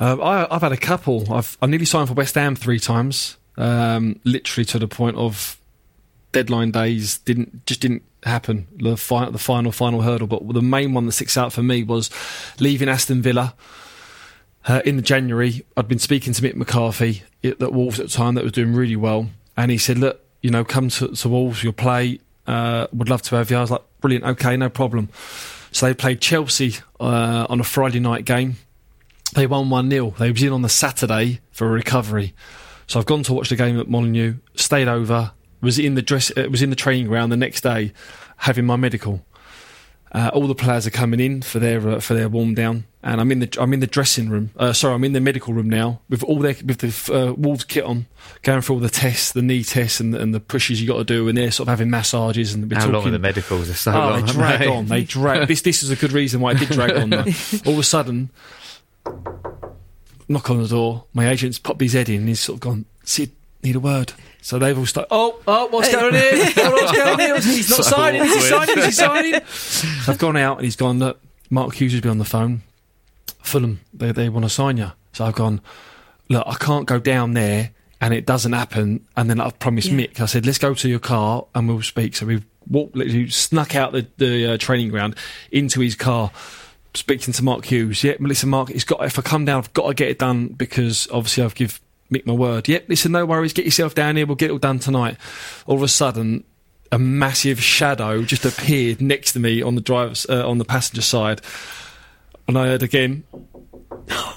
Um, 0.00 0.20
I, 0.20 0.46
I've 0.50 0.62
had 0.62 0.72
a 0.72 0.76
couple. 0.76 1.32
I've 1.32 1.56
I 1.62 1.66
nearly 1.66 1.84
signed 1.84 2.08
for 2.08 2.14
West 2.14 2.34
Ham 2.34 2.54
three 2.56 2.78
times. 2.80 3.36
Um, 3.56 4.20
literally 4.24 4.64
to 4.66 4.78
the 4.78 4.86
point 4.88 5.16
of 5.16 5.56
deadline 6.32 6.70
days 6.70 7.18
didn't 7.18 7.64
just 7.66 7.80
didn't 7.80 8.02
happen. 8.24 8.66
The, 8.76 8.96
fi- 8.96 9.30
the 9.30 9.38
final 9.38 9.72
final 9.72 10.02
hurdle, 10.02 10.26
but 10.28 10.46
the 10.52 10.62
main 10.62 10.92
one 10.94 11.06
that 11.06 11.12
sticks 11.12 11.36
out 11.36 11.52
for 11.52 11.62
me 11.62 11.82
was 11.82 12.10
leaving 12.60 12.88
Aston 12.88 13.22
Villa. 13.22 13.54
Uh, 14.66 14.82
in 14.84 14.96
the 14.96 15.02
January, 15.02 15.64
I'd 15.76 15.88
been 15.88 15.98
speaking 15.98 16.32
to 16.34 16.42
Mick 16.42 16.54
McCarthy 16.54 17.22
at, 17.42 17.60
Wolves 17.72 17.98
at 18.00 18.06
the 18.06 18.12
time 18.12 18.34
that 18.34 18.44
was 18.44 18.52
doing 18.52 18.74
really 18.74 18.96
well, 18.96 19.30
and 19.56 19.70
he 19.70 19.78
said, 19.78 19.98
"Look, 19.98 20.20
you 20.42 20.50
know, 20.50 20.64
come 20.64 20.88
to, 20.90 21.08
to 21.08 21.28
Wolves, 21.28 21.62
you'll 21.62 21.72
play. 21.72 22.20
Uh, 22.46 22.86
would 22.92 23.08
love 23.08 23.22
to 23.22 23.36
have 23.36 23.50
you." 23.50 23.56
I 23.56 23.60
was 23.60 23.70
like, 23.70 23.82
"Brilliant, 24.00 24.24
okay, 24.24 24.56
no 24.56 24.68
problem." 24.68 25.08
So 25.72 25.86
they 25.86 25.94
played 25.94 26.20
Chelsea 26.20 26.76
uh, 27.00 27.46
on 27.48 27.60
a 27.60 27.64
Friday 27.64 28.00
night 28.00 28.24
game. 28.24 28.56
They 29.34 29.46
won 29.46 29.68
1 29.68 29.90
0. 29.90 30.14
They 30.18 30.32
was 30.32 30.42
in 30.42 30.52
on 30.52 30.62
the 30.62 30.68
Saturday 30.68 31.40
for 31.50 31.66
a 31.66 31.70
recovery. 31.70 32.34
So 32.86 32.98
I've 32.98 33.06
gone 33.06 33.22
to 33.24 33.34
watch 33.34 33.50
the 33.50 33.56
game 33.56 33.78
at 33.78 33.88
Molineux, 33.88 34.36
stayed 34.54 34.88
over, 34.88 35.32
was 35.60 35.78
in 35.78 35.94
the 35.94 36.02
dress, 36.02 36.32
uh, 36.36 36.48
was 36.50 36.62
in 36.62 36.70
the 36.70 36.76
training 36.76 37.08
ground 37.08 37.30
the 37.30 37.36
next 37.36 37.60
day, 37.60 37.92
having 38.38 38.64
my 38.64 38.76
medical. 38.76 39.24
Uh, 40.10 40.30
all 40.32 40.46
the 40.46 40.54
players 40.54 40.86
are 40.86 40.90
coming 40.90 41.20
in 41.20 41.42
for 41.42 41.58
their 41.58 41.86
uh, 41.86 42.00
for 42.00 42.14
their 42.14 42.30
warm 42.30 42.54
down, 42.54 42.84
and 43.02 43.20
I'm 43.20 43.30
in 43.30 43.40
the 43.40 43.56
I'm 43.60 43.74
in 43.74 43.80
the 43.80 43.86
dressing 43.86 44.30
room. 44.30 44.50
Uh, 44.56 44.72
sorry, 44.72 44.94
I'm 44.94 45.04
in 45.04 45.12
the 45.12 45.20
medical 45.20 45.52
room 45.52 45.68
now 45.68 46.00
with 46.08 46.22
all 46.24 46.38
their 46.38 46.54
with 46.64 46.78
the 46.78 47.14
uh, 47.14 47.34
Wolves 47.34 47.64
kit 47.64 47.84
on, 47.84 48.06
going 48.42 48.62
through 48.62 48.76
all 48.76 48.80
the 48.80 48.88
tests, 48.88 49.32
the 49.32 49.42
knee 49.42 49.62
tests, 49.62 50.00
and, 50.00 50.14
and 50.14 50.34
the 50.34 50.40
pushes 50.40 50.80
you 50.80 50.88
got 50.88 50.96
to 50.96 51.04
do, 51.04 51.28
and 51.28 51.36
they're 51.36 51.50
sort 51.50 51.68
of 51.68 51.70
having 51.70 51.90
massages 51.90 52.54
and 52.54 52.70
we're 52.70 52.76
How 52.76 52.86
talking. 52.86 52.94
long 52.94 53.06
are 53.08 53.10
the 53.10 53.18
medicals? 53.18 53.66
They're 53.66 53.76
so 53.76 53.92
Oh, 53.92 53.98
long. 54.10 54.24
they 54.24 54.32
drag 54.32 54.58
they? 54.60 54.66
on. 54.76 54.86
They 54.86 55.04
drag. 55.04 55.46
this 55.46 55.60
this 55.60 55.82
is 55.82 55.90
a 55.90 55.96
good 55.96 56.12
reason 56.12 56.40
why 56.40 56.52
it 56.52 56.58
did 56.58 56.70
drag 56.70 56.92
on. 56.96 57.10
Though. 57.10 57.24
All 57.66 57.72
of 57.74 57.78
a 57.78 57.82
sudden, 57.82 58.30
knock 60.28 60.50
on 60.50 60.62
the 60.62 60.68
door. 60.68 61.04
My 61.12 61.28
agent's 61.28 61.58
popped 61.58 61.80
his 61.80 61.92
head 61.92 62.08
in. 62.08 62.20
and 62.20 62.28
He's 62.28 62.40
sort 62.40 62.56
of 62.56 62.60
gone. 62.60 62.84
Sid, 63.04 63.32
need 63.62 63.76
a 63.76 63.80
word. 63.80 64.12
So 64.40 64.58
they've 64.58 64.78
all 64.78 64.86
started. 64.86 65.08
Oh, 65.10 65.40
oh, 65.46 65.66
what's 65.68 65.90
going 65.92 66.06
on 66.06 66.14
here? 66.14 66.32
What's 66.70 66.92
going 66.92 67.08
on 67.08 67.18
here? 67.18 67.34
He's 67.40 67.68
not 67.68 67.84
So 67.84 67.90
signing. 67.90 68.22
Is 68.22 68.34
he 68.34 68.40
signing? 68.40 68.78
Is 68.78 68.84
he 68.86 68.92
signing? 68.92 69.34
I've 70.08 70.18
gone 70.18 70.36
out 70.36 70.58
and 70.58 70.64
he's 70.64 70.76
gone. 70.76 70.98
Look, 70.98 71.20
Mark 71.50 71.74
Hughes 71.74 71.92
has 71.92 72.00
been 72.00 72.12
on 72.12 72.18
the 72.18 72.24
phone. 72.24 72.62
Fulham, 73.42 73.80
they 73.92 74.12
they 74.12 74.28
want 74.28 74.44
to 74.44 74.50
sign 74.50 74.76
you. 74.76 74.92
So 75.12 75.24
I've 75.24 75.34
gone. 75.34 75.60
Look, 76.28 76.44
I 76.46 76.54
can't 76.54 76.86
go 76.86 76.98
down 76.98 77.34
there 77.34 77.70
and 78.00 78.14
it 78.14 78.26
doesn't 78.26 78.52
happen. 78.52 79.06
And 79.16 79.28
then 79.28 79.40
I've 79.40 79.58
promised 79.58 79.88
Yeah. 79.88 79.98
Mick. 80.06 80.20
I 80.20 80.26
said, 80.26 80.46
let's 80.46 80.58
go 80.58 80.72
to 80.74 80.88
your 80.88 80.98
car 80.98 81.46
and 81.54 81.68
we'll 81.68 81.82
speak. 81.82 82.14
So 82.16 82.26
we 82.26 82.42
walked, 82.68 82.94
literally 82.94 83.28
snuck 83.30 83.74
out 83.74 83.92
the 83.92 84.06
the 84.18 84.52
uh, 84.54 84.56
training 84.58 84.88
ground 84.90 85.16
into 85.50 85.80
his 85.80 85.94
car. 85.94 86.30
Speaking 86.94 87.34
to 87.34 87.44
Mark 87.44 87.66
Hughes, 87.66 88.02
yeah, 88.02 88.14
listen, 88.18 88.48
Mark, 88.48 88.70
it's 88.70 88.84
got. 88.84 89.04
If 89.04 89.18
I 89.18 89.22
come 89.22 89.44
down, 89.44 89.58
I've 89.58 89.72
got 89.74 89.88
to 89.88 89.94
get 89.94 90.08
it 90.08 90.18
done 90.18 90.48
because 90.48 91.06
obviously 91.10 91.44
I've 91.44 91.54
give 91.54 91.80
Mick 92.12 92.24
my 92.26 92.32
word. 92.32 92.68
Yep, 92.68 92.86
listen, 92.88 93.12
no 93.12 93.26
worries, 93.26 93.52
get 93.52 93.64
yourself 93.64 93.94
down 93.94 94.16
here. 94.16 94.26
We'll 94.26 94.36
get 94.36 94.48
it 94.48 94.52
all 94.52 94.58
done 94.58 94.78
tonight. 94.78 95.16
All 95.66 95.76
of 95.76 95.82
a 95.82 95.88
sudden, 95.88 96.44
a 96.90 96.98
massive 96.98 97.62
shadow 97.62 98.22
just 98.22 98.44
appeared 98.44 99.00
next 99.02 99.32
to 99.32 99.40
me 99.40 99.60
on 99.62 99.74
the 99.74 99.80
driver's 99.80 100.26
uh, 100.28 100.48
on 100.48 100.58
the 100.58 100.64
passenger 100.64 101.02
side, 101.02 101.40
and 102.46 102.58
I 102.58 102.66
heard 102.66 102.82
again. 102.82 103.24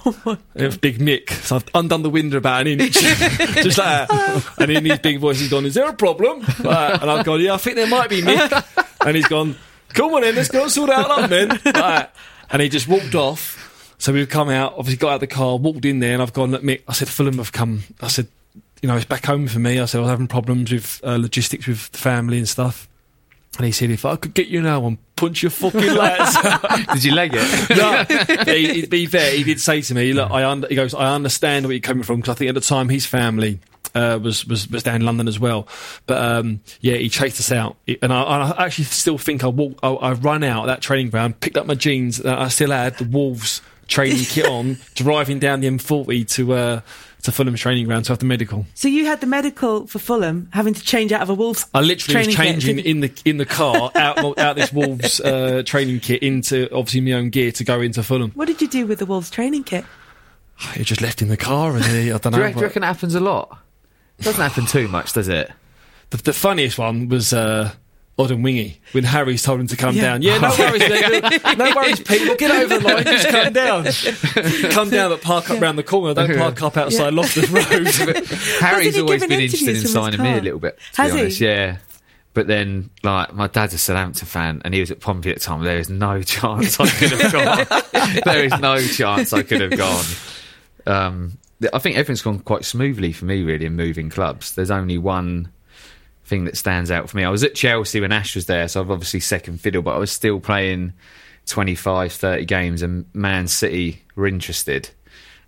Oh 0.03 0.19
my 0.25 0.37
It 0.55 0.65
was 0.65 0.77
Big 0.77 0.97
Mick, 0.97 1.29
so 1.29 1.57
I've 1.57 1.65
undone 1.75 2.01
the 2.01 2.09
window 2.09 2.37
about 2.37 2.65
an 2.65 2.79
inch, 2.81 2.93
just 2.93 3.77
like 3.77 4.07
that. 4.07 4.43
And 4.57 4.71
in 4.71 4.83
his 4.83 4.97
big 4.99 5.19
voice, 5.19 5.39
he's 5.39 5.49
gone, 5.49 5.65
"Is 5.65 5.75
there 5.75 5.87
a 5.87 5.93
problem?" 5.93 6.39
Like 6.59 7.01
and 7.01 7.09
I've 7.09 7.23
gone, 7.23 7.39
"Yeah, 7.39 7.53
I 7.53 7.57
think 7.57 7.75
there 7.75 7.87
might 7.87 8.09
be, 8.09 8.21
Mick." 8.21 8.85
And 9.05 9.15
he's 9.15 9.27
gone, 9.27 9.55
"Come 9.89 10.13
on 10.15 10.23
in, 10.23 10.35
let's 10.35 10.49
go 10.49 10.67
sort 10.67 10.89
it 10.89 10.95
out, 10.95 11.29
man." 11.29 11.59
Like. 11.63 12.11
And 12.51 12.61
he 12.61 12.67
just 12.67 12.87
walked 12.87 13.15
off. 13.15 13.60
So 14.01 14.11
we've 14.11 14.27
come 14.27 14.49
out, 14.49 14.73
obviously 14.79 14.97
got 14.97 15.09
out 15.09 15.13
of 15.13 15.19
the 15.19 15.27
car, 15.27 15.57
walked 15.57 15.85
in 15.85 15.99
there, 15.99 16.13
and 16.13 16.23
I've 16.23 16.33
gone, 16.33 16.49
"Look, 16.49 16.63
Mick," 16.63 16.81
I 16.87 16.93
said, 16.93 17.07
"Fulham 17.07 17.37
have 17.37 17.51
come." 17.51 17.83
I 18.01 18.07
said, 18.07 18.27
"You 18.81 18.87
know, 18.87 18.95
it's 18.95 19.05
back 19.05 19.27
home 19.27 19.47
for 19.47 19.59
me." 19.59 19.79
I 19.79 19.85
said, 19.85 19.99
"I 19.99 20.01
was 20.01 20.09
having 20.09 20.25
problems 20.25 20.71
with 20.71 20.99
uh, 21.03 21.17
logistics 21.17 21.67
with 21.67 21.91
the 21.91 21.99
family 21.99 22.39
and 22.39 22.49
stuff." 22.49 22.89
And 23.57 23.65
he 23.67 23.71
said, 23.71 23.91
"If 23.91 24.03
I 24.03 24.15
could 24.15 24.33
get 24.33 24.47
you 24.47 24.59
now 24.59 24.87
and 24.87 24.97
punch 25.17 25.43
your 25.43 25.51
fucking 25.51 25.93
lads." 25.93 26.35
Did 26.93 27.03
you 27.03 27.13
leg 27.13 27.33
it? 27.35 27.69
no, 27.77 28.03
but 28.43 28.57
he, 28.57 28.81
to 28.81 28.87
be 28.87 29.05
fair, 29.05 29.35
he 29.35 29.43
did 29.43 29.61
say 29.61 29.81
to 29.81 29.93
me, 29.93 30.13
"Look, 30.13 30.31
I 30.31 30.49
under, 30.49 30.67
he 30.67 30.73
goes, 30.73 30.95
I 30.95 31.13
understand 31.13 31.67
where 31.67 31.73
you're 31.73 31.79
coming 31.79 32.01
from 32.01 32.21
because 32.21 32.31
I 32.31 32.37
think 32.39 32.49
at 32.49 32.55
the 32.55 32.61
time 32.61 32.89
his 32.89 33.05
family 33.05 33.59
uh, 33.93 34.17
was, 34.19 34.47
was 34.47 34.67
was 34.67 34.81
down 34.81 34.95
in 34.95 35.05
London 35.05 35.27
as 35.27 35.39
well. 35.39 35.67
But 36.07 36.23
um, 36.23 36.61
yeah, 36.79 36.95
he 36.95 37.07
chased 37.07 37.39
us 37.39 37.51
out, 37.51 37.77
and 38.01 38.11
I, 38.11 38.23
I 38.23 38.65
actually 38.65 38.85
still 38.85 39.19
think 39.19 39.43
I 39.43 39.47
walk. 39.47 39.77
I, 39.83 39.89
I 39.89 40.13
run 40.13 40.43
out 40.43 40.61
of 40.61 40.67
that 40.69 40.81
training 40.81 41.11
ground, 41.11 41.39
picked 41.39 41.55
up 41.55 41.67
my 41.67 41.75
jeans 41.75 42.17
that 42.17 42.39
I 42.39 42.47
still 42.47 42.71
had, 42.71 42.97
the 42.97 43.05
Wolves 43.05 43.61
training 43.91 44.23
kit 44.25 44.45
on, 44.47 44.77
driving 44.95 45.37
down 45.39 45.59
the 45.61 45.67
M40 45.67 46.27
to 46.35 46.53
uh, 46.53 46.81
to 47.23 47.31
Fulham's 47.31 47.59
training 47.59 47.85
ground 47.85 48.05
to 48.05 48.11
have 48.13 48.19
the 48.19 48.25
medical. 48.25 48.65
So 48.73 48.87
you 48.87 49.05
had 49.05 49.21
the 49.21 49.27
medical 49.27 49.85
for 49.85 49.99
Fulham, 49.99 50.49
having 50.53 50.73
to 50.73 50.81
change 50.81 51.11
out 51.11 51.21
of 51.21 51.29
a 51.29 51.35
Wolves. 51.35 51.67
I 51.73 51.81
literally 51.81 52.17
was 52.25 52.33
training 52.35 52.61
kit. 52.61 52.63
changing 52.63 52.85
in 52.85 52.99
the 53.01 53.11
in 53.25 53.37
the 53.37 53.45
car 53.45 53.91
out 53.93 54.39
out 54.39 54.55
this 54.55 54.73
Wolves 54.73 55.19
uh, 55.19 55.61
training 55.65 55.99
kit 55.99 56.23
into 56.23 56.67
obviously 56.73 57.01
my 57.01 57.11
own 57.13 57.29
gear 57.29 57.51
to 57.51 57.63
go 57.63 57.79
into 57.81 58.01
Fulham. 58.01 58.31
What 58.31 58.47
did 58.47 58.61
you 58.61 58.67
do 58.67 58.87
with 58.87 58.97
the 58.99 59.05
Wolves 59.05 59.29
training 59.29 59.63
kit? 59.65 59.85
It 60.75 60.83
just 60.83 61.01
left 61.01 61.21
in 61.21 61.27
the 61.27 61.37
car, 61.37 61.75
and 61.75 61.83
then, 61.83 62.13
I 62.13 62.17
don't 62.17 62.21
Do 62.23 62.29
know. 62.31 62.37
you, 62.37 62.43
reckon, 62.43 62.53
do 62.53 62.59
you 62.61 62.67
reckon 62.67 62.83
it 62.83 62.85
happens 62.87 63.15
a 63.15 63.19
lot? 63.19 63.57
It 64.19 64.25
doesn't 64.25 64.41
happen 64.41 64.65
too 64.67 64.87
much, 64.87 65.13
does 65.13 65.27
it? 65.27 65.51
The, 66.11 66.17
the 66.17 66.33
funniest 66.33 66.77
one 66.77 67.09
was 67.09 67.33
uh, 67.33 67.71
Odemwingie 68.27 68.77
when 68.91 69.03
Harry's 69.03 69.43
told 69.43 69.59
him 69.59 69.67
to 69.67 69.77
come 69.77 69.95
Yeah. 69.95 70.01
down. 70.01 70.21
Yeah, 70.21 70.37
no 70.39 70.49
worries, 70.59 70.79
Nick. 70.81 71.57
no 71.57 71.73
worries, 71.75 71.99
Pete. 71.99 72.21
We'll 72.21 72.35
get 72.37 72.51
over 72.51 72.79
the 72.79 72.87
line. 72.87 73.03
Just 73.03 73.27
come 73.29 73.53
down. 73.53 73.85
come 74.71 74.89
down, 74.89 75.09
but 75.11 75.21
park 75.21 75.49
up 75.49 75.61
round 75.61 75.77
the 75.77 75.83
corner. 75.83 76.13
Don't 76.13 76.37
park 76.37 76.61
up 76.61 76.77
outside 76.77 77.13
Loftus 77.13 77.49
Road. 77.49 77.65
Harry's 78.59 78.97
always 78.97 79.25
been 79.25 79.31
interested 79.31 79.33
in 79.33 79.41
interviews 79.41 79.59
from 79.59 79.67
his 79.75 79.93
signing 79.93 80.21
me 80.21 80.37
a 80.37 80.41
little 80.41 80.59
bit. 80.59 80.79
To 80.93 81.01
Has 81.01 81.11
be 81.11 81.17
he? 81.17 81.23
honest, 81.23 81.41
yeah. 81.41 81.77
But 82.33 82.47
then, 82.47 82.89
like, 83.03 83.33
my 83.33 83.47
dad's 83.47 83.73
a 83.73 83.77
Southampton 83.77 84.25
fan, 84.25 84.61
and 84.63 84.73
he 84.73 84.79
was 84.79 84.89
at 84.89 85.01
Pompey 85.01 85.31
at 85.31 85.35
the 85.39 85.41
time. 85.41 85.63
There 85.63 85.77
is 85.79 85.89
no 85.89 86.21
chance 86.23 86.79
I 86.79 86.87
could 86.89 87.11
have 87.11 87.31
gone. 87.33 88.21
there 88.23 88.45
is 88.45 88.57
no 88.59 88.79
chance 88.81 89.33
I 89.33 89.43
could 89.43 89.59
have 89.59 89.77
gone. 89.77 90.05
Um, 90.85 91.37
I 91.73 91.79
think 91.79 91.97
everything's 91.97 92.21
gone 92.21 92.39
quite 92.39 92.63
smoothly 92.63 93.11
for 93.11 93.25
me, 93.25 93.43
really, 93.43 93.65
in 93.65 93.75
moving 93.75 94.09
clubs. 94.09 94.55
There's 94.55 94.71
only 94.71 94.97
one 94.97 95.51
thing 96.31 96.45
that 96.45 96.55
stands 96.55 96.89
out 96.89 97.09
for 97.09 97.17
me. 97.17 97.25
I 97.25 97.29
was 97.29 97.43
at 97.43 97.55
Chelsea 97.55 97.99
when 97.99 98.13
Ash 98.13 98.35
was 98.35 98.45
there, 98.45 98.65
so 98.69 98.79
I've 98.79 98.89
obviously 98.89 99.19
second 99.19 99.59
fiddle, 99.59 99.81
but 99.81 99.95
I 99.95 99.97
was 99.97 100.13
still 100.13 100.39
playing 100.39 100.93
25, 101.47 102.13
30 102.13 102.45
games, 102.45 102.81
and 102.81 103.05
Man 103.13 103.49
City 103.49 104.01
were 104.15 104.27
interested. 104.27 104.89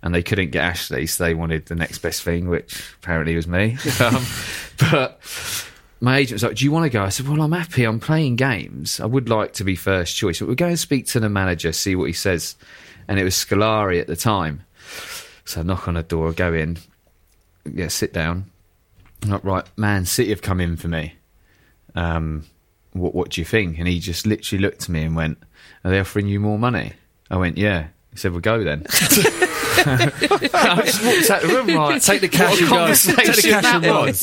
And 0.02 0.14
they 0.14 0.22
couldn't 0.22 0.50
get 0.50 0.62
Ashley, 0.62 1.06
so 1.06 1.24
they 1.24 1.32
wanted 1.32 1.64
the 1.64 1.74
next 1.74 2.00
best 2.00 2.22
thing, 2.22 2.50
which 2.50 2.78
apparently 3.02 3.34
was 3.34 3.48
me. 3.48 3.78
um, 4.00 4.22
but 4.90 5.18
my 6.02 6.18
agent 6.18 6.34
was 6.34 6.42
like, 6.42 6.56
"Do 6.56 6.66
you 6.66 6.70
want 6.70 6.84
to 6.84 6.90
go?" 6.90 7.02
I 7.02 7.08
said, 7.08 7.26
"Well, 7.26 7.40
I'm 7.40 7.52
happy. 7.52 7.84
I'm 7.84 7.98
playing 7.98 8.36
games. 8.36 9.00
I 9.00 9.06
would 9.06 9.30
like 9.30 9.54
to 9.54 9.64
be 9.64 9.76
first 9.76 10.14
choice, 10.14 10.40
but 10.40 10.46
we'll 10.46 10.56
go 10.56 10.66
and 10.66 10.78
speak 10.78 11.06
to 11.06 11.20
the 11.20 11.30
manager, 11.30 11.72
see 11.72 11.96
what 11.96 12.04
he 12.04 12.12
says." 12.12 12.54
And 13.08 13.18
it 13.18 13.24
was 13.24 13.34
Scolari 13.34 13.98
at 13.98 14.06
the 14.06 14.16
time, 14.16 14.64
so 15.46 15.60
I 15.60 15.64
knock 15.64 15.88
on 15.88 15.94
the 15.94 16.02
door, 16.02 16.32
go 16.32 16.52
in, 16.52 16.76
yeah, 17.64 17.88
sit 17.88 18.12
down. 18.12 18.50
I'm 19.24 19.40
right, 19.42 19.64
Man 19.76 20.04
City 20.06 20.30
have 20.30 20.42
come 20.42 20.60
in 20.60 20.76
for 20.76 20.88
me. 20.88 21.14
Um, 21.94 22.44
what 22.92 23.14
what 23.14 23.30
do 23.30 23.40
you 23.40 23.44
think? 23.44 23.78
And 23.78 23.88
he 23.88 23.98
just 23.98 24.26
literally 24.26 24.62
looked 24.62 24.82
at 24.84 24.88
me 24.88 25.02
and 25.02 25.16
went, 25.16 25.38
"Are 25.84 25.90
they 25.90 25.98
offering 26.00 26.28
you 26.28 26.40
more 26.40 26.58
money?" 26.58 26.92
I 27.30 27.36
went, 27.36 27.56
"Yeah." 27.58 27.88
He 28.12 28.18
said, 28.18 28.30
We'll 28.30 28.40
go 28.42 28.62
then." 28.62 28.86
I 29.86 30.82
just 30.86 31.04
walked 31.04 31.30
out 31.30 31.42
the 31.42 31.48
room 31.48 31.66
right? 31.76 32.00
Take 32.00 32.20
the 32.20 32.28
cash 32.28 32.60
and 32.60 32.70
go. 32.70 32.86
Take 32.94 33.34
the 33.34 33.42
cash 33.42 33.64
and 33.64 33.84
was. 33.84 34.22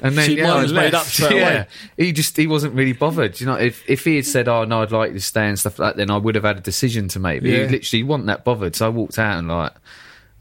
And 0.00 0.16
then 0.16 0.30
yeah, 0.30 0.54
I 0.54 0.62
was 0.62 0.72
made 0.72 0.92
left. 0.92 0.94
up 0.94 1.12
straight 1.12 1.36
yeah. 1.36 1.48
away. 1.50 1.66
He 1.96 2.12
just 2.12 2.36
he 2.36 2.46
wasn't 2.46 2.74
really 2.74 2.92
bothered. 2.92 3.40
You 3.40 3.46
know, 3.46 3.54
if 3.56 3.82
if 3.90 4.04
he 4.04 4.16
had 4.16 4.26
said, 4.26 4.46
"Oh 4.48 4.64
no, 4.64 4.82
I'd 4.82 4.92
like 4.92 5.12
to 5.12 5.20
stay 5.20 5.48
and 5.48 5.58
stuff 5.58 5.78
like 5.80 5.94
that," 5.94 5.96
then 5.96 6.10
I 6.10 6.18
would 6.18 6.36
have 6.36 6.44
had 6.44 6.58
a 6.58 6.60
decision 6.60 7.08
to 7.08 7.18
make. 7.18 7.40
But 7.42 7.50
Yeah. 7.50 7.66
he 7.66 7.68
literally 7.72 8.02
wasn't 8.04 8.26
that 8.28 8.44
bothered. 8.44 8.76
So 8.76 8.86
I 8.86 8.90
walked 8.90 9.18
out 9.18 9.38
and 9.38 9.48
like, 9.48 9.72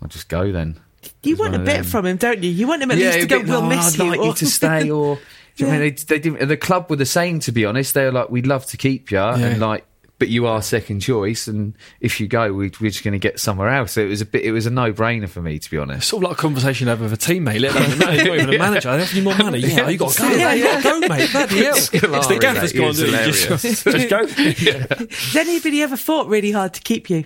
I'll 0.02 0.08
just 0.08 0.30
go 0.30 0.52
then. 0.52 0.80
You 1.24 1.36
want 1.36 1.56
a 1.56 1.60
bit 1.60 1.86
from 1.86 2.06
him, 2.06 2.18
don't 2.18 2.42
you? 2.44 2.50
You 2.50 2.68
want 2.68 2.82
him 2.82 2.92
at 2.92 2.98
least 2.98 3.20
to 3.20 3.28
go, 3.28 3.40
bit, 3.40 3.48
we'll 3.48 3.58
"Oh, 3.64 3.70
miss 3.70 3.94
I'd 3.94 4.04
you. 4.04 4.10
like 4.10 4.20
or- 4.20 4.26
you 4.28 4.34
to 4.34 4.46
stay, 4.48 4.90
or 4.92 5.16
do 5.16 5.22
you 5.58 5.68
know 5.68 5.74
I 5.74 5.80
mean, 5.80 5.82
they, 5.82 5.90
they 5.92 6.20
didn't. 6.20 6.48
The 6.48 6.58
club 6.58 6.90
were 6.90 6.96
the 6.96 7.06
same, 7.06 7.40
to 7.42 7.52
be 7.52 7.66
honest. 7.66 7.94
They 7.94 8.06
were 8.06 8.12
like, 8.12 8.30
"We'd 8.30 8.48
love 8.48 8.66
to 8.68 8.78
keep 8.78 9.12
you," 9.12 9.20
and 9.20 9.60
like, 9.60 9.86
but 10.18 10.30
you 10.30 10.46
are 10.48 10.62
second 10.62 11.00
choice, 11.02 11.48
and 11.48 11.76
if 12.00 12.20
you 12.20 12.28
go, 12.28 12.54
we, 12.54 12.72
we're 12.80 12.90
just 12.92 13.04
going 13.04 13.14
to 13.14 13.20
get 13.20 13.40
somewhere 13.40 13.70
else. 13.70 13.94
So 13.94 14.02
it 14.02 14.08
was 14.08 14.22
a 14.22 14.26
bit. 14.26 14.44
It 14.44 14.52
was 14.52 14.66
a 14.66 14.70
no-brainer 14.70 15.28
for 15.30 15.42
me, 15.42 15.60
to 15.60 15.70
be 15.72 15.78
honest. 15.78 16.08
Sort 16.10 16.24
of 16.24 16.30
like 16.30 16.38
a 16.38 16.42
conversation 16.42 16.88
over 16.88 17.04
with 17.04 17.14
a 17.14 17.18
teammate. 17.18 17.60
Let 17.60 17.76
alone 17.76 17.92
a 17.92 17.96
manager, 17.98 18.28
not 18.28 18.36
even 18.36 18.54
a 18.56 18.58
manager. 18.60 18.98
They 18.98 19.04
offer 19.04 19.16
you 19.16 19.24
more 19.24 19.38
money. 19.38 19.60
Yeah, 19.62 19.90
you 19.90 19.98
got 19.98 20.12
to 20.14 20.22
go. 20.22 20.30
Yeah, 20.32 20.54
you 20.54 20.64
got 20.64 20.78
to 20.78 20.84
go, 20.84 21.00
mate. 21.08 21.32
Bloody 21.32 21.64
hell. 21.64 21.76
It's 21.76 21.90
the 21.90 21.98
Scolari, 22.00 22.40
gaffer's 22.40 22.74
gone. 22.74 22.94
Just, 22.94 23.84
just 23.84 24.10
go. 24.10 24.28
Has 24.28 25.36
anybody 25.36 25.82
ever 25.84 25.98
fought 25.98 26.28
really 26.28 26.52
hard 26.52 26.74
to 26.76 26.82
keep 26.82 27.10
you? 27.10 27.26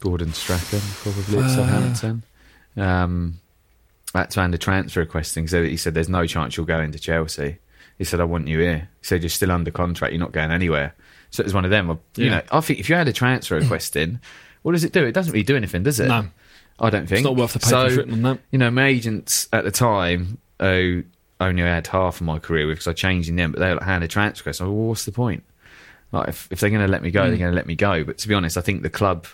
Gordon 0.00 0.32
Strachan, 0.34 0.80
probably 1.02 1.38
at 1.38 1.44
uh, 1.44 1.48
Southampton. 1.56 2.22
Um, 2.76 3.38
I 4.14 4.20
had 4.20 4.30
to 4.32 4.40
hand 4.40 4.54
a 4.54 4.58
transfer 4.58 5.00
request 5.00 5.36
in 5.36 5.44
because 5.44 5.68
he 5.68 5.76
said, 5.76 5.94
"There's 5.94 6.08
no 6.08 6.26
chance 6.26 6.56
you'll 6.56 6.66
go 6.66 6.80
into 6.80 6.98
Chelsea." 6.98 7.58
He 7.98 8.04
said, 8.04 8.20
"I 8.20 8.24
want 8.24 8.48
you 8.48 8.58
here." 8.60 8.88
He 9.00 9.06
said, 9.06 9.22
"You're 9.22 9.30
still 9.30 9.50
under 9.52 9.70
contract. 9.70 10.12
You're 10.12 10.20
not 10.20 10.32
going 10.32 10.50
anywhere." 10.50 10.94
So 11.30 11.40
it 11.40 11.44
was 11.44 11.54
one 11.54 11.64
of 11.64 11.70
them. 11.70 11.88
You 12.16 12.24
Yeah. 12.26 12.30
know, 12.30 12.42
I 12.52 12.60
think 12.60 12.78
if 12.78 12.88
you 12.90 12.94
had 12.94 13.08
a 13.08 13.12
transfer 13.12 13.56
request 13.58 13.96
in, 13.96 14.20
what 14.62 14.72
does 14.72 14.84
it 14.84 14.92
do? 14.92 15.04
It 15.06 15.12
doesn't 15.12 15.32
really 15.32 15.42
do 15.44 15.56
anything, 15.56 15.82
does 15.82 15.98
it? 15.98 16.08
No. 16.08 16.26
I 16.78 16.90
don't 16.90 17.06
think 17.06 17.20
it's 17.20 17.24
not 17.24 17.36
worth 17.36 17.52
the 17.54 17.58
paper 17.58 17.68
so, 17.70 17.86
it's 17.86 17.96
written 17.96 18.12
on 18.14 18.22
that. 18.22 18.38
You 18.50 18.58
know, 18.58 18.70
my 18.70 18.86
agents 18.86 19.48
at 19.52 19.64
the 19.64 19.70
time, 19.70 20.38
who 20.60 21.04
only 21.40 21.62
had 21.62 21.86
half 21.86 22.16
of 22.20 22.26
my 22.26 22.38
career 22.38 22.66
with 22.66 22.76
because 22.78 22.86
I 22.88 22.92
changed 22.92 23.28
in 23.28 23.36
them, 23.36 23.52
but 23.52 23.60
they 23.60 23.72
like, 23.72 23.82
hand 23.82 24.04
a 24.04 24.08
transfer 24.08 24.42
request. 24.42 24.60
I 24.60 24.64
well, 24.64 24.74
what's 24.74 25.04
the 25.04 25.12
point? 25.12 25.42
Like, 26.12 26.28
if, 26.28 26.48
if 26.50 26.60
they're 26.60 26.70
going 26.70 26.82
to 26.84 26.88
let 26.90 27.02
me 27.02 27.10
go, 27.10 27.20
Mm. 27.22 27.28
they're 27.28 27.38
going 27.38 27.50
to 27.50 27.56
let 27.56 27.66
me 27.66 27.76
go. 27.76 28.04
But 28.04 28.18
to 28.18 28.28
be 28.28 28.34
honest, 28.34 28.58
I 28.58 28.60
think 28.60 28.82
the 28.82 28.90
club, 28.90 29.26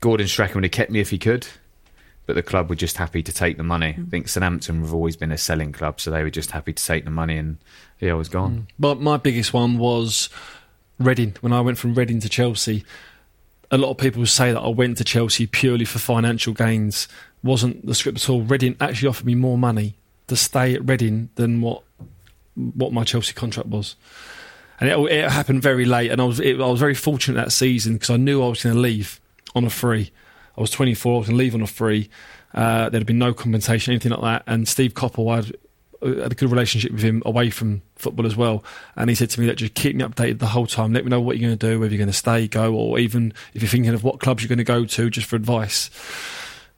Gordon 0.00 0.28
Strachan 0.28 0.54
would 0.56 0.64
have 0.64 0.70
kept 0.72 0.90
me 0.90 1.00
if 1.00 1.10
he 1.10 1.18
could, 1.18 1.46
but 2.26 2.34
the 2.34 2.42
club 2.42 2.68
were 2.68 2.76
just 2.76 2.96
happy 2.96 3.22
to 3.22 3.32
take 3.32 3.56
the 3.56 3.62
money. 3.62 3.94
Mm. 3.94 4.06
I 4.06 4.10
think 4.10 4.28
Southampton 4.28 4.80
have 4.80 4.94
always 4.94 5.16
been 5.16 5.32
a 5.32 5.38
selling 5.38 5.72
club, 5.72 6.00
so 6.00 6.10
they 6.10 6.22
were 6.22 6.30
just 6.30 6.52
happy 6.52 6.72
to 6.72 6.84
take 6.84 7.04
the 7.04 7.10
money, 7.10 7.36
and 7.36 7.58
yeah, 8.00 8.12
I 8.12 8.14
was 8.14 8.28
gone. 8.28 8.68
But 8.78 9.00
my 9.00 9.16
biggest 9.16 9.52
one 9.52 9.78
was 9.78 10.28
Reading. 10.98 11.34
When 11.40 11.52
I 11.52 11.60
went 11.60 11.78
from 11.78 11.94
Reading 11.94 12.20
to 12.20 12.28
Chelsea, 12.28 12.84
a 13.70 13.78
lot 13.78 13.90
of 13.90 13.98
people 13.98 14.24
say 14.26 14.52
that 14.52 14.60
I 14.60 14.68
went 14.68 14.98
to 14.98 15.04
Chelsea 15.04 15.46
purely 15.46 15.84
for 15.84 15.98
financial 15.98 16.52
gains. 16.52 17.08
Wasn't 17.42 17.84
the 17.84 17.94
script 17.94 18.18
at 18.18 18.28
all. 18.28 18.42
Reading 18.42 18.76
actually 18.80 19.08
offered 19.08 19.26
me 19.26 19.34
more 19.34 19.58
money 19.58 19.96
to 20.28 20.36
stay 20.36 20.74
at 20.74 20.88
Reading 20.88 21.30
than 21.34 21.60
what 21.60 21.82
what 22.54 22.92
my 22.92 23.02
Chelsea 23.02 23.32
contract 23.32 23.68
was. 23.68 23.96
And 24.78 24.90
it, 24.90 24.98
it 25.10 25.30
happened 25.30 25.62
very 25.62 25.84
late, 25.84 26.10
and 26.10 26.20
I 26.20 26.24
was 26.24 26.38
it, 26.38 26.60
I 26.60 26.66
was 26.66 26.78
very 26.78 26.94
fortunate 26.94 27.42
that 27.42 27.52
season 27.52 27.94
because 27.94 28.10
I 28.10 28.16
knew 28.16 28.42
I 28.42 28.48
was 28.48 28.62
going 28.62 28.74
to 28.74 28.80
leave 28.80 29.20
on 29.54 29.64
a 29.64 29.70
free. 29.70 30.12
I 30.56 30.60
was 30.60 30.70
24, 30.70 31.22
I 31.22 31.26
to 31.26 31.32
leave 31.32 31.54
on 31.54 31.62
a 31.62 31.66
free. 31.66 32.10
Uh, 32.54 32.88
there'd 32.88 33.06
been 33.06 33.18
no 33.18 33.32
compensation, 33.32 33.92
anything 33.92 34.12
like 34.12 34.20
that. 34.20 34.42
And 34.46 34.68
Steve 34.68 34.94
Coppell, 34.94 35.32
I 35.32 35.36
had, 35.36 35.56
uh, 36.02 36.22
had 36.22 36.32
a 36.32 36.34
good 36.34 36.50
relationship 36.50 36.92
with 36.92 37.02
him 37.02 37.22
away 37.24 37.50
from 37.50 37.82
football 37.96 38.26
as 38.26 38.36
well. 38.36 38.62
And 38.96 39.08
he 39.08 39.16
said 39.16 39.30
to 39.30 39.40
me 39.40 39.46
that 39.46 39.56
just 39.56 39.74
keep 39.74 39.96
me 39.96 40.04
updated 40.04 40.38
the 40.38 40.46
whole 40.46 40.66
time. 40.66 40.92
Let 40.92 41.04
me 41.04 41.10
know 41.10 41.20
what 41.20 41.38
you're 41.38 41.48
going 41.48 41.58
to 41.58 41.70
do, 41.70 41.80
whether 41.80 41.92
you're 41.92 41.98
going 41.98 42.10
to 42.10 42.16
stay, 42.16 42.48
go, 42.48 42.74
or 42.74 42.98
even 42.98 43.32
if 43.54 43.62
you're 43.62 43.70
thinking 43.70 43.94
of 43.94 44.04
what 44.04 44.20
clubs 44.20 44.42
you're 44.42 44.48
going 44.48 44.58
to 44.58 44.64
go 44.64 44.84
to, 44.84 45.10
just 45.10 45.26
for 45.26 45.36
advice. 45.36 45.90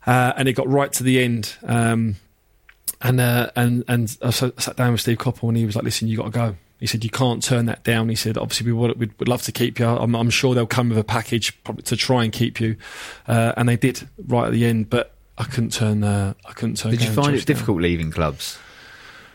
Uh, 0.07 0.35
and 0.37 0.49
it 0.49 0.53
got 0.53 0.69
right 0.69 0.93
to 0.93 1.03
the 1.03 1.23
end. 1.23 1.57
Um, 1.65 2.17
and 3.01 3.21
uh, 3.21 3.51
and 3.57 3.85
and 3.89 4.17
I 4.23 4.31
sat 4.31 4.77
down 4.77 4.93
with 4.93 5.01
Steve 5.01 5.19
Coppell, 5.19 5.49
and 5.49 5.57
he 5.57 5.67
was 5.67 5.77
like, 5.77 5.85
"Listen, 5.85 6.09
you 6.09 6.17
got 6.17 6.25
to 6.25 6.31
go." 6.31 6.57
He 6.81 6.87
said, 6.87 7.05
"You 7.05 7.11
can't 7.11 7.43
turn 7.43 7.67
that 7.67 7.85
down." 7.85 8.09
He 8.09 8.15
said, 8.15 8.37
"Obviously, 8.37 8.67
we 8.67 8.73
would 8.73 8.99
we'd, 8.99 9.19
would 9.19 9.29
love 9.29 9.43
to 9.43 9.53
keep 9.53 9.79
you. 9.79 9.87
I'm, 9.87 10.15
I'm 10.15 10.31
sure 10.31 10.55
they'll 10.55 10.67
come 10.67 10.89
with 10.89 10.99
a 10.99 11.05
package 11.05 11.57
to 11.85 11.97
try 11.97 12.25
and 12.25 12.33
keep 12.33 12.61
you." 12.61 12.77
Uh, 13.27 13.53
and 13.57 13.69
they 13.69 13.77
did 13.77 14.09
right 14.27 14.47
at 14.47 14.53
the 14.53 14.65
end, 14.67 14.91
but 14.91 15.15
I 15.39 15.45
couldn't 15.45 15.73
turn. 15.73 16.05
Uh, 16.05 16.35
I 16.45 16.53
couldn't 16.53 16.77
turn. 16.77 16.93
Did 16.93 17.03
you 17.03 17.11
find 17.11 17.35
it 17.35 17.47
difficult 17.47 17.81
leaving 17.81 18.11
clubs 18.11 18.59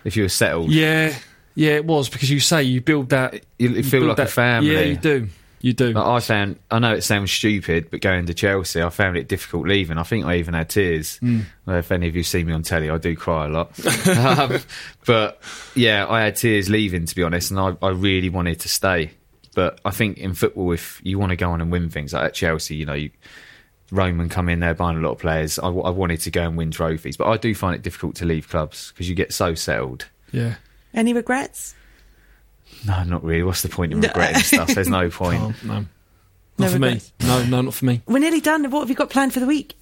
if 0.04 0.16
you 0.16 0.24
were 0.24 0.30
settled? 0.30 0.72
Yeah, 0.72 1.16
yeah, 1.56 1.72
it 1.72 1.86
was 1.86 2.10
because 2.10 2.30
you 2.30 2.40
say 2.40 2.64
you 2.64 2.82
build 2.82 3.10
that. 3.10 3.46
You, 3.58 3.70
you 3.70 3.84
feel 3.84 4.04
like 4.04 4.20
a 4.20 4.26
family. 4.26 4.74
Yeah, 4.74 4.82
you 4.82 4.98
do. 4.98 5.30
You 5.62 5.74
do. 5.74 5.92
Like, 5.92 6.06
I 6.06 6.20
found, 6.20 6.60
I 6.72 6.80
know 6.80 6.94
it 6.94 7.02
sounds 7.02 7.32
stupid, 7.32 7.92
but 7.92 8.02
going 8.02 8.26
to 8.28 8.34
Chelsea, 8.34 8.82
I 8.82 8.90
found 8.90 9.18
it 9.18 9.28
difficult 9.28 9.68
leaving. 9.68 9.98
I 9.98 10.04
think 10.04 10.26
I 10.26 10.38
even 10.38 10.54
had 10.54 10.70
tears. 10.70 11.20
Well, 11.22 11.78
if 11.78 11.92
any 11.92 12.08
of 12.08 12.16
you 12.16 12.24
see 12.24 12.44
me 12.44 12.54
on 12.54 12.64
telly, 12.64 12.90
I 12.90 12.98
do 12.98 13.16
cry 13.16 13.46
a 13.46 13.50
lot. 13.50 14.08
um, 14.18 14.60
but 15.06 15.42
yeah, 15.76 16.08
I 16.08 16.22
had 16.22 16.36
tears 16.38 16.70
leaving, 16.70 17.06
to 17.06 17.16
be 17.16 17.24
honest, 17.24 17.52
and 17.52 17.60
I, 17.60 17.76
I 17.82 17.90
really 17.90 18.30
wanted 18.30 18.62
to 18.62 18.70
stay. 18.70 19.12
But 19.56 19.82
I 19.84 19.92
think 19.92 20.18
in 20.18 20.34
football, 20.34 20.72
if 20.72 21.02
you 21.04 21.20
want 21.20 21.32
to 21.32 21.36
go 21.36 21.52
on 21.52 21.60
and 21.60 21.72
win 21.72 21.90
things, 21.90 22.14
like 22.14 22.24
at 22.24 22.34
Chelsea, 22.34 22.76
you 22.76 22.86
know, 22.86 22.94
you, 22.94 23.10
Roman 23.92 24.30
come 24.30 24.48
in 24.48 24.60
there 24.60 24.74
buying 24.74 24.98
a 24.98 25.02
lot 25.02 25.14
of 25.14 25.20
players. 25.20 25.60
I, 25.60 25.68
I 25.68 25.90
wanted 25.90 26.22
to 26.22 26.32
go 26.32 26.44
and 26.44 26.56
win 26.56 26.72
trophies, 26.72 27.18
but 27.18 27.28
I 27.28 27.38
do 27.38 27.54
find 27.54 27.76
it 27.76 27.82
difficult 27.82 28.16
to 28.18 28.26
leave 28.26 28.48
clubs 28.48 28.92
because 28.92 29.10
you 29.10 29.16
get 29.16 29.34
so 29.34 29.56
settled. 29.56 30.06
yeah. 30.32 30.56
Any 30.94 31.14
regrets? 31.14 31.76
No, 32.86 33.04
not 33.04 33.24
really. 33.24 33.44
What's 33.44 33.62
the 33.62 33.70
point 33.70 33.92
in 33.92 34.02
regretting 34.02 34.42
stuff? 34.42 34.70
There's 34.70 34.88
no 34.88 35.10
point. 35.22 35.40
Can't, 35.42 35.64
no. 35.64 35.74
Not 35.74 35.88
No 36.58 36.70
for 36.70 36.80
me. 36.80 37.02
No, 37.22 37.44
no, 37.46 37.62
not 37.62 37.74
for 37.74 37.86
me. 37.86 38.02
We're 38.06 38.20
nearly 38.20 38.42
done. 38.42 38.70
What 38.72 38.82
have 38.82 38.90
you 38.90 38.96
got 38.96 39.10
planned 39.10 39.34
for 39.34 39.40
the 39.40 39.46
week? 39.46 39.78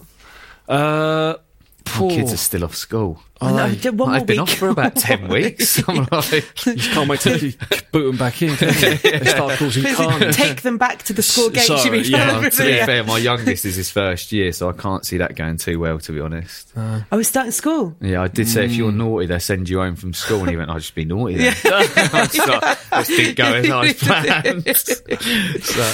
Uh, 0.67 1.35
My 1.37 1.37
poor. 1.85 2.09
kids 2.09 2.33
are 2.33 2.37
still 2.37 2.63
off 2.63 2.75
school. 2.75 3.21
Oh, 3.39 3.55
no, 3.55 3.69
they? 3.69 3.89
one 3.91 4.09
I've 4.09 4.25
been 4.25 4.35
week. 4.37 4.41
off 4.41 4.53
for 4.53 4.69
about 4.69 4.95
10 4.97 5.27
weeks. 5.27 5.81
I'm 5.87 6.07
like, 6.11 6.31
You 6.65 6.75
can't 6.75 7.09
wait 7.09 7.19
to 7.21 7.37
you 7.37 7.53
boot 7.91 8.07
them 8.07 8.17
back 8.17 8.41
in. 8.41 8.55
Can 8.55 8.67
you? 8.69 8.97
They 8.97 9.25
start 9.25 9.57
causing 9.59 9.93
carnage. 9.95 10.35
Take 10.35 10.61
them 10.61 10.77
back 10.77 11.03
to 11.03 11.13
the 11.13 11.21
school 11.21 11.49
gates. 11.49 11.67
Sorry, 11.67 11.99
you 11.99 12.03
yeah, 12.17 12.49
to 12.49 12.63
be 12.63 12.73
fair, 12.85 13.03
my 13.03 13.17
youngest 13.17 13.65
is 13.65 13.75
his 13.75 13.89
first 13.91 14.31
year, 14.31 14.51
so 14.51 14.69
I 14.69 14.73
can't 14.73 15.05
see 15.05 15.17
that 15.17 15.35
going 15.35 15.57
too 15.57 15.79
well, 15.79 15.99
to 15.99 16.11
be 16.11 16.19
honest. 16.19 16.71
I 16.77 17.03
was 17.11 17.27
starting 17.27 17.51
school. 17.51 17.95
Yeah, 18.01 18.21
I 18.21 18.27
did 18.27 18.47
say 18.47 18.65
if 18.65 18.73
you're 18.73 18.91
naughty, 18.91 19.25
they'll 19.27 19.39
send 19.39 19.69
you 19.69 19.79
home 19.79 19.95
from 19.95 20.13
school. 20.13 20.39
And 20.41 20.49
he 20.49 20.57
went, 20.57 20.69
I'll 20.69 20.79
just 20.79 20.95
be 20.95 21.05
naughty 21.05 21.35
then. 21.37 21.55
I 21.65 22.27
just 22.31 22.37
thought, 22.47 22.77
this 22.91 23.07
didn't 23.07 23.35
go 23.37 23.45
as 23.53 23.69
I 23.69 23.93
planned. 23.93 24.67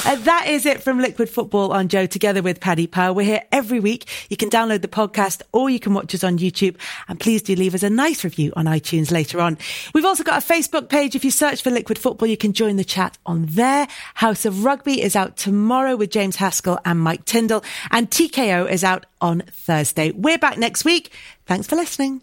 Uh, 0.06 0.16
that 0.24 0.46
is 0.48 0.66
it 0.66 0.82
from 0.82 1.00
Liquid 1.00 1.30
Football 1.30 1.72
on 1.74 1.88
Joe 1.88 2.06
together 2.06 2.42
with 2.42 2.60
Paddy 2.60 2.88
Power. 2.88 3.14
We're 3.14 3.26
here 3.26 3.44
every 3.52 3.80
week. 3.80 4.06
You 4.30 4.38
can 4.38 4.50
download 4.50 4.82
the 4.82 4.88
podcast 4.88 5.42
or 5.52 5.70
you 5.70 5.80
can 5.80 5.94
watch 5.94 6.14
us 6.16 6.24
on 6.24 6.38
YouTube. 6.38 6.76
And 7.08 7.20
please 7.34 7.42
do 7.42 7.56
leave 7.56 7.74
us 7.74 7.82
a 7.82 7.90
nice 7.90 8.24
review 8.24 8.54
on 8.56 8.66
iTunes 8.66 9.10
later 9.10 9.42
on. 9.42 9.58
We've 9.96 10.06
also 10.06 10.24
got 10.24 10.44
a 10.44 10.46
Facebook 10.46 10.88
page. 10.88 11.16
If 11.16 11.26
you 11.26 11.32
search 11.32 11.64
for 11.64 11.72
Liquid 11.72 11.98
Football, 11.98 12.28
you 12.28 12.38
can 12.38 12.54
join 12.54 12.76
the 12.76 12.84
chat 12.84 13.18
on 13.26 13.48
there. 13.48 13.88
House 14.14 14.46
of 14.46 14.64
Rugby 14.64 15.02
is 15.02 15.16
out 15.16 15.36
tomorrow 15.36 15.96
with 15.96 16.12
James 16.12 16.36
Haskell 16.36 16.78
and 16.86 17.00
Mike 17.00 17.26
Tindall. 17.26 17.64
And 17.90 18.08
TKO 18.12 18.70
is 18.70 18.84
out 18.84 19.08
on 19.20 19.42
Thursday. 19.50 20.12
We're 20.12 20.38
back 20.38 20.60
next 20.60 20.86
week. 20.86 21.12
Thanks 21.48 21.66
for 21.66 21.76
listening. 21.76 22.22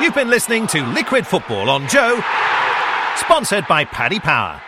You've 0.00 0.14
been 0.14 0.30
listening 0.30 0.68
to 0.68 0.86
Liquid 0.86 1.26
Football 1.26 1.68
on 1.68 1.88
Joe, 1.88 2.22
sponsored 3.16 3.66
by 3.66 3.84
Paddy 3.84 4.20
Power. 4.20 4.62